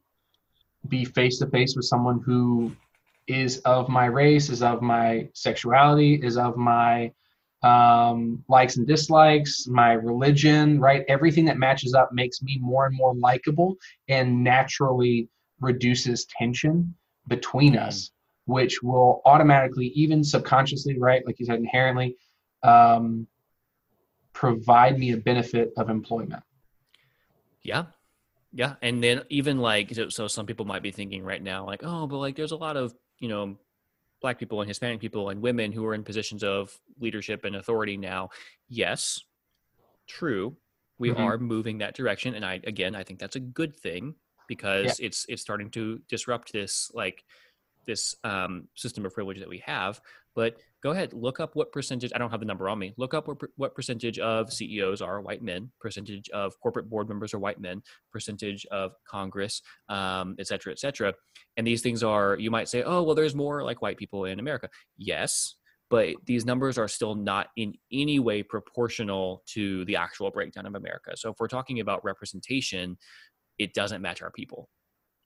be 0.88 1.06
face 1.06 1.38
to 1.40 1.48
face 1.48 1.76
with 1.76 1.86
someone 1.86 2.22
who 2.26 2.76
is 3.28 3.60
of 3.60 3.90
my 3.90 4.06
race, 4.06 4.50
is 4.50 4.64
of 4.64 4.82
my 4.82 5.28
sexuality, 5.34 6.16
is 6.24 6.38
of 6.38 6.58
my 6.58 7.12
um, 7.64 8.44
likes 8.48 8.78
and 8.78 8.88
dislikes, 8.88 9.68
my 9.68 9.94
religion, 9.94 10.80
right? 10.80 11.04
Everything 11.08 11.46
that 11.46 11.58
matches 11.58 11.94
up 11.94 12.12
makes 12.14 12.42
me 12.42 12.58
more 12.60 12.86
and 12.86 12.96
more 12.96 13.14
likable 13.16 13.76
and 14.08 14.44
naturally 14.44 15.28
reduces 15.60 16.26
tension 16.26 16.94
between 17.28 17.74
mm-hmm. 17.74 17.88
us, 17.88 18.12
which 18.46 18.82
will 18.82 19.22
automatically, 19.26 19.88
even 19.88 20.24
subconsciously, 20.24 20.98
right? 20.98 21.26
Like 21.26 21.40
you 21.40 21.46
said, 21.46 21.60
inherently, 21.60 22.16
um, 22.64 23.28
provide 24.34 24.98
me 24.98 25.12
a 25.12 25.18
benefit 25.18 25.74
of 25.78 25.90
employment. 25.90 26.44
Yeah. 27.62 27.86
Yeah. 28.54 28.76
And 28.82 29.04
then 29.04 29.24
even 29.30 29.60
like, 29.60 29.94
so, 29.94 30.10
so 30.10 30.28
some 30.28 30.46
people 30.46 30.66
might 30.66 30.82
be 30.82 30.92
thinking 30.92 31.24
right 31.24 31.42
now, 31.42 31.66
like, 31.66 31.82
oh, 31.84 32.08
but 32.08 32.18
like 32.18 32.36
there's 32.36 32.52
a 32.52 32.56
lot 32.58 32.78
of, 32.78 32.94
you 33.20 33.28
know, 33.28 33.58
black 34.22 34.40
people 34.40 34.62
and 34.62 34.70
Hispanic 34.70 35.00
people 35.00 35.30
and 35.30 35.42
women 35.42 35.72
who 35.72 35.86
are 35.86 35.94
in 35.94 36.04
positions 36.04 36.44
of 36.44 36.76
leadership 37.00 37.46
and 37.46 37.56
authority 37.56 37.98
now. 37.98 38.30
Yes, 38.70 39.20
true. 40.08 40.56
We 40.98 41.10
mm-hmm. 41.10 41.22
are 41.22 41.38
moving 41.38 41.80
that 41.80 41.96
direction. 41.96 42.34
And 42.34 42.46
I, 42.46 42.62
again, 42.64 42.96
I 42.96 43.04
think 43.04 43.20
that's 43.20 43.36
a 43.36 43.42
good 43.42 43.76
thing 43.76 44.16
because 44.48 45.00
yeah. 45.00 45.08
it's, 45.08 45.26
it's 45.30 45.42
starting 45.42 45.70
to 45.72 46.00
disrupt 46.10 46.54
this, 46.54 46.92
like 46.94 47.24
this 47.86 48.16
um, 48.24 48.68
system 48.76 49.06
of 49.06 49.14
privilege 49.14 49.40
that 49.40 49.50
we 49.50 49.64
have. 49.66 50.00
But 50.36 50.58
go 50.84 50.92
ahead, 50.92 51.14
look 51.14 51.40
up 51.40 51.56
what 51.56 51.72
percentage. 51.72 52.12
I 52.14 52.20
don't 52.20 52.30
have 52.30 52.42
the 52.42 52.46
number 52.46 52.70
on 52.70 52.78
me. 52.78 52.94
Look 52.98 53.16
up 53.16 53.28
what, 53.28 53.38
what 53.56 53.74
percentage 53.74 54.20
of 54.20 54.54
CEOs 54.54 55.02
are 55.02 55.20
white 55.20 55.42
men, 55.42 55.72
percentage 55.80 56.30
of 56.30 56.54
corporate 56.60 56.90
board 56.90 57.10
members 57.10 57.34
are 57.34 57.40
white 57.40 57.60
men, 57.60 57.82
percentage 58.12 58.64
of 58.68 58.92
Congress, 59.10 59.64
um, 59.90 60.36
et 60.38 60.46
cetera, 60.46 60.72
et 60.72 60.80
cetera. 60.80 61.14
And 61.56 61.66
these 61.66 61.82
things 61.82 62.04
are, 62.04 62.38
you 62.38 62.52
might 62.52 62.70
say, 62.70 62.84
oh, 62.84 63.02
well, 63.02 63.16
there's 63.16 63.34
more 63.34 63.64
like 63.64 63.82
white 63.82 63.98
people 63.98 64.26
in 64.26 64.40
America. 64.40 64.70
Yes, 64.98 65.56
but 65.90 66.16
these 66.26 66.46
numbers 66.46 66.78
are 66.78 66.88
still 66.88 67.16
not 67.16 67.48
in 67.56 67.74
any 67.92 68.20
way 68.20 68.44
proportional 68.44 69.42
to 69.48 69.86
the 69.86 69.96
actual 69.96 70.30
breakdown 70.30 70.66
of 70.68 70.76
America. 70.76 71.16
So 71.16 71.32
if 71.32 71.38
we're 71.40 71.48
talking 71.48 71.80
about 71.80 72.04
representation, 72.04 72.98
it 73.58 73.74
doesn't 73.74 74.02
match 74.02 74.22
our 74.22 74.32
people. 74.32 74.70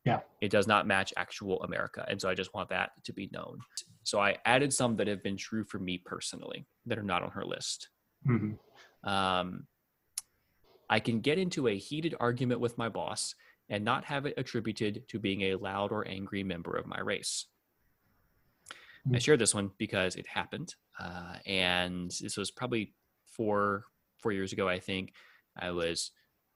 Yeah. 0.05 0.21
It 0.41 0.49
does 0.49 0.67
not 0.67 0.87
match 0.87 1.13
actual 1.15 1.61
America. 1.63 2.05
And 2.09 2.19
so 2.19 2.27
I 2.27 2.33
just 2.33 2.53
want 2.53 2.69
that 2.69 2.91
to 3.03 3.13
be 3.13 3.29
known. 3.31 3.59
So 4.03 4.19
I 4.19 4.37
added 4.45 4.73
some 4.73 4.95
that 4.97 5.07
have 5.07 5.21
been 5.21 5.37
true 5.37 5.63
for 5.63 5.77
me 5.77 5.99
personally 5.99 6.65
that 6.87 6.97
are 6.97 7.03
not 7.03 7.21
on 7.21 7.29
her 7.31 7.45
list. 7.45 7.89
Mm-hmm. 8.27 9.09
Um, 9.09 9.67
I 10.89 10.99
can 10.99 11.21
get 11.21 11.37
into 11.37 11.67
a 11.67 11.77
heated 11.77 12.15
argument 12.19 12.59
with 12.59 12.77
my 12.77 12.89
boss 12.89 13.35
and 13.69 13.85
not 13.85 14.03
have 14.05 14.25
it 14.25 14.33
attributed 14.37 15.07
to 15.09 15.19
being 15.19 15.41
a 15.43 15.55
loud 15.55 15.91
or 15.91 16.07
angry 16.07 16.43
member 16.43 16.75
of 16.75 16.87
my 16.87 16.99
race. 16.99 17.45
I 19.07 19.17
Mm. 19.17 19.21
share 19.21 19.37
this 19.37 19.55
one 19.55 19.71
because 19.79 20.15
it 20.15 20.27
happened, 20.27 20.75
uh, 20.99 21.37
and 21.47 22.11
this 22.21 22.37
was 22.37 22.51
probably 22.51 22.93
four 23.25 23.85
four 24.21 24.31
years 24.31 24.53
ago. 24.53 24.69
I 24.69 24.79
think 24.79 25.13
I 25.57 25.71
was 25.71 26.11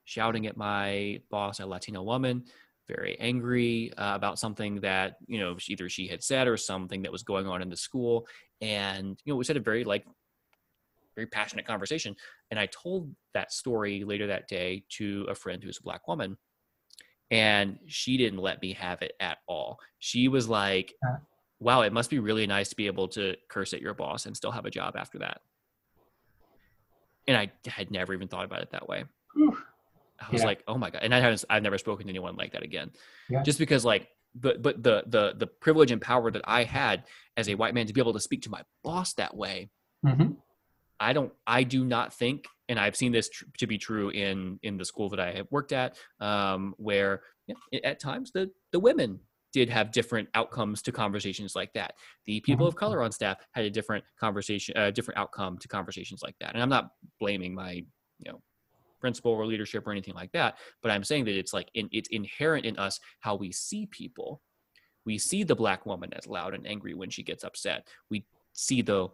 shouting 0.05 0.47
at 0.47 0.55
my 0.55 1.21
boss, 1.29 1.59
a 1.59 1.65
Latino 1.65 2.03
woman, 2.03 2.45
very 2.87 3.17
angry 3.19 3.91
uh, 3.97 4.15
about 4.15 4.39
something 4.39 4.79
that 4.81 5.17
you 5.27 5.39
know 5.39 5.57
either 5.67 5.89
she 5.89 6.07
had 6.07 6.23
said 6.23 6.47
or 6.47 6.57
something 6.57 7.01
that 7.01 7.11
was 7.11 7.23
going 7.23 7.47
on 7.47 7.61
in 7.61 7.69
the 7.69 7.77
school, 7.77 8.27
and 8.61 9.19
you 9.25 9.33
know 9.33 9.37
we 9.37 9.45
had 9.45 9.57
a 9.57 9.61
very 9.61 9.83
like 9.83 10.05
very 11.15 11.27
passionate 11.27 11.65
conversation, 11.65 12.15
and 12.51 12.59
I 12.59 12.67
told 12.67 13.13
that 13.33 13.51
story 13.51 14.03
later 14.03 14.27
that 14.27 14.47
day 14.47 14.83
to 14.97 15.25
a 15.29 15.35
friend 15.35 15.63
who's 15.63 15.79
a 15.79 15.83
black 15.83 16.07
woman. 16.07 16.37
And 17.31 17.79
she 17.87 18.17
didn't 18.17 18.37
let 18.37 18.61
me 18.61 18.73
have 18.73 19.01
it 19.01 19.13
at 19.19 19.39
all. 19.47 19.79
She 19.97 20.27
was 20.27 20.47
like, 20.47 20.93
wow, 21.59 21.81
it 21.81 21.91
must 21.91 22.11
be 22.11 22.19
really 22.19 22.45
nice 22.45 22.69
to 22.69 22.75
be 22.75 22.85
able 22.85 23.07
to 23.09 23.35
curse 23.49 23.73
at 23.73 23.81
your 23.81 23.95
boss 23.95 24.27
and 24.27 24.37
still 24.37 24.51
have 24.51 24.65
a 24.65 24.69
job 24.69 24.95
after 24.95 25.17
that. 25.19 25.41
And 27.27 27.35
I 27.35 27.51
had 27.65 27.89
never 27.89 28.13
even 28.13 28.27
thought 28.27 28.45
about 28.45 28.61
it 28.61 28.71
that 28.71 28.87
way. 28.87 29.05
Whew. 29.33 29.57
I 30.19 30.31
was 30.31 30.41
Yeah. 30.41 30.47
like, 30.47 30.63
oh 30.67 30.77
my 30.77 30.89
god! 30.89 31.01
And 31.03 31.13
I 31.13 31.19
haven't, 31.19 31.43
I've 31.49 31.63
never 31.63 31.77
spoken 31.77 32.05
to 32.07 32.09
anyone 32.09 32.35
like 32.35 32.53
that 32.53 32.63
again. 32.63 32.91
Yeah. 33.29 33.43
Just 33.43 33.59
because, 33.59 33.83
like, 33.85 34.07
but 34.33 34.61
but 34.61 34.81
the 34.81 35.03
the 35.07 35.33
the 35.37 35.47
privilege 35.47 35.91
and 35.91 36.01
power 36.01 36.31
that 36.31 36.41
I 36.45 36.63
had 36.63 37.03
as 37.37 37.49
a 37.49 37.55
white 37.55 37.73
man 37.73 37.85
to 37.87 37.93
be 37.93 38.01
able 38.01 38.13
to 38.13 38.19
speak 38.19 38.41
to 38.43 38.49
my 38.49 38.61
boss 38.83 39.13
that 39.15 39.35
way, 39.35 39.69
Mm-hmm. 40.05 40.33
I 40.99 41.11
don't, 41.13 41.33
I 41.45 41.63
do 41.63 41.83
not 41.83 42.13
think, 42.13 42.45
and 42.69 42.79
I've 42.79 42.95
seen 42.95 43.11
this 43.11 43.27
tr- 43.27 43.45
to 43.57 43.67
be 43.67 43.77
true 43.77 44.09
in 44.09 44.59
in 44.63 44.77
the 44.77 44.85
school 44.85 45.09
that 45.09 45.19
I 45.19 45.31
have 45.33 45.47
worked 45.51 45.73
at, 45.73 45.97
um, 46.21 46.73
where 46.77 47.21
yeah, 47.47 47.79
at 47.83 47.99
times 47.99 48.31
the 48.31 48.49
the 48.71 48.79
women 48.79 49.19
did 49.51 49.69
have 49.69 49.91
different 49.91 50.27
outcomes 50.33 50.81
to 50.83 50.91
conversations 50.91 51.55
like 51.55 51.71
that. 51.73 51.93
The 52.25 52.39
people 52.41 52.65
Mhm. 52.65 52.69
of 52.69 52.75
color 52.75 53.01
on 53.01 53.11
staff 53.11 53.37
had 53.51 53.63
a 53.65 53.69
different 53.69 54.03
conversation, 54.19 54.75
a 54.77 54.91
different 54.91 55.17
outcome 55.17 55.57
to 55.59 55.67
conversations 55.69 56.21
like 56.23 56.35
that. 56.39 56.53
And 56.53 56.61
I'm 56.61 56.69
not 56.69 56.89
blaming 57.21 57.55
my, 57.55 57.71
you 57.71 57.85
know, 58.31 58.41
principal 59.05 59.31
or 59.31 59.45
leadership 59.45 59.85
or 59.85 59.91
anything 59.91 60.15
like 60.15 60.31
that, 60.31 60.57
but 60.81 60.91
I'm 60.91 61.03
saying 61.03 61.25
that 61.25 61.37
it's 61.37 61.53
like 61.53 61.69
in, 61.75 61.87
it's 61.91 62.09
inherent 62.09 62.65
in 62.65 62.75
us 62.79 62.99
how 63.19 63.35
we 63.35 63.51
see 63.51 63.85
people. 63.85 64.41
We 65.05 65.19
see 65.19 65.43
the 65.43 65.55
black 65.55 65.85
woman 65.85 66.11
as 66.15 66.25
loud 66.25 66.55
and 66.55 66.65
angry 66.65 66.95
when 66.95 67.11
she 67.11 67.21
gets 67.21 67.43
upset. 67.43 67.87
We 68.09 68.25
see 68.53 68.81
the 68.81 69.09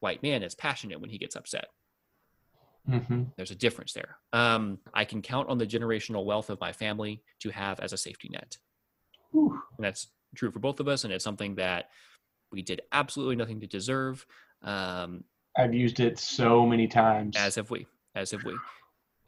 white 0.00 0.20
man 0.20 0.42
as 0.42 0.56
passionate 0.56 1.00
when 1.00 1.10
he 1.10 1.18
gets 1.18 1.36
upset 1.36 1.66
Mm-hmm. 2.88 3.22
there's 3.36 3.50
a 3.50 3.56
difference 3.56 3.92
there. 3.92 4.16
Um, 4.32 4.78
I 4.94 5.04
can 5.04 5.20
count 5.20 5.48
on 5.48 5.58
the 5.58 5.66
generational 5.66 6.24
wealth 6.24 6.50
of 6.50 6.60
my 6.60 6.70
family 6.72 7.20
to 7.40 7.50
have 7.50 7.80
as 7.80 7.92
a 7.92 7.96
safety 7.96 8.28
net. 8.30 8.58
Whew. 9.32 9.60
And 9.76 9.84
that's 9.84 10.06
true 10.36 10.52
for 10.52 10.60
both 10.60 10.78
of 10.78 10.86
us. 10.86 11.02
And 11.02 11.12
it's 11.12 11.24
something 11.24 11.56
that 11.56 11.86
we 12.52 12.62
did 12.62 12.82
absolutely 12.92 13.34
nothing 13.34 13.58
to 13.58 13.66
deserve, 13.66 14.24
um, 14.62 15.24
I've 15.58 15.74
used 15.74 15.98
it 16.00 16.18
so 16.18 16.64
many 16.64 16.86
times. 16.86 17.34
as 17.36 17.56
have 17.56 17.70
we, 17.70 17.88
as 18.14 18.30
have 18.30 18.44
we. 18.44 18.54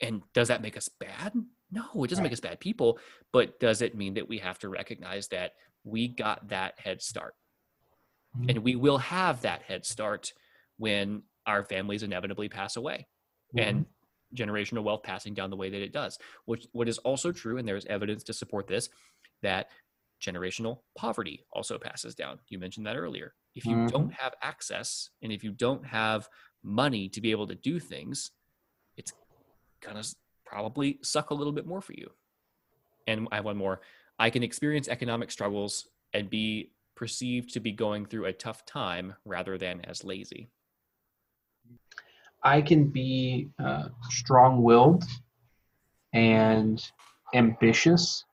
And 0.00 0.22
does 0.32 0.48
that 0.48 0.62
make 0.62 0.76
us 0.76 0.88
bad? 0.88 1.34
No, 1.70 2.04
it 2.04 2.08
doesn't 2.08 2.22
make 2.22 2.32
us 2.32 2.40
bad 2.40 2.60
people. 2.60 2.98
But 3.32 3.60
does 3.60 3.82
it 3.82 3.96
mean 3.96 4.14
that 4.14 4.28
we 4.28 4.38
have 4.38 4.58
to 4.60 4.68
recognize 4.68 5.28
that 5.28 5.54
we 5.84 6.08
got 6.08 6.48
that 6.48 6.78
head 6.80 7.02
start? 7.02 7.34
Mhm. 8.34 8.48
And 8.48 8.62
we 8.64 8.76
will 8.76 8.98
have 8.98 9.42
that 9.42 9.62
head 9.62 9.84
start 9.84 10.32
when 10.76 11.24
our 11.46 11.64
families 11.64 12.02
inevitably 12.02 12.48
pass 12.48 12.76
away. 12.76 13.08
and 13.56 13.86
generational 14.36 14.84
wealth 14.84 15.02
passing 15.02 15.34
down 15.34 15.50
the 15.50 15.56
way 15.56 15.68
that 15.70 15.82
it 15.82 15.92
does. 15.92 16.16
Which 16.44 16.66
what 16.72 16.88
is 16.88 16.98
also 16.98 17.32
true, 17.32 17.58
and 17.58 17.66
there's 17.66 17.86
evidence 17.86 18.22
to 18.24 18.32
support 18.32 18.68
this, 18.68 18.88
that 19.42 19.70
generational 20.22 20.82
poverty 20.96 21.44
also 21.52 21.78
passes 21.78 22.14
down. 22.14 22.38
You 22.48 22.58
mentioned 22.60 22.86
that 22.86 22.96
earlier. 22.96 23.34
If 23.56 23.68
you 23.68 23.78
Mhm. 23.78 23.88
don't 23.88 24.12
have 24.12 24.34
access 24.42 25.10
and 25.22 25.32
if 25.32 25.42
you 25.42 25.50
don't 25.52 25.84
have 25.86 26.28
money 26.62 27.08
to 27.08 27.20
be 27.20 27.32
able 27.32 27.48
to 27.48 27.56
do 27.56 27.80
things, 27.80 28.30
gonna 29.80 30.02
probably 30.44 30.98
suck 31.02 31.30
a 31.30 31.34
little 31.34 31.52
bit 31.52 31.66
more 31.66 31.80
for 31.80 31.92
you. 31.92 32.10
And 33.06 33.28
I 33.32 33.36
have 33.36 33.44
one 33.44 33.56
more. 33.56 33.80
I 34.18 34.30
can 34.30 34.42
experience 34.42 34.88
economic 34.88 35.30
struggles 35.30 35.88
and 36.12 36.28
be 36.28 36.72
perceived 36.94 37.52
to 37.54 37.60
be 37.60 37.72
going 37.72 38.06
through 38.06 38.26
a 38.26 38.32
tough 38.32 38.64
time 38.66 39.14
rather 39.24 39.56
than 39.56 39.80
as 39.84 40.04
lazy. 40.04 40.48
I 42.42 42.62
can 42.62 42.88
be 42.88 43.50
uh, 43.58 43.88
strong-willed 44.10 45.04
and 46.12 46.84
ambitious, 47.34 48.24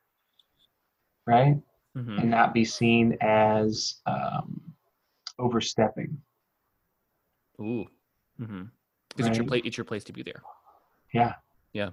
right, 1.26 1.56
Mhm. 1.96 2.20
and 2.20 2.30
not 2.30 2.54
be 2.54 2.64
seen 2.64 3.16
as 3.20 4.00
um, 4.06 4.60
overstepping. 5.38 6.20
Ooh. 7.60 7.86
Mm-hmm. 8.40 8.64
Because 9.08 9.26
it's 9.28 9.36
your 9.36 9.44
Right. 9.44 9.48
place. 9.48 9.62
It's 9.64 9.76
your 9.76 9.84
place 9.84 10.04
to 10.04 10.12
be 10.12 10.22
there. 10.22 10.42
Yeah. 11.12 11.34
Yeah. 11.72 11.90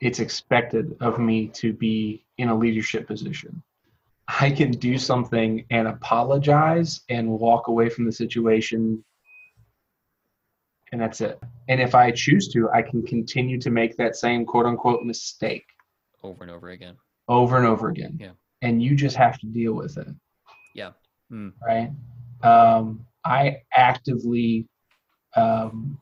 It's 0.00 0.20
expected 0.20 0.96
of 1.00 1.18
me 1.18 1.48
to 1.54 1.72
be 1.72 2.24
in 2.38 2.48
a 2.48 2.54
leadership 2.54 3.06
position. 3.06 3.62
I 4.28 4.50
can 4.50 4.70
do 4.72 4.98
something 4.98 5.64
and 5.70 5.88
apologize 5.88 7.00
and 7.08 7.28
walk 7.30 7.68
away 7.68 7.88
from 7.88 8.04
the 8.04 8.12
situation, 8.12 9.02
and 10.92 11.00
that's 11.00 11.20
it. 11.20 11.42
And 11.68 11.80
if 11.80 11.94
I 11.94 12.10
choose 12.12 12.48
to, 12.48 12.68
I 12.70 12.82
can 12.82 13.02
continue 13.04 13.58
to 13.60 13.70
make 13.70 13.96
that 13.96 14.16
same 14.16 14.44
quote 14.44 14.66
unquote 14.66 15.02
mistake 15.04 15.64
over 16.22 16.42
and 16.42 16.50
over 16.50 16.68
again. 16.68 16.96
over 17.28 17.56
and 17.56 17.66
over 17.66 17.88
again. 17.88 18.18
Yeah. 18.20 18.32
And 18.62 18.82
you 18.82 18.96
just 18.96 19.16
have 19.16 19.38
to 19.40 19.46
deal 19.46 19.72
with 19.72 19.96
it. 19.96 20.08
Yeah. 20.74 20.90
Mm. 21.32 21.52
Right. 21.64 21.90
Um, 22.42 23.06
I 23.24 23.62
actively, 23.74 24.66
um, 25.36 25.98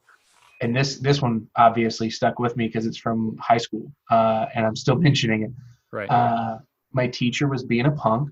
and 0.61 0.75
this 0.75 0.99
this 0.99 1.21
one 1.21 1.49
obviously 1.57 2.11
stuck 2.11 2.39
with 2.39 2.57
me 2.57 2.67
because 2.67 2.87
it's 2.87 2.97
from 2.97 3.37
high 3.39 3.59
school, 3.59 3.93
uh, 4.11 4.47
and 4.55 4.67
I'm 4.67 4.77
still 4.77 4.97
mentioning 5.09 5.43
it. 5.43 5.51
Right. 5.93 6.11
Uh, 6.11 6.59
my 6.93 7.07
teacher 7.07 7.47
was 7.49 7.65
being 7.65 7.87
a 7.87 7.91
punk, 7.91 8.31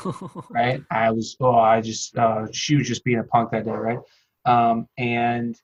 right? 0.50 0.82
I 0.90 1.10
was, 1.10 1.36
oh, 1.40 1.54
I 1.54 1.80
just, 1.80 2.16
uh, 2.16 2.46
she 2.52 2.76
was 2.76 2.88
just 2.88 3.04
being 3.04 3.20
a 3.20 3.24
punk 3.24 3.50
that 3.52 3.64
day, 3.64 3.70
right? 3.70 3.98
Um, 4.44 4.88
and 4.98 5.56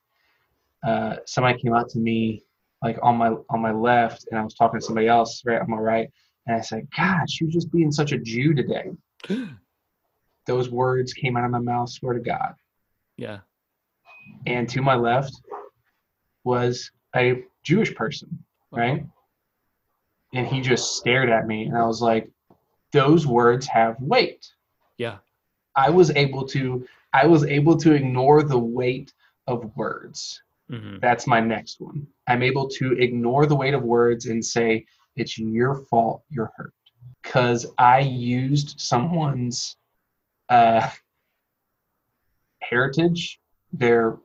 uh, 0.85 1.17
somebody 1.25 1.59
came 1.59 1.73
out 1.73 1.89
to 1.89 1.99
me 1.99 2.43
like 2.81 2.97
on 3.01 3.17
my 3.17 3.35
on 3.49 3.61
my 3.61 3.71
left, 3.71 4.27
and 4.31 4.39
I 4.39 4.43
was 4.43 4.53
talking 4.53 4.79
to 4.79 4.85
somebody 4.85 5.07
else 5.07 5.41
right 5.45 5.61
on 5.61 5.69
my 5.69 5.77
right, 5.77 6.09
and 6.47 6.55
I 6.55 6.61
said, 6.61 6.87
"God, 6.95 7.29
she 7.29 7.45
was 7.45 7.53
just 7.53 7.71
being 7.71 7.91
such 7.91 8.13
a 8.13 8.17
Jew 8.17 8.53
today." 8.53 8.91
Those 10.45 10.69
words 10.69 11.13
came 11.13 11.37
out 11.37 11.45
of 11.45 11.51
my 11.51 11.59
mouth. 11.59 11.89
Swear 11.89 12.13
to 12.13 12.19
God. 12.21 12.55
yeah. 13.17 13.39
And 14.45 14.69
to 14.69 14.81
my 14.81 14.95
left 14.95 15.33
was 16.43 16.91
a 17.15 17.43
Jewish 17.63 17.93
person, 17.95 18.43
right? 18.71 19.05
And 20.33 20.47
he 20.47 20.61
just 20.61 20.97
stared 20.97 21.29
at 21.29 21.47
me, 21.47 21.65
and 21.65 21.77
I 21.77 21.85
was 21.85 22.01
like, 22.01 22.29
"Those 22.93 23.25
words 23.25 23.65
have 23.67 23.99
weight." 23.99 24.47
Yeah. 24.97 25.17
I 25.75 25.89
was 25.89 26.11
able 26.11 26.45
to 26.49 26.87
I 27.13 27.25
was 27.25 27.43
able 27.45 27.75
to 27.77 27.93
ignore 27.93 28.43
the 28.43 28.59
weight 28.59 29.13
of 29.47 29.75
words. 29.75 30.41
hmm 30.69 30.97
That's 31.01 31.25
my 31.25 31.39
next 31.39 31.81
one. 31.81 32.05
I'm 32.27 32.43
able 32.43 32.67
to 32.69 32.93
ignore 32.93 33.45
the 33.47 33.55
weight 33.55 33.73
of 33.73 33.83
words 33.83 34.27
and 34.27 34.43
say 34.43 34.85
it's 35.15 35.37
your 35.39 35.75
fault 35.89 36.23
you're 36.29 36.51
hurt 36.55 36.73
cuz 37.23 37.65
I 37.77 37.99
used 37.99 38.79
someone's 38.79 39.77
uh 40.49 40.89
heritage, 42.61 43.39
their 43.71 44.17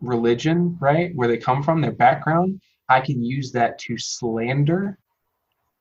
religion, 0.00 0.76
right? 0.80 1.14
Where 1.14 1.28
they 1.28 1.38
come 1.38 1.62
from, 1.62 1.80
their 1.80 1.92
background, 1.92 2.60
I 2.88 3.00
can 3.00 3.22
use 3.22 3.52
that 3.52 3.78
to 3.80 3.96
slander 3.98 4.98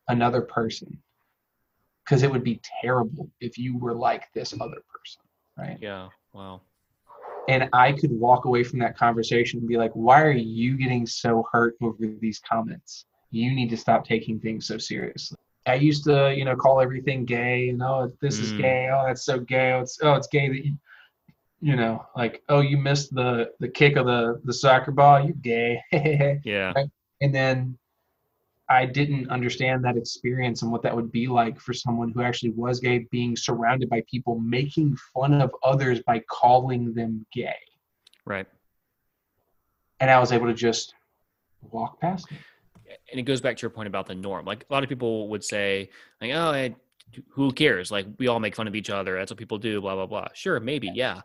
another 0.07 0.41
person. 0.41 1.01
Cuz 2.05 2.23
it 2.23 2.31
would 2.31 2.43
be 2.43 2.59
terrible 2.81 3.29
if 3.39 3.57
you 3.57 3.77
were 3.77 3.93
like 3.93 4.31
this 4.33 4.53
other 4.59 4.81
person, 4.91 5.21
right? 5.57 5.77
Yeah. 5.81 6.09
Wow. 6.33 6.61
and 7.47 7.67
I 7.73 7.93
could 7.93 8.11
walk 8.11 8.45
away 8.45 8.63
from 8.63 8.77
that 8.79 8.95
conversation 8.95 9.57
and 9.59 9.67
be 9.67 9.75
like, 9.77 9.91
why 9.93 10.21
are 10.21 10.31
you 10.31 10.77
getting 10.77 11.07
so 11.07 11.47
hurt 11.51 11.75
over 11.81 12.05
these 12.21 12.39
comments? 12.39 13.05
You 13.31 13.51
need 13.51 13.69
to 13.71 13.77
stop 13.77 14.05
taking 14.05 14.39
things 14.39 14.67
so 14.67 14.77
seriously. 14.77 15.35
I 15.65 15.73
used 15.75 16.03
to, 16.05 16.33
you 16.35 16.45
know, 16.45 16.55
call 16.55 16.79
everything 16.79 17.25
gay 17.25 17.69
and 17.69 17.81
oh, 17.81 18.11
this 18.21 18.39
is 18.39 18.53
Mm. 18.53 18.57
gay. 18.57 18.89
Oh, 18.93 19.03
that's 19.07 19.23
so 19.25 19.39
gay. 19.39 19.73
Oh, 19.73 19.81
it's 19.81 19.99
oh, 20.03 20.13
it's 20.13 20.27
gay 20.27 20.47
that 20.49 20.63
you, 20.65 20.77
you 21.61 21.75
know, 21.75 22.05
like 22.15 22.41
oh, 22.49 22.61
you 22.61 22.77
missed 22.77 23.13
the 23.13 23.51
the 23.59 23.67
kick 23.67 23.95
of 23.95 24.05
the 24.05 24.39
the 24.43 24.53
soccer 24.53 24.91
ball. 24.91 25.25
You 25.25 25.33
gay. 25.33 25.81
Yeah. 26.43 26.73
and 27.21 27.35
then 27.35 27.77
I 28.69 28.85
didn't 28.85 29.29
understand 29.29 29.83
that 29.83 29.97
experience 29.97 30.61
and 30.61 30.71
what 30.71 30.83
that 30.83 30.95
would 30.95 31.11
be 31.11 31.27
like 31.27 31.59
for 31.59 31.73
someone 31.73 32.11
who 32.11 32.21
actually 32.21 32.51
was 32.51 32.79
gay, 32.79 32.99
being 33.11 33.35
surrounded 33.35 33.89
by 33.89 34.03
people 34.09 34.39
making 34.39 34.95
fun 35.13 35.41
of 35.41 35.51
others 35.63 36.01
by 36.05 36.19
calling 36.29 36.93
them 36.93 37.25
gay. 37.33 37.55
Right. 38.25 38.45
And 39.99 40.11
I 40.11 40.19
was 40.19 40.31
able 40.31 40.45
to 40.45 40.53
just 40.53 40.93
walk 41.71 41.99
past 41.99 42.27
it. 42.31 42.99
and 43.11 43.19
it 43.19 43.23
goes 43.23 43.41
back 43.41 43.57
to 43.57 43.61
your 43.63 43.71
point 43.71 43.87
about 43.87 44.05
the 44.05 44.15
norm. 44.15 44.45
Like 44.45 44.65
a 44.69 44.73
lot 44.73 44.83
of 44.83 44.89
people 44.89 45.29
would 45.29 45.43
say, 45.43 45.89
like, 46.21 46.31
oh, 46.31 46.51
I, 46.51 46.75
who 47.29 47.51
cares? 47.51 47.89
Like 47.91 48.05
we 48.19 48.27
all 48.27 48.39
make 48.39 48.55
fun 48.55 48.67
of 48.67 48.75
each 48.75 48.91
other. 48.91 49.17
That's 49.17 49.31
what 49.31 49.37
people 49.39 49.57
do. 49.57 49.81
Blah 49.81 49.95
blah 49.95 50.05
blah. 50.05 50.27
Sure, 50.33 50.59
maybe, 50.59 50.91
yeah, 50.93 51.21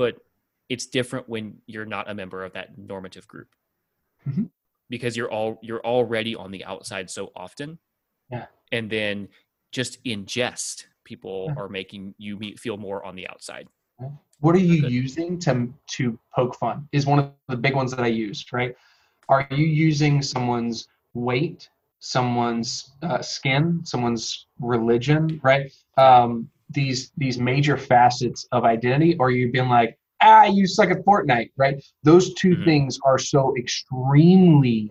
but 0.00 0.16
it's 0.70 0.86
different 0.86 1.28
when 1.28 1.44
you're 1.66 1.84
not 1.96 2.08
a 2.08 2.14
member 2.14 2.42
of 2.42 2.52
that 2.54 2.78
normative 2.78 3.26
group 3.28 3.48
Mhm. 4.26 4.48
because 4.88 5.14
you're 5.16 5.30
all 5.30 5.58
you're 5.62 5.84
already 5.84 6.34
on 6.34 6.50
the 6.50 6.64
outside 6.64 7.10
so 7.10 7.30
often. 7.36 7.78
Yeah. 8.30 8.46
and 8.72 8.88
then 8.88 9.28
just 9.72 9.98
in 10.04 10.24
jest, 10.26 10.86
people 11.04 11.38
Yeah. 11.48 11.54
are 11.60 11.68
making 11.68 12.14
you 12.18 12.36
me- 12.38 12.54
feel 12.56 12.76
more 12.76 13.04
on 13.04 13.14
the 13.16 13.26
outside. 13.32 13.66
What 14.38 14.54
are 14.54 14.64
you 14.72 14.84
Okay. 14.86 14.94
using 15.02 15.30
to 15.40 15.52
to 15.96 16.04
poke 16.36 16.54
fun? 16.62 16.88
Is 16.92 17.04
one 17.12 17.18
of 17.18 17.26
the 17.48 17.56
big 17.66 17.74
ones 17.74 17.90
that 17.90 18.00
I 18.10 18.12
used, 18.26 18.52
right? 18.52 18.72
Are 19.28 19.46
you 19.50 19.66
using 19.88 20.22
someone's 20.22 20.78
weight, 21.14 21.68
someone's 21.98 22.70
uh, 23.02 23.20
skin, 23.20 23.84
someone's 23.84 24.46
religion, 24.60 25.40
right? 25.42 25.66
Um, 25.96 26.48
these 26.70 27.12
these 27.16 27.38
major 27.38 27.76
facets 27.76 28.46
of 28.52 28.64
identity, 28.64 29.16
or 29.18 29.30
you've 29.30 29.52
been 29.52 29.68
like, 29.68 29.98
ah, 30.22 30.44
you 30.44 30.66
suck 30.66 30.90
at 30.90 31.04
Fortnite, 31.04 31.50
right? 31.56 31.82
Those 32.02 32.34
2 32.34 32.56
Mhm. 32.56 32.64
things 32.64 32.98
are 33.04 33.18
so 33.18 33.54
extremely 33.56 34.90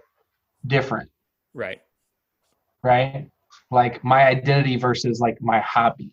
different, 0.68 1.10
Right. 1.54 1.82
right? 2.84 3.30
Like 3.72 4.04
my 4.04 4.28
identity 4.28 4.76
versus 4.76 5.20
like 5.20 5.42
my 5.42 5.60
hobby. 5.60 6.12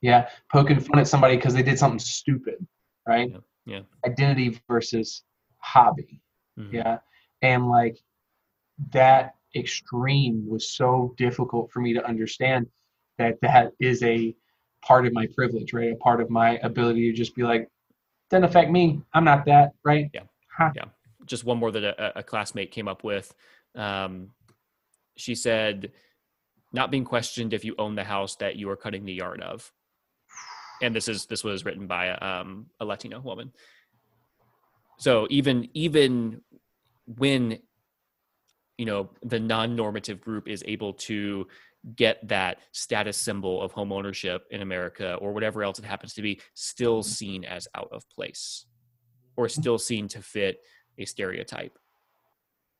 Yeah, 0.00 0.28
poking 0.50 0.80
fun 0.80 0.98
at 0.98 1.06
somebody 1.06 1.36
because 1.36 1.54
they 1.54 1.62
did 1.62 1.78
something 1.78 1.98
stupid, 2.00 2.66
right? 3.06 3.30
Yeah, 3.30 3.38
yeah. 3.66 3.82
Identity 4.04 4.58
versus 4.68 5.22
hobby. 5.58 6.20
Mhm. 6.58 6.72
Yeah. 6.72 6.98
And 7.42 7.68
like 7.68 7.98
that 8.90 9.36
extreme 9.54 10.48
was 10.48 10.70
so 10.70 11.14
difficult 11.18 11.70
for 11.70 11.80
me 11.80 11.92
to 11.92 12.04
understand 12.04 12.66
that 13.18 13.40
that 13.42 13.72
is 13.78 14.02
a 14.02 14.34
part 14.82 15.06
of 15.06 15.12
my 15.12 15.26
privilege, 15.34 15.72
right? 15.72 15.92
A 15.92 15.96
part 15.96 16.20
of 16.20 16.30
my 16.30 16.58
ability 16.58 17.10
to 17.10 17.16
just 17.16 17.34
be 17.34 17.42
like, 17.42 17.68
doesn't 18.30 18.44
affect 18.44 18.70
me. 18.70 19.00
I'm 19.14 19.24
not 19.24 19.44
that, 19.46 19.72
right? 19.84 20.10
Yeah. 20.12 20.22
Ha. 20.58 20.72
Yeah. 20.74 20.84
Just 21.26 21.44
one 21.44 21.58
more 21.58 21.70
that 21.70 21.84
a, 21.84 22.18
a 22.18 22.22
classmate 22.22 22.70
came 22.70 22.88
up 22.88 23.04
with. 23.04 23.32
Um, 23.74 24.30
she 25.16 25.34
said, 25.34 25.92
not 26.72 26.90
being 26.90 27.04
questioned 27.04 27.52
if 27.52 27.64
you 27.64 27.74
own 27.78 27.94
the 27.94 28.04
house 28.04 28.36
that 28.36 28.56
you 28.56 28.70
are 28.70 28.76
cutting 28.76 29.04
the 29.04 29.12
yard 29.12 29.40
of. 29.40 29.70
And 30.80 30.94
this 30.94 31.06
is 31.06 31.26
this 31.26 31.44
was 31.44 31.64
written 31.64 31.86
by 31.86 32.10
um, 32.10 32.66
a 32.80 32.84
Latino 32.84 33.20
woman. 33.20 33.52
So 34.98 35.26
even 35.30 35.68
even 35.74 36.40
when 37.06 37.58
you 38.78 38.86
know 38.86 39.10
the 39.22 39.38
non-normative 39.38 40.20
group 40.20 40.48
is 40.48 40.64
able 40.66 40.94
to 40.94 41.46
get 41.96 42.26
that 42.28 42.58
status 42.70 43.16
symbol 43.16 43.60
of 43.60 43.72
home 43.72 43.92
ownership 43.92 44.46
in 44.50 44.62
America 44.62 45.14
or 45.14 45.32
whatever 45.32 45.62
else 45.62 45.78
it 45.78 45.84
happens 45.84 46.14
to 46.14 46.22
be 46.22 46.40
still 46.54 47.02
seen 47.02 47.44
as 47.44 47.66
out 47.74 47.88
of 47.90 48.08
place 48.08 48.66
or 49.36 49.48
still 49.48 49.78
seen 49.78 50.06
to 50.08 50.22
fit 50.22 50.60
a 50.98 51.04
stereotype. 51.04 51.78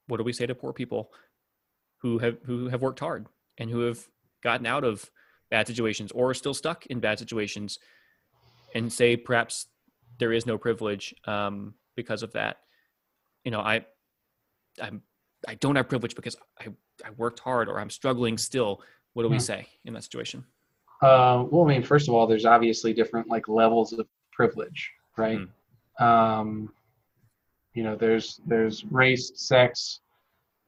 What 0.07 0.19
do 0.19 0.25
we 0.25 0.33
say 0.33 0.47
to 0.47 0.55
poor 0.55 0.73
people 0.73 1.11
who 1.99 2.19
have 2.19 2.39
who 2.45 2.69
have 2.69 2.83
worked 2.83 3.01
hard 3.01 3.27
and 3.59 3.71
who 3.71 3.81
have 3.81 4.07
gotten 4.43 4.67
out 4.67 4.85
of 4.85 5.11
bad 5.51 5.67
situations 5.67 6.13
or 6.13 6.31
are 6.31 6.35
still 6.35 6.55
stuck 6.55 6.87
in 6.87 7.01
bad 7.01 7.19
situations 7.19 7.79
and 8.75 8.93
say 8.93 9.17
perhaps 9.17 9.67
there 10.19 10.33
is 10.33 10.47
no 10.47 10.59
privilege 10.59 11.15
um, 11.27 11.75
because 11.97 12.23
of 12.23 12.33
that? 12.33 12.59
You 13.45 13.51
know, 13.51 13.61
I 13.61 13.85
I'm 14.81 15.03
I 15.49 15.55
don't 15.55 15.77
have 15.77 15.89
privilege 15.89 16.15
because 16.15 16.37
I, 16.61 16.69
I 17.05 17.11
worked 17.17 17.41
hard 17.41 17.69
or 17.69 17.79
I'm 17.81 17.91
struggling 17.91 18.39
still. 18.39 18.83
What 19.15 19.25
do 19.25 19.29
we 19.29 19.37
Hmm. 19.37 19.41
say 19.41 19.69
in 19.85 19.93
that 19.95 20.05
situation? 20.05 20.45
Uh, 21.03 21.45
well, 21.51 21.65
I 21.65 21.69
mean, 21.69 21.83
first 21.83 22.09
of 22.09 22.15
all, 22.15 22.27
there's 22.27 22.47
obviously 22.47 22.93
different 22.93 23.29
like 23.29 23.49
levels 23.49 23.93
of 23.93 24.07
privilege, 24.33 24.91
right? 25.17 25.41
Um, 25.99 26.73
you 27.75 27.83
know, 27.83 27.97
there's 27.97 28.41
there's 28.47 28.85
race, 28.85 29.33
sex, 29.35 30.01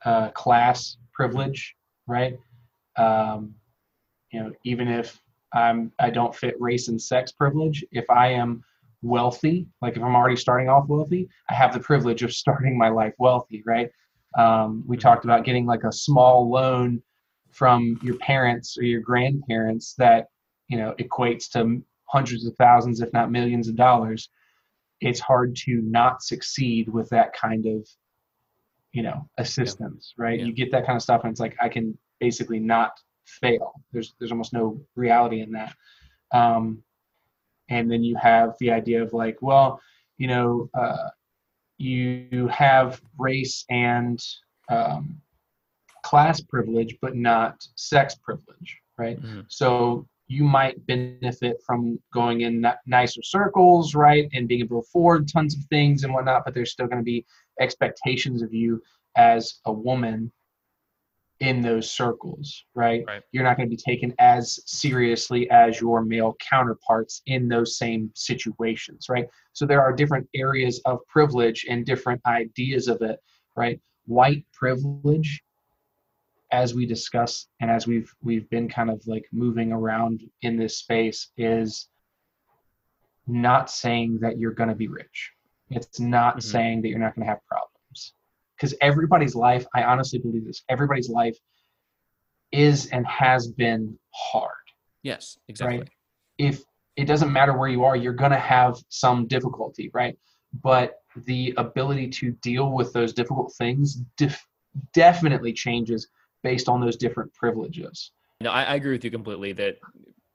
uh, 0.05 0.31
class 0.31 0.97
privilege, 1.13 1.75
right? 2.07 2.39
Um, 2.97 3.55
you 4.31 4.41
know, 4.41 4.53
even 4.65 4.89
if 4.89 5.21
I'm 5.53 5.93
I 5.99 6.11
don't 6.11 6.35
fit 6.35 6.61
race 6.61 6.89
and 6.89 7.01
sex 7.01 7.33
privilege, 7.33 7.85
if 7.93 8.09
I 8.11 8.29
am 8.29 8.65
wealthy, 9.03 9.67
like 9.83 9.97
if 9.97 10.03
I'm 10.03 10.17
already 10.17 10.37
starting 10.37 10.69
off 10.69 10.89
wealthy, 10.89 11.29
I 11.49 11.55
have 11.55 11.73
the 11.73 11.81
privilege 11.81 12.23
of 12.23 12.33
starting 12.43 12.77
my 12.77 12.89
life 12.89 13.15
wealthy, 13.19 13.63
right? 13.65 13.91
Um, 14.37 14.85
we 14.87 14.97
talked 14.97 15.25
about 15.25 15.45
getting 15.45 15.67
like 15.67 15.85
a 15.85 15.93
small 15.93 16.51
loan 16.51 17.03
from 17.51 17.99
your 18.03 18.17
parents 18.17 18.77
or 18.77 18.83
your 18.83 19.01
grandparents 19.01 19.95
that 19.99 20.29
you 20.69 20.77
know 20.77 20.95
equates 20.99 21.49
to 21.53 21.83
hundreds 22.07 22.47
of 22.47 22.55
thousands 22.57 23.01
if 23.01 23.13
not 23.13 23.31
millions 23.31 23.69
of 23.69 23.77
dollars. 23.77 24.29
It's 25.01 25.21
hard 25.21 25.57
to 25.65 25.83
not 25.83 26.23
succeed 26.23 26.89
with 26.89 27.09
that 27.11 27.33
kind 27.33 27.67
of 27.67 27.89
you 28.93 29.03
know 29.03 29.29
assistance 29.39 30.15
right? 30.17 30.39
Yeah. 30.39 30.47
you 30.47 30.53
get 30.53 30.71
that 30.73 30.87
kind 30.87 30.97
of 30.97 31.03
stuff 31.03 31.23
and 31.25 31.31
it's 31.31 31.41
like 31.41 31.57
i 31.61 31.69
can 31.69 31.99
basically 32.21 32.59
not 32.59 32.93
fail. 33.27 33.73
There's 33.93 34.15
there's 34.19 34.33
almost 34.33 34.53
no 34.53 34.81
reality 34.97 35.41
in 35.41 35.53
that. 35.53 35.75
Um, 36.33 36.83
and 37.69 37.91
then 37.91 38.03
you 38.03 38.17
have 38.17 38.55
the 38.61 38.71
idea 38.71 39.03
of 39.03 39.13
like 39.13 39.39
well 39.41 39.81
you 40.19 40.27
know 40.27 40.69
uh, 40.75 41.09
you 41.85 42.49
have 42.49 43.01
race 43.19 43.65
and 43.71 44.19
um, 44.69 45.21
class 46.03 46.41
privilege 46.41 46.97
but 47.01 47.15
not 47.17 47.55
sex 47.77 48.15
privilege 48.27 48.71
right 48.99 49.19
Mhm. 49.21 49.45
so 49.49 50.07
you 50.27 50.45
might 50.45 50.85
benefit 50.87 51.57
from 51.67 52.01
going 52.13 52.41
in 52.41 52.67
nicer 52.87 53.21
circles, 53.23 53.95
right, 53.95 54.27
and 54.33 54.49
being 54.49 54.61
able 54.61 54.81
to 54.81 54.87
afford 54.87 55.29
tons 55.29 55.55
of 55.55 55.63
things 55.65 56.03
and 56.03 56.15
whatnot. 56.15 56.47
But 56.47 56.55
there's 56.55 56.73
still 56.73 56.87
going 56.87 57.03
to 57.05 57.05
be 57.05 57.27
expectations 57.61 58.41
of 58.41 58.55
you 58.55 58.83
as 59.17 59.61
a 59.67 59.73
woman 59.73 60.33
in 61.41 61.61
those 61.61 61.91
circles, 61.91 62.65
right? 62.75 63.03
Right. 63.07 63.23
You're 63.33 63.45
not 63.45 63.57
going 63.57 63.69
to 63.69 63.77
be 63.77 63.83
taken 63.83 64.15
as 64.19 64.61
seriously 64.67 65.51
as 65.51 65.81
your 65.81 66.05
male 66.05 66.37
counterparts 66.41 67.23
in 67.27 67.49
those 67.49 67.77
same 67.77 68.11
situations, 68.15 69.07
right? 69.09 69.27
So 69.53 69.67
there 69.67 69.83
are 69.83 69.93
different 69.93 70.29
areas 70.35 70.81
of 70.85 71.01
privilege 71.09 71.67
and 71.69 71.85
different 71.85 72.21
ideas 72.27 72.89
of 72.89 73.03
it, 73.03 73.19
right? 73.57 73.81
White 74.07 74.47
privilege 74.53 75.43
as 76.53 76.73
we 76.75 76.87
discuss 76.87 77.49
and 77.61 77.69
as 77.71 77.87
we've 77.87 78.13
we've 78.23 78.49
been 78.49 78.69
kind 78.69 78.89
of 78.89 79.03
like 79.07 79.25
moving 79.33 79.73
around 79.73 80.23
in 80.43 80.57
this 80.57 80.79
space 80.79 81.33
is 81.37 81.89
not 83.27 83.69
saying 83.71 84.19
that 84.21 84.39
you're 84.39 84.53
going 84.53 84.69
to 84.69 84.75
be 84.75 84.87
rich 84.87 85.33
it's 85.71 85.99
not 85.99 86.37
Mhm. 86.37 86.43
saying 86.43 86.83
that 86.83 86.89
you're 86.89 86.99
not 86.99 87.15
going 87.17 87.25
to 87.27 87.31
have 87.31 87.45
problems 87.47 87.74
because 88.57 88.75
everybody's 88.81 89.35
life 89.35 89.65
i 89.75 89.83
honestly 89.83 90.19
believe 90.19 90.45
this 90.45 90.63
everybody's 90.69 91.09
life 91.09 91.37
is 92.53 92.87
and 92.87 93.07
has 93.07 93.49
been 93.49 93.99
hard 94.15 94.53
Yes, 95.03 95.37
exactly. 95.49 95.87
if 96.39 96.63
it 96.97 97.05
doesn't 97.05 97.31
matter 97.31 97.53
where 97.59 97.69
you 97.69 97.85
are, 97.85 97.95
you're 97.95 98.15
going 98.15 98.31
to 98.31 98.39
have 98.39 98.77
some 98.89 99.27
difficulty, 99.27 99.91
right? 99.93 100.17
But 100.63 100.95
the 101.27 101.53
ability 101.59 102.09
to 102.11 102.31
deal 102.41 102.71
with 102.71 102.91
those 102.95 103.13
difficult 103.13 103.53
things 103.59 104.01
def- 104.17 104.47
definitely 104.95 105.53
changes 105.53 106.09
based 106.43 106.69
on 106.71 106.81
those 106.81 106.97
different 106.97 107.35
privileges. 107.35 108.13
No, 108.41 108.51
I, 108.51 108.63
I 108.63 108.75
agree 108.77 108.93
with 108.93 109.05
you 109.05 109.11
completely 109.11 109.53
that 109.55 109.77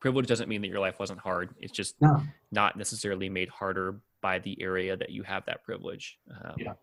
privilege 0.01 0.27
doesn't 0.27 0.49
mean 0.49 0.61
that 0.61 0.67
your 0.67 0.81
life 0.81 0.99
wasn't 0.99 1.19
hard. 1.19 1.55
It's 1.59 1.73
just 1.73 1.95
No. 1.99 2.21
not 2.51 2.77
necessarily 2.77 3.27
made 3.29 3.49
harder 3.49 4.01
by 4.21 4.37
the 4.37 4.61
area 4.61 4.95
that 4.97 5.09
you 5.09 5.23
have 5.23 5.45
that 5.47 5.63
privilege. 5.63 6.19
Um, 6.29 6.53
Yeah. 6.59 6.73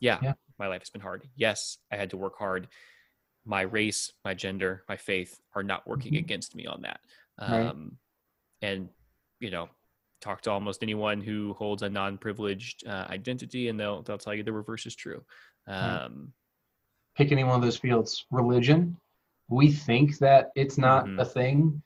yeah. 0.00 0.18
Yeah. 0.22 0.32
My 0.58 0.66
life 0.66 0.80
has 0.82 0.90
been 0.90 1.00
hard. 1.00 1.28
Yes, 1.36 1.78
I 1.92 1.96
had 1.96 2.10
to 2.10 2.16
work 2.16 2.36
hard. 2.38 2.68
My 3.44 3.62
race, 3.62 4.12
my 4.24 4.34
gender, 4.34 4.84
my 4.88 4.96
faith 4.96 5.40
are 5.54 5.62
not 5.62 5.86
working 5.86 6.14
Mhm. 6.14 6.18
against 6.18 6.54
me 6.54 6.66
on 6.66 6.82
that. 6.82 7.00
Right. 7.40 7.66
Um, 7.68 7.98
and, 8.60 8.88
you 9.40 9.50
know, 9.50 9.68
talk 10.20 10.40
to 10.42 10.50
almost 10.50 10.82
anyone 10.82 11.20
who 11.20 11.54
holds 11.54 11.82
a 11.82 11.88
non-privileged 11.88 12.86
uh, 12.86 13.06
identity, 13.08 13.68
and 13.68 13.78
they'll 13.78 14.02
they'll 14.02 14.18
tell 14.18 14.34
you 14.34 14.42
the 14.42 14.52
reverse 14.52 14.84
is 14.86 14.96
true. 14.96 15.24
Um, 15.66 16.32
Pick 17.14 17.30
any 17.32 17.44
one 17.44 17.54
of 17.54 17.62
those 17.62 17.76
fields. 17.76 18.26
Religion, 18.30 18.96
we 19.48 19.70
think 19.72 20.18
that 20.18 20.50
it's 20.56 20.76
not 20.78 21.06
Mhm. 21.06 21.20
a 21.20 21.24
thing, 21.24 21.82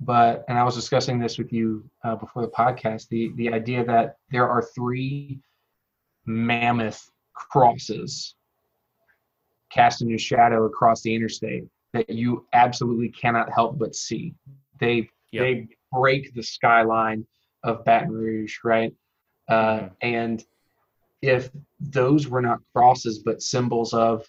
but 0.00 0.44
and 0.48 0.56
I 0.58 0.62
was 0.64 0.74
discussing 0.76 1.18
this 1.18 1.38
with 1.38 1.52
you 1.52 1.88
uh, 2.04 2.14
before 2.16 2.42
the 2.42 2.52
podcast. 2.52 3.08
The 3.08 3.32
the 3.34 3.52
idea 3.52 3.84
that 3.84 4.16
there 4.30 4.48
are 4.48 4.62
three 4.62 5.40
mammoth 6.24 7.10
crosses 7.34 8.34
casting 9.70 10.12
a 10.12 10.18
shadow 10.18 10.64
across 10.66 11.02
the 11.02 11.14
interstate 11.14 11.64
that 11.92 12.10
you 12.10 12.46
absolutely 12.52 13.08
cannot 13.08 13.50
help 13.52 13.78
but 13.78 13.94
see. 13.94 14.34
They 14.78 15.08
Yep. 15.32 15.42
they 15.42 15.68
break 15.90 16.34
the 16.34 16.42
skyline 16.42 17.26
of 17.64 17.84
Baton 17.84 18.10
Rouge, 18.10 18.56
right? 18.64 18.94
Uh, 19.48 19.80
Mhm. 19.80 19.96
And 20.02 20.46
if 21.22 21.50
those 21.80 22.28
were 22.28 22.42
not 22.42 22.60
crosses 22.74 23.20
but 23.20 23.40
symbols 23.40 23.94
of, 23.94 24.28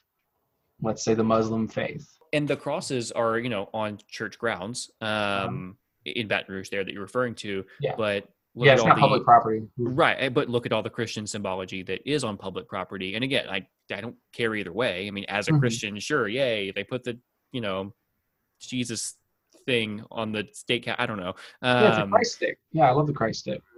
let's 0.81 1.03
say, 1.03 1.13
the 1.13 1.23
Muslim 1.23 1.67
faith, 1.67 2.07
and 2.31 2.47
the 2.47 2.55
crosses 2.55 3.11
are 3.11 3.37
you 3.37 3.49
know 3.49 3.69
on 3.73 3.99
church 4.07 4.37
grounds 4.39 4.91
um, 5.01 5.77
in 6.05 6.27
Baton 6.27 6.53
Rouge 6.55 6.69
there 6.69 6.83
that 6.83 6.91
you're 6.93 7.01
referring 7.01 7.35
to. 7.35 7.65
Yeah. 7.81 7.95
But 7.97 8.29
look 8.55 8.65
yeah, 8.67 8.73
it's 8.73 8.83
not 8.83 8.95
the 8.95 9.01
public 9.01 9.23
property. 9.23 9.61
right, 9.77 10.15
eh, 10.19 10.29
but 10.29 10.49
look 10.49 10.65
at 10.65 10.71
all 10.71 10.83
the 10.83 10.89
Christian 10.89 11.25
symbology 11.27 11.83
that 11.83 12.01
is 12.09 12.23
on 12.23 12.37
public 12.37 12.67
property. 12.67 13.15
And 13.15 13.23
again, 13.23 13.47
I 13.49 13.67
I 13.91 14.01
don't 14.01 14.15
care 14.31 14.53
either 14.55 14.71
way. 14.73 15.07
I 15.07 15.11
mean, 15.11 15.25
as 15.27 15.47
a 15.47 15.51
Mhm. 15.51 15.59
Christian, 15.59 15.99
sure, 15.99 16.27
yay, 16.27 16.71
they 16.71 16.83
put 16.83 17.03
the 17.03 17.19
you 17.51 17.61
know 17.61 17.93
Jesus 18.59 19.17
thing 19.65 20.03
on 20.11 20.31
the 20.33 20.47
state. 20.53 20.87
I 20.97 21.05
don't 21.05 21.17
know. 21.19 21.33
Yeah, 21.61 22.01
Um, 22.01 22.11
Christ 22.11 22.35
stick. 22.35 22.59
Yeah, 22.73 22.89
I 22.89 22.91
love 22.91 23.07
the 23.07 23.13
Christ 23.13 23.39
stick. 23.41 23.61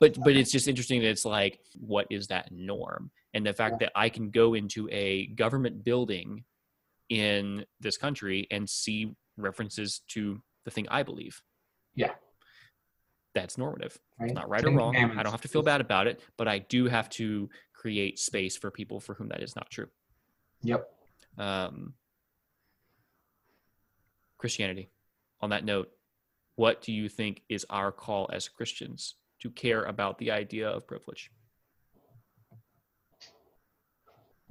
but 0.00 0.16
but 0.24 0.36
it's 0.36 0.50
just 0.52 0.68
interesting 0.68 1.00
that 1.00 1.08
it's 1.10 1.24
like 1.24 1.58
what 1.80 2.06
is 2.10 2.28
that 2.28 2.50
norm 2.52 3.10
and 3.34 3.44
the 3.46 3.52
fact 3.52 3.80
that 3.80 3.90
i 3.96 4.08
can 4.10 4.30
go 4.30 4.52
into 4.54 4.88
a 4.90 5.26
government 5.28 5.82
building 5.82 6.44
in 7.08 7.64
this 7.80 7.96
country 7.96 8.46
and 8.50 8.68
see 8.68 9.10
references 9.38 10.02
to 10.08 10.40
the 10.64 10.70
thing 10.70 10.86
i 10.90 11.02
believe 11.02 11.40
Yeah. 11.94 12.12
That's 13.34 13.56
normative 13.58 13.98
Right? 14.18 14.26
it's 14.30 14.34
not 14.34 14.48
right 14.48 14.62
Ten 14.62 14.74
or 14.74 14.76
wrong 14.78 14.96
i 14.96 15.22
don't 15.22 15.32
have 15.32 15.40
to 15.42 15.48
feel 15.48 15.62
bad 15.62 15.80
about 15.80 16.06
it 16.06 16.20
but 16.36 16.46
i 16.48 16.58
do 16.58 16.86
have 16.86 17.08
to 17.10 17.48
create 17.72 18.18
space 18.18 18.56
for 18.56 18.70
people 18.70 19.00
for 19.00 19.14
whom 19.14 19.28
that 19.28 19.42
is 19.42 19.56
not 19.56 19.70
true 19.70 19.88
Yep. 20.64 20.88
um, 21.38 21.94
Christianity. 24.38 24.90
On 25.40 25.50
that 25.50 25.64
note, 25.64 25.90
what 26.56 26.82
do 26.82 26.92
you 26.92 27.08
think 27.08 27.42
is 27.48 27.64
our 27.70 27.90
call 27.92 28.28
as 28.32 28.48
Christians 28.48 29.14
to 29.40 29.50
care 29.50 29.84
about 29.84 30.18
the 30.18 30.30
idea 30.30 30.68
of 30.68 30.86
privilege? 30.86 31.30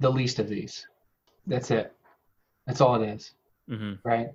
The 0.00 0.10
least 0.10 0.38
of 0.38 0.48
these. 0.48 0.86
That's 1.46 1.70
it. 1.70 1.92
That's 2.66 2.80
all 2.80 3.00
it 3.02 3.06
is. 3.08 3.32
hmm 3.68 3.92
right? 4.04 4.28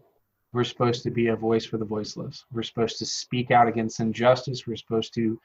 We're 0.54 0.64
supposed 0.64 1.04
to 1.04 1.12
be 1.12 1.28
a 1.28 1.36
voice 1.36 1.66
for 1.66 1.78
the 1.78 1.86
voiceless. 1.86 2.46
We're 2.52 2.64
supposed 2.64 2.98
to 3.00 3.06
speak 3.06 3.52
out 3.52 3.68
against 3.68 4.00
injustice. 4.00 4.66
We're 4.66 4.76
supposed 4.78 5.14
to 5.16 5.40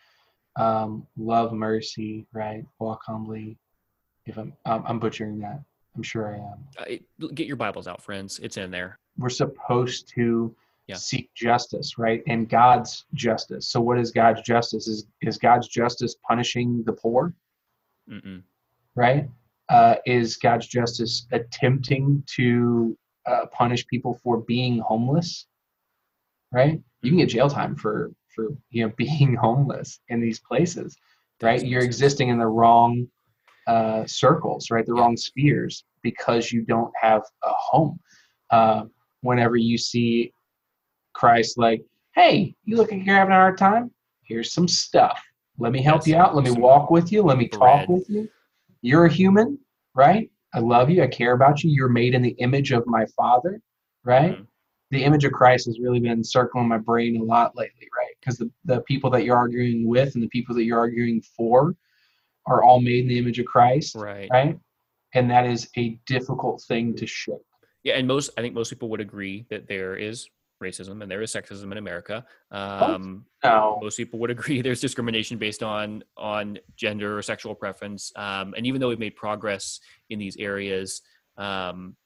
um, 0.57 1.07
love 1.17 1.53
mercy, 1.53 2.27
right? 2.33 2.65
Walk 2.79 3.03
humbly. 3.07 3.59
If 4.27 4.39
I'm, 4.39 4.53
I'm, 4.65 4.85
I'm 4.87 4.99
butchering 5.01 5.41
that, 5.41 5.61
I'm 5.97 6.03
sure 6.03 6.35
I 6.35 6.39
am. 6.39 6.99
Uh, 7.21 7.29
get 7.35 7.47
your 7.47 7.57
Bibles 7.57 7.89
out, 7.89 8.01
friends. 8.03 8.39
It's 8.43 8.57
in 8.57 8.71
there. 8.71 8.99
We're 9.19 9.29
supposed 9.29 10.09
to 10.15 10.55
Yeah. 10.87 10.95
seek 10.97 11.35
justice, 11.35 11.99
right? 11.99 12.23
And 12.29 12.49
God's 12.49 13.05
justice. 13.15 13.69
So, 13.69 13.81
what 13.81 13.99
is 13.99 14.11
God's 14.13 14.41
justice? 14.43 14.87
Is 14.87 15.07
is 15.21 15.37
God's 15.39 15.69
justice 15.69 16.15
punishing 16.27 16.83
the 16.87 16.93
poor, 16.93 17.35
Mm-mm. 18.09 18.43
right? 18.95 19.29
Uh, 19.69 19.97
is 20.07 20.37
God's 20.37 20.67
justice 20.67 21.27
attempting 21.33 22.23
to 22.37 22.97
uh, 23.27 23.47
punish 23.53 23.87
people 23.87 24.19
for 24.23 24.39
being 24.39 24.79
homeless? 24.79 25.47
Right? 26.53 26.81
You 27.03 27.11
can 27.11 27.19
get 27.19 27.29
jail 27.31 27.49
time 27.49 27.77
for 27.77 28.11
for 28.35 28.49
you 28.71 28.87
know 28.87 28.93
being 28.97 29.35
homeless 29.35 30.01
in 30.09 30.21
these 30.21 30.41
places, 30.41 30.97
right? 31.43 31.63
You're 31.65 31.83
existing 31.83 32.29
in 32.29 32.39
the 32.39 32.47
wrong 32.47 33.09
uh, 33.67 34.05
circles, 34.07 34.71
right? 34.71 34.85
The 34.85 34.95
wrong 34.95 35.17
spheres 35.17 35.85
because 36.03 36.53
you 36.53 36.63
don't 36.63 36.93
have 37.01 37.23
a 37.45 37.53
home. 37.53 37.99
Uh, 38.51 38.85
whenever 39.23 39.57
you 39.57 39.79
see 39.79 40.33
Christ, 41.15 41.59
like, 41.59 41.83
hey, 42.15 42.55
you 42.65 42.77
look 42.77 42.91
like 42.91 43.05
you're 43.05 43.15
having 43.15 43.33
a 43.33 43.37
hard 43.37 43.57
time. 43.57 43.91
Here's 44.23 44.53
some 44.53 44.69
stuff. 44.69 45.23
Let 45.59 45.73
me 45.73 45.83
help 45.83 46.07
you 46.07 46.17
out. 46.17 46.35
Let 46.35 46.45
me 46.45 46.51
walk 46.51 46.91
with 46.91 47.13
you. 47.13 47.23
Let 47.23 47.39
me 47.39 47.49
talk 47.49 47.89
with 47.89 48.09
you. 48.09 48.29
You're 48.81 49.05
a 49.05 49.13
human, 49.13 49.59
right? 49.95 50.31
I 50.55 50.61
love 50.61 50.91
you. 50.91 51.03
I 51.03 51.07
care 51.07 51.33
about 51.33 51.63
you. 51.65 51.71
You're 51.71 51.89
made 51.89 52.15
in 52.15 52.23
the 52.23 52.37
image 52.39 52.73
of 52.73 52.87
my 52.87 53.07
Father, 53.17 53.61
right? 54.05 54.39
Mhm. 54.39 54.47
The 54.91 55.05
image 55.05 55.25
of 55.25 55.33
Christ 55.33 55.67
has 55.67 55.79
really 55.81 56.01
been 56.01 56.23
circling 56.23 56.69
my 56.69 56.77
brain 56.79 57.17
a 57.17 57.23
lot 57.25 57.57
lately, 57.57 57.89
right? 57.99 58.15
Because 58.21 58.37
the, 58.37 58.51
the 58.67 58.83
people 58.83 59.09
that 59.11 59.25
you're 59.25 59.37
arguing 59.37 59.87
with 59.89 60.15
and 60.15 60.23
the 60.23 60.29
people 60.29 60.55
that 60.55 60.65
you're 60.65 60.79
arguing 60.79 61.23
for 61.23 61.75
are 62.47 62.63
all 62.63 62.81
made 62.81 63.05
in 63.05 63.09
the 63.09 63.19
image 63.19 63.39
of 63.39 63.47
Christ, 63.47 63.95
Right. 63.95 64.29
right? 64.31 64.59
And 65.15 65.31
that 65.31 65.47
is 65.47 65.71
a 65.79 65.99
difficult 66.07 66.63
thing 66.63 66.95
to 66.97 67.07
shake. 67.07 67.37
Yeah, 67.85 67.95
and 67.95 68.07
most 68.07 68.31
I 68.37 68.43
think 68.43 68.55
most 68.55 68.71
people 68.71 68.89
would 68.91 69.01
agree 69.01 69.47
that 69.51 69.67
there 69.67 69.97
is 69.97 70.29
racism 70.63 71.03
and 71.03 71.11
there 71.11 71.23
is 71.23 71.33
sexism 71.33 71.71
in 71.73 71.79
America. 71.79 72.25
Um, 72.51 73.27
No. 73.45 73.79
most 73.83 73.97
people 73.97 74.19
would 74.21 74.31
agree 74.31 74.61
there's 74.67 74.81
discrimination 74.81 75.39
based 75.39 75.63
on 75.63 76.05
on 76.17 76.59
gender 76.77 77.19
or 77.19 77.23
sexual 77.23 77.55
preference. 77.55 78.13
Um, 78.17 78.55
and 78.57 78.67
even 78.67 78.81
though 78.81 78.89
we've 78.89 78.99
made 78.99 79.17
progress 79.17 79.81
in 80.11 80.19
these 80.19 80.37
areas, 80.39 81.03
um, 81.37 81.97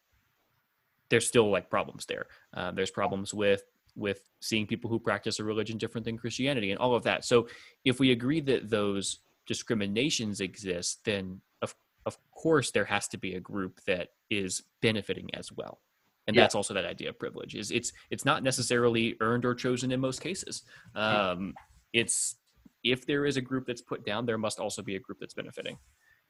there's 1.08 1.26
still 1.26 1.50
like 1.50 1.70
problems 1.70 2.06
there. 2.06 2.26
Uh, 2.54 2.70
there's 2.72 2.90
problems 2.90 3.32
with 3.32 3.62
with 3.94 4.20
seeing 4.40 4.66
people 4.66 4.90
who 4.90 4.98
practice 4.98 5.38
a 5.38 5.44
religion 5.44 5.78
different 5.78 6.04
than 6.04 6.18
Christianity 6.18 6.70
and 6.70 6.78
all 6.78 6.94
of 6.94 7.02
that. 7.04 7.24
So 7.24 7.48
if 7.84 7.98
we 7.98 8.12
agree 8.12 8.40
that 8.42 8.68
those 8.68 9.20
discriminations 9.46 10.40
exist, 10.40 11.04
then 11.04 11.40
of 11.62 11.74
of 12.04 12.18
course 12.30 12.70
there 12.70 12.84
has 12.84 13.08
to 13.08 13.18
be 13.18 13.34
a 13.34 13.40
group 13.40 13.80
that 13.86 14.08
is 14.30 14.62
benefiting 14.82 15.30
as 15.34 15.50
well. 15.52 15.80
And 16.26 16.34
Yeah. 16.34 16.42
that's 16.42 16.54
also 16.54 16.74
that 16.74 16.84
idea 16.84 17.10
of 17.10 17.18
privilege 17.18 17.54
is 17.54 17.70
it's 17.70 17.92
it's 18.10 18.24
not 18.24 18.42
necessarily 18.42 19.16
earned 19.20 19.44
or 19.44 19.54
chosen 19.54 19.92
in 19.92 20.00
most 20.00 20.20
cases. 20.20 20.62
Um, 20.94 21.54
it's 21.92 22.36
if 22.82 23.06
there 23.06 23.26
is 23.26 23.36
a 23.36 23.40
group 23.40 23.66
that's 23.66 23.82
put 23.82 24.04
down, 24.04 24.26
there 24.26 24.38
must 24.38 24.58
also 24.58 24.82
be 24.82 24.96
a 24.96 25.00
group 25.00 25.18
that's 25.20 25.34
benefiting. 25.34 25.78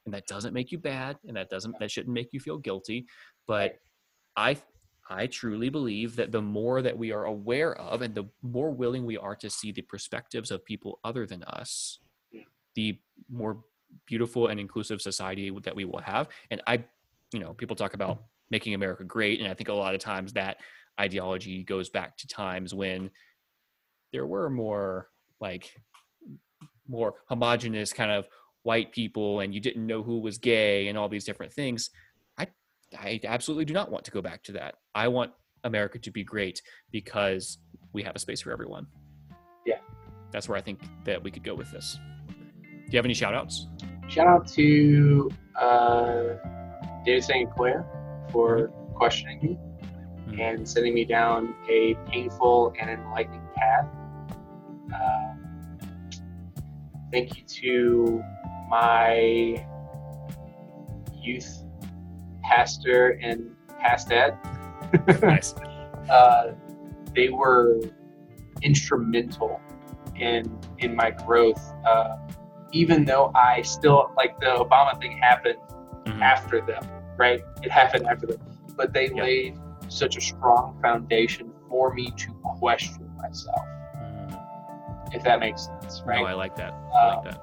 And 0.05 0.15
that 0.15 0.27
doesn't 0.27 0.55
make 0.55 0.71
you 0.71 0.79
bad 0.79 1.19
and 1.27 1.37
that 1.37 1.51
doesn't 1.51 1.79
that 1.81 1.91
shouldn't 1.91 2.15
make 2.15 2.33
you 2.33 2.41
feel 2.41 2.59
guilty. 2.59 3.07
But 3.47 3.79
I 4.37 4.59
I 5.09 5.27
truly 5.29 5.69
believe 5.69 6.17
that 6.17 6.33
the 6.33 6.43
more 6.43 6.83
that 6.83 6.97
we 6.97 7.13
are 7.13 7.25
aware 7.25 7.77
of 7.81 8.03
and 8.03 8.15
the 8.15 8.25
more 8.43 8.71
willing 8.71 9.05
we 9.07 9.17
are 9.17 9.37
to 9.37 9.49
see 9.49 9.73
the 9.73 9.83
perspectives 9.83 10.51
of 10.51 10.65
people 10.65 10.99
other 11.05 11.27
than 11.27 11.43
us, 11.45 12.01
the 12.75 12.99
more 13.31 13.65
beautiful 14.07 14.49
and 14.49 14.59
inclusive 14.61 15.01
society 15.01 15.51
that 15.63 15.75
we 15.75 15.85
will 15.85 16.01
have. 16.01 16.29
And 16.51 16.61
I, 16.67 16.85
you 17.33 17.41
know, 17.41 17.55
people 17.55 17.77
talk 17.77 17.95
about 17.95 18.25
making 18.51 18.75
America 18.75 19.05
great. 19.05 19.41
And 19.41 19.51
I 19.51 19.55
think 19.55 19.69
a 19.69 19.75
lot 19.75 19.95
of 19.95 20.01
times 20.01 20.35
that 20.35 20.59
ideology 21.01 21.63
goes 21.63 21.91
back 21.91 22.17
to 22.19 22.29
times 22.29 22.75
when 22.75 23.11
there 24.13 24.27
were 24.27 24.49
more 24.49 25.09
like 25.41 25.71
more 26.89 27.15
homogenous 27.29 27.93
kind 27.93 28.11
of 28.11 28.27
white 28.63 28.93
people 28.93 29.41
and 29.41 29.55
you 29.55 29.61
didn't 29.61 29.87
know 29.87 30.03
who 30.03 30.21
was 30.21 30.39
gay 30.39 30.89
and 30.89 30.97
all 30.97 31.09
these 31.09 31.25
different 31.25 31.53
things. 31.53 31.91
I 32.39 32.49
I 32.97 33.21
absolutely 33.25 33.65
do 33.65 33.75
not 33.75 33.91
want 33.91 34.05
to 34.05 34.11
go 34.11 34.23
back 34.23 34.43
to 34.45 34.53
that. 34.53 34.77
I 34.95 35.09
want 35.09 35.33
America 35.65 35.99
to 35.99 36.11
be 36.11 36.25
great 36.25 36.63
because 36.93 37.59
we 37.93 38.03
have 38.05 38.17
a 38.17 38.19
space 38.19 38.41
for 38.41 38.53
everyone. 38.53 38.87
Yeah. 39.65 39.79
That's 40.31 40.49
where 40.49 40.57
I 40.57 40.61
think 40.61 40.81
that 41.05 41.23
we 41.23 41.31
could 41.31 41.45
go 41.45 41.55
with 41.55 41.71
this. 41.73 41.99
Do 42.63 42.93
you 42.93 42.99
have 42.99 43.05
any 43.05 43.15
shout 43.15 43.35
outs? 43.35 43.67
Shout 44.09 44.29
out 44.29 44.47
to 44.49 45.31
uh, 45.61 46.23
David 47.05 47.25
St. 47.25 47.51
Clair 47.51 47.85
for 48.31 48.69
questioning 48.95 49.39
me 49.43 49.59
Mhm. 50.29 50.41
and 50.41 50.69
sending 50.69 50.95
me 50.95 51.05
down 51.05 51.55
a 51.69 51.95
painful 52.07 52.73
and 52.81 52.91
enlightening 52.91 53.47
path. 53.55 53.87
Um, 54.95 55.79
thank 57.13 57.37
you 57.37 57.45
to 57.45 58.23
my 58.69 59.65
youth 61.23 61.65
pastor 62.43 63.19
and 63.23 63.51
past 63.81 64.09
dad. 64.09 64.39
nice. 65.23 65.55
Uh, 66.09 66.53
they 67.15 67.29
were 67.29 67.81
instrumental 68.63 69.61
in 70.17 70.45
in 70.79 70.95
my 70.95 71.11
growth. 71.11 71.61
Uh, 71.87 72.17
even 72.73 73.05
though 73.05 73.33
I 73.35 73.63
still 73.63 74.11
like 74.17 74.39
the 74.41 74.47
Obama 74.47 74.99
thing 75.01 75.19
happened 75.19 75.59
Mhm. 76.05 76.21
after 76.23 76.61
them, 76.61 76.83
right? 77.17 77.41
It 77.63 77.71
happened 77.71 78.07
after 78.07 78.27
that. 78.29 78.39
but 78.77 78.93
they 78.93 79.09
Yeah. 79.09 79.23
laid 79.23 79.59
such 79.89 80.19
a 80.19 80.21
strong 80.21 80.79
foundation 80.83 81.51
for 81.67 81.95
me 81.95 82.11
to 82.11 82.31
question 82.59 83.11
myself. 83.17 83.65
Mhm. 83.97 85.15
if 85.15 85.23
that 85.23 85.41
makes 85.41 85.67
sense, 85.67 86.03
right? 86.05 86.21
No, 86.21 86.27
I 86.27 86.35
like 86.35 86.55
that. 86.57 86.75
I 86.75 87.07
like 87.09 87.19
Um, 87.19 87.25
that. 87.25 87.41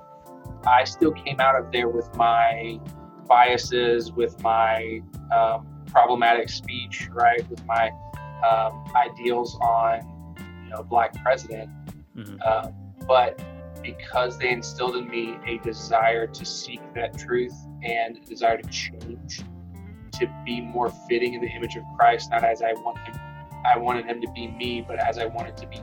I 0.67 0.83
still 0.83 1.11
came 1.13 1.39
out 1.39 1.55
of 1.55 1.71
there 1.71 1.87
with 1.89 2.13
my 2.15 2.79
biases, 3.27 4.11
with 4.11 4.39
my 4.43 5.01
um, 5.31 5.65
problematic 5.87 6.49
speech, 6.49 7.09
right, 7.11 7.47
with 7.49 7.65
my 7.65 7.91
um, 8.47 8.83
ideals 8.95 9.57
on, 9.61 10.01
you 10.65 10.69
know, 10.69 10.83
black 10.83 11.13
president. 11.23 11.69
Mhm. 12.15 12.37
Uh, 12.45 12.69
but 13.07 13.41
because 13.81 14.37
they 14.37 14.49
instilled 14.49 14.97
in 14.97 15.07
me 15.07 15.37
a 15.47 15.57
desire 15.59 16.27
to 16.27 16.45
seek 16.45 16.81
that 16.93 17.17
truth 17.17 17.53
and 17.83 18.17
a 18.17 18.19
desire 18.19 18.57
to 18.57 18.69
change, 18.69 19.41
to 20.19 20.27
be 20.45 20.61
more 20.61 20.89
fitting 21.09 21.33
in 21.33 21.41
the 21.41 21.47
image 21.49 21.75
of 21.75 21.83
Christ, 21.97 22.29
not 22.31 22.43
as 22.43 22.61
I 22.61 22.73
want 22.73 22.97
him, 22.99 23.15
I 23.65 23.77
wanted 23.77 24.05
him 24.05 24.21
to 24.21 24.27
be 24.31 24.47
me, 24.47 24.83
but 24.87 24.97
as 24.99 25.17
I 25.17 25.25
wanted 25.25 25.57
to 25.57 25.67
be 25.67 25.81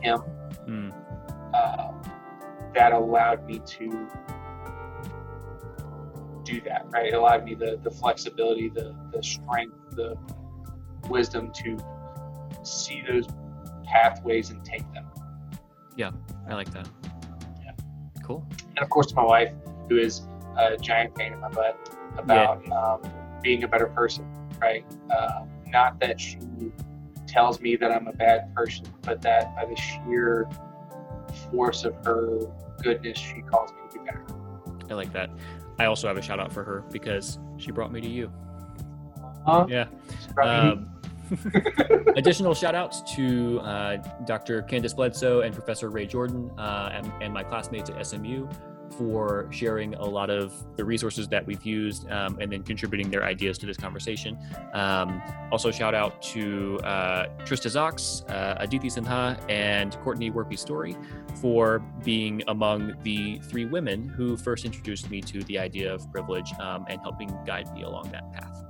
him 0.00 0.18
Mm. 0.66 0.92
uh, 1.54 1.92
that 2.74 2.92
allowed 2.92 3.44
me 3.46 3.58
to 3.64 4.06
do 6.44 6.60
that 6.62 6.86
right 6.90 7.06
it 7.06 7.14
allowed 7.14 7.44
me 7.44 7.54
the, 7.54 7.78
the 7.82 7.90
flexibility 7.90 8.68
the, 8.68 8.94
the 9.12 9.22
strength 9.22 9.74
the 9.92 10.16
wisdom 11.08 11.50
to 11.52 11.76
see 12.62 13.02
those 13.08 13.26
pathways 13.84 14.50
and 14.50 14.64
take 14.64 14.90
them 14.92 15.06
Yeah, 15.96 16.10
I 16.48 16.54
like 16.54 16.70
that. 16.72 16.88
Yeah. 17.64 17.72
Cool. 18.24 18.46
and 18.70 18.78
of 18.78 18.90
course 18.90 19.12
my 19.14 19.24
wife 19.24 19.52
who 19.88 19.96
is 19.98 20.26
a 20.56 20.76
giant 20.76 21.14
pain 21.14 21.32
in 21.32 21.40
my 21.40 21.48
butt 21.48 21.76
about 22.16 22.58
um, 22.72 23.02
being 23.42 23.64
a 23.64 23.68
better 23.68 23.86
person 23.86 24.26
right 24.60 24.84
uh, 25.10 25.44
not 25.66 25.98
that 26.00 26.20
she 26.20 26.38
tells 27.26 27.60
me 27.60 27.76
that 27.76 27.90
i'm 27.92 28.06
a 28.08 28.12
bad 28.12 28.54
person 28.54 28.86
but 29.02 29.20
that 29.22 29.54
by 29.56 29.64
the 29.66 29.76
sheer 29.76 30.48
force 31.50 31.84
of 31.84 31.94
her 32.04 32.40
goodness 32.82 33.18
she 33.18 33.40
calls 33.42 33.70
me 33.72 33.78
to 33.90 33.98
be 33.98 34.04
better 34.04 34.24
I 34.90 34.94
like 34.94 35.12
that. 35.12 35.28
I 35.78 35.84
also 35.84 36.08
have 36.08 36.16
a 36.16 36.22
shout 36.22 36.40
out 36.40 36.50
for 36.50 36.64
her 36.64 36.82
because 36.90 37.38
she 37.58 37.70
brought 37.72 37.92
me 37.92 38.00
to 38.00 38.08
you. 38.08 38.32
Huh? 39.44 39.66
Yeah. 39.68 39.84
She 40.26 40.32
brought 40.32 40.64
me- 40.64 40.70
Um, 40.70 42.14
additional 42.16 42.54
shout 42.54 42.74
outs 42.74 43.02
to 43.16 43.60
uh, 43.60 43.96
Dr. 44.24 44.62
Candice 44.62 44.96
Bledsoe 44.96 45.42
and 45.42 45.52
Professor 45.54 45.90
Ray 45.90 46.06
Jordan 46.06 46.50
uh, 46.56 46.88
and, 46.94 47.12
and 47.20 47.34
my 47.34 47.42
classmates 47.44 47.90
at 47.90 48.06
SMU 48.06 48.48
for 48.98 49.46
sharing 49.50 49.94
a 49.94 50.04
lot 50.04 50.28
of 50.28 50.52
the 50.76 50.84
resources 50.84 51.28
that 51.28 51.46
we've 51.46 51.64
used 51.64 52.10
um, 52.10 52.36
and 52.40 52.52
then 52.52 52.64
contributing 52.64 53.08
their 53.10 53.24
ideas 53.24 53.56
to 53.58 53.66
this 53.66 53.76
conversation. 53.76 54.36
Um, 54.74 55.22
also, 55.52 55.70
shout 55.70 55.94
out 55.94 56.20
to 56.34 56.78
uh, 56.80 57.28
Trista 57.44 57.70
Zox, 57.70 58.28
uh, 58.28 58.56
Aditi 58.58 58.88
Sinha, 58.88 59.38
and 59.48 59.96
Courtney 60.00 60.30
Werpy 60.30 60.58
Story 60.58 60.96
for 61.40 61.78
being 62.04 62.42
among 62.48 62.94
the 63.04 63.38
three 63.44 63.64
women 63.64 64.08
who 64.08 64.36
first 64.36 64.64
introduced 64.64 65.08
me 65.08 65.20
to 65.20 65.42
the 65.44 65.58
idea 65.58 65.94
of 65.94 66.10
privilege 66.10 66.52
um, 66.58 66.84
and 66.88 67.00
helping 67.00 67.30
guide 67.46 67.72
me 67.74 67.84
along 67.84 68.10
that 68.10 68.30
path. 68.32 68.67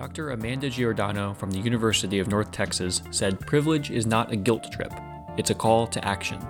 Dr. 0.00 0.30
Amanda 0.30 0.70
Giordano 0.70 1.34
from 1.34 1.50
the 1.50 1.58
University 1.58 2.20
of 2.20 2.28
North 2.28 2.50
Texas 2.50 3.02
said 3.10 3.38
privilege 3.38 3.90
is 3.90 4.06
not 4.06 4.32
a 4.32 4.36
guilt 4.36 4.72
trip, 4.72 4.94
it's 5.36 5.50
a 5.50 5.54
call 5.54 5.86
to 5.88 6.02
action. 6.02 6.40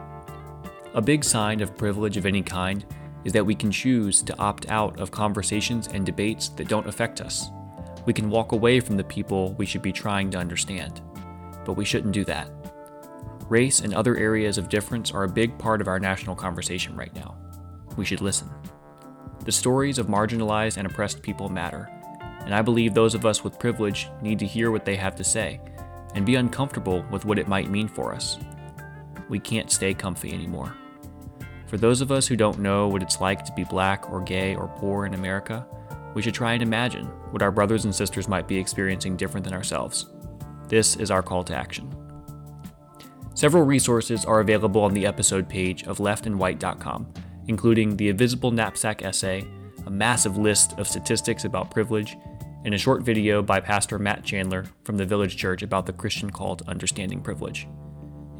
A 0.95 1.03
big 1.03 1.25
sign 1.25 1.61
of 1.61 1.77
privilege 1.77 2.17
of 2.17 2.27
any 2.27 2.43
kind 2.43 2.87
is 3.25 3.33
that 3.33 3.45
we 3.45 3.57
can 3.57 3.73
choose 3.73 4.23
to 4.23 4.39
opt 4.39 4.71
out 4.71 5.01
of 5.01 5.11
conversations 5.11 5.89
and 5.89 6.07
debates 6.07 6.51
that 6.51 6.69
don't 6.69 6.87
affect 6.87 7.21
us. 7.21 7.51
We 8.07 8.13
can 8.13 8.31
walk 8.31 8.53
away 8.53 8.79
from 8.79 8.97
the 8.97 9.03
people 9.03 9.55
we 9.55 9.67
should 9.67 9.83
be 9.83 9.91
trying 9.91 10.31
to 10.31 10.39
understand. 10.39 11.01
But 11.65 11.73
we 11.73 11.85
shouldn't 11.85 12.15
do 12.15 12.25
that. 12.27 12.49
Race 13.49 13.81
and 13.81 13.93
other 13.93 14.17
areas 14.17 14.59
of 14.59 14.69
difference 14.69 15.11
are 15.11 15.25
a 15.25 15.29
big 15.29 15.59
part 15.59 15.81
of 15.81 15.89
our 15.89 15.99
national 15.99 16.37
conversation 16.37 16.95
right 16.95 17.15
now. 17.17 17.37
We 17.97 18.05
should 18.05 18.21
listen. 18.21 18.49
The 19.45 19.51
stories 19.51 19.99
of 19.99 20.07
marginalized 20.07 20.77
and 20.77 20.87
oppressed 20.87 21.21
people 21.21 21.49
matter, 21.49 21.91
and 22.45 22.55
I 22.55 22.62
believe 22.62 22.95
those 22.95 23.14
of 23.14 23.26
us 23.26 23.45
with 23.45 23.59
privilege 23.59 24.09
need 24.22 24.38
to 24.38 24.47
hear 24.47 24.70
what 24.70 24.84
they 24.84 24.97
have 24.97 25.16
to 25.16 25.24
say 25.24 25.61
and 26.14 26.26
be 26.26 26.34
uncomfortable 26.36 27.05
with 27.11 27.24
what 27.24 27.38
it 27.38 27.49
might 27.49 27.70
mean 27.70 27.88
for 27.88 28.14
us. 28.14 28.38
We 29.28 29.38
can't 29.38 29.70
stay 29.70 29.95
comfy 29.95 30.32
anymore. 30.32 30.74
For 31.66 31.76
those 31.76 32.01
of 32.01 32.11
us 32.11 32.26
who 32.26 32.34
don't 32.36 32.59
know 32.59 32.88
what 32.88 33.03
it's 33.03 33.20
like 33.20 33.45
to 33.45 33.53
be 33.53 33.62
black 33.62 34.11
or 34.11 34.20
gay 34.20 34.57
or 34.57 34.66
poor 34.66 35.07
in 35.07 35.14
America, 35.14 35.66
we 36.14 36.22
should 36.22 36.34
try 36.34 36.55
and 36.55 36.62
imagine 36.62 37.07
what 37.30 37.43
our 37.43 37.53
brothers 37.53 37.84
and 37.84 37.95
sisters 37.95 38.26
might 38.26 38.49
be 38.49 38.57
experiencing 38.57 39.16
different 39.16 39.45
than 39.45 39.55
ourselves. 39.55 40.07
This 40.66 40.97
is 40.97 41.11
our 41.11 41.22
call 41.22 41.45
to 41.45 41.55
action. 41.55 41.95
Several 43.34 43.62
resources 43.62 44.24
are 44.24 44.41
available 44.41 44.82
on 44.82 44.93
the 44.93 45.07
episode 45.07 45.49
page 45.49 45.84
of 45.84 45.99
leftandwhite.com, 45.99 47.12
including 47.47 47.97
the 47.97 48.09
Invisible 48.09 48.51
Knapsack 48.51 49.03
essay, 49.05 49.47
a 49.86 49.91
massive 49.91 50.36
list 50.36 50.78
of 50.78 50.88
statistics 50.88 51.45
about 51.45 51.70
privilege, 51.70 52.16
and 52.65 52.75
a 52.75 52.79
short 52.79 53.03
video 53.03 53.43
by 53.43 53.61
Pastor 53.61 53.99
Matt 53.99 54.25
Chandler 54.25 54.67
from 54.85 54.97
the 54.97 55.07
Village 55.07 55.37
Church 55.37 55.63
about 55.63 55.87
the 55.87 55.93
Christian 55.93 56.31
call 56.31 56.57
to 56.57 56.69
understanding 56.69 57.21
privilege. 57.21 57.67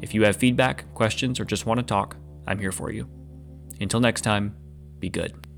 If 0.01 0.13
you 0.13 0.23
have 0.23 0.35
feedback, 0.35 0.91
questions, 0.93 1.39
or 1.39 1.45
just 1.45 1.65
want 1.65 1.79
to 1.79 1.85
talk, 1.85 2.17
I'm 2.47 2.59
here 2.59 2.71
for 2.71 2.91
you. 2.91 3.09
Until 3.79 3.99
next 3.99 4.21
time, 4.21 4.55
be 4.99 5.09
good. 5.09 5.50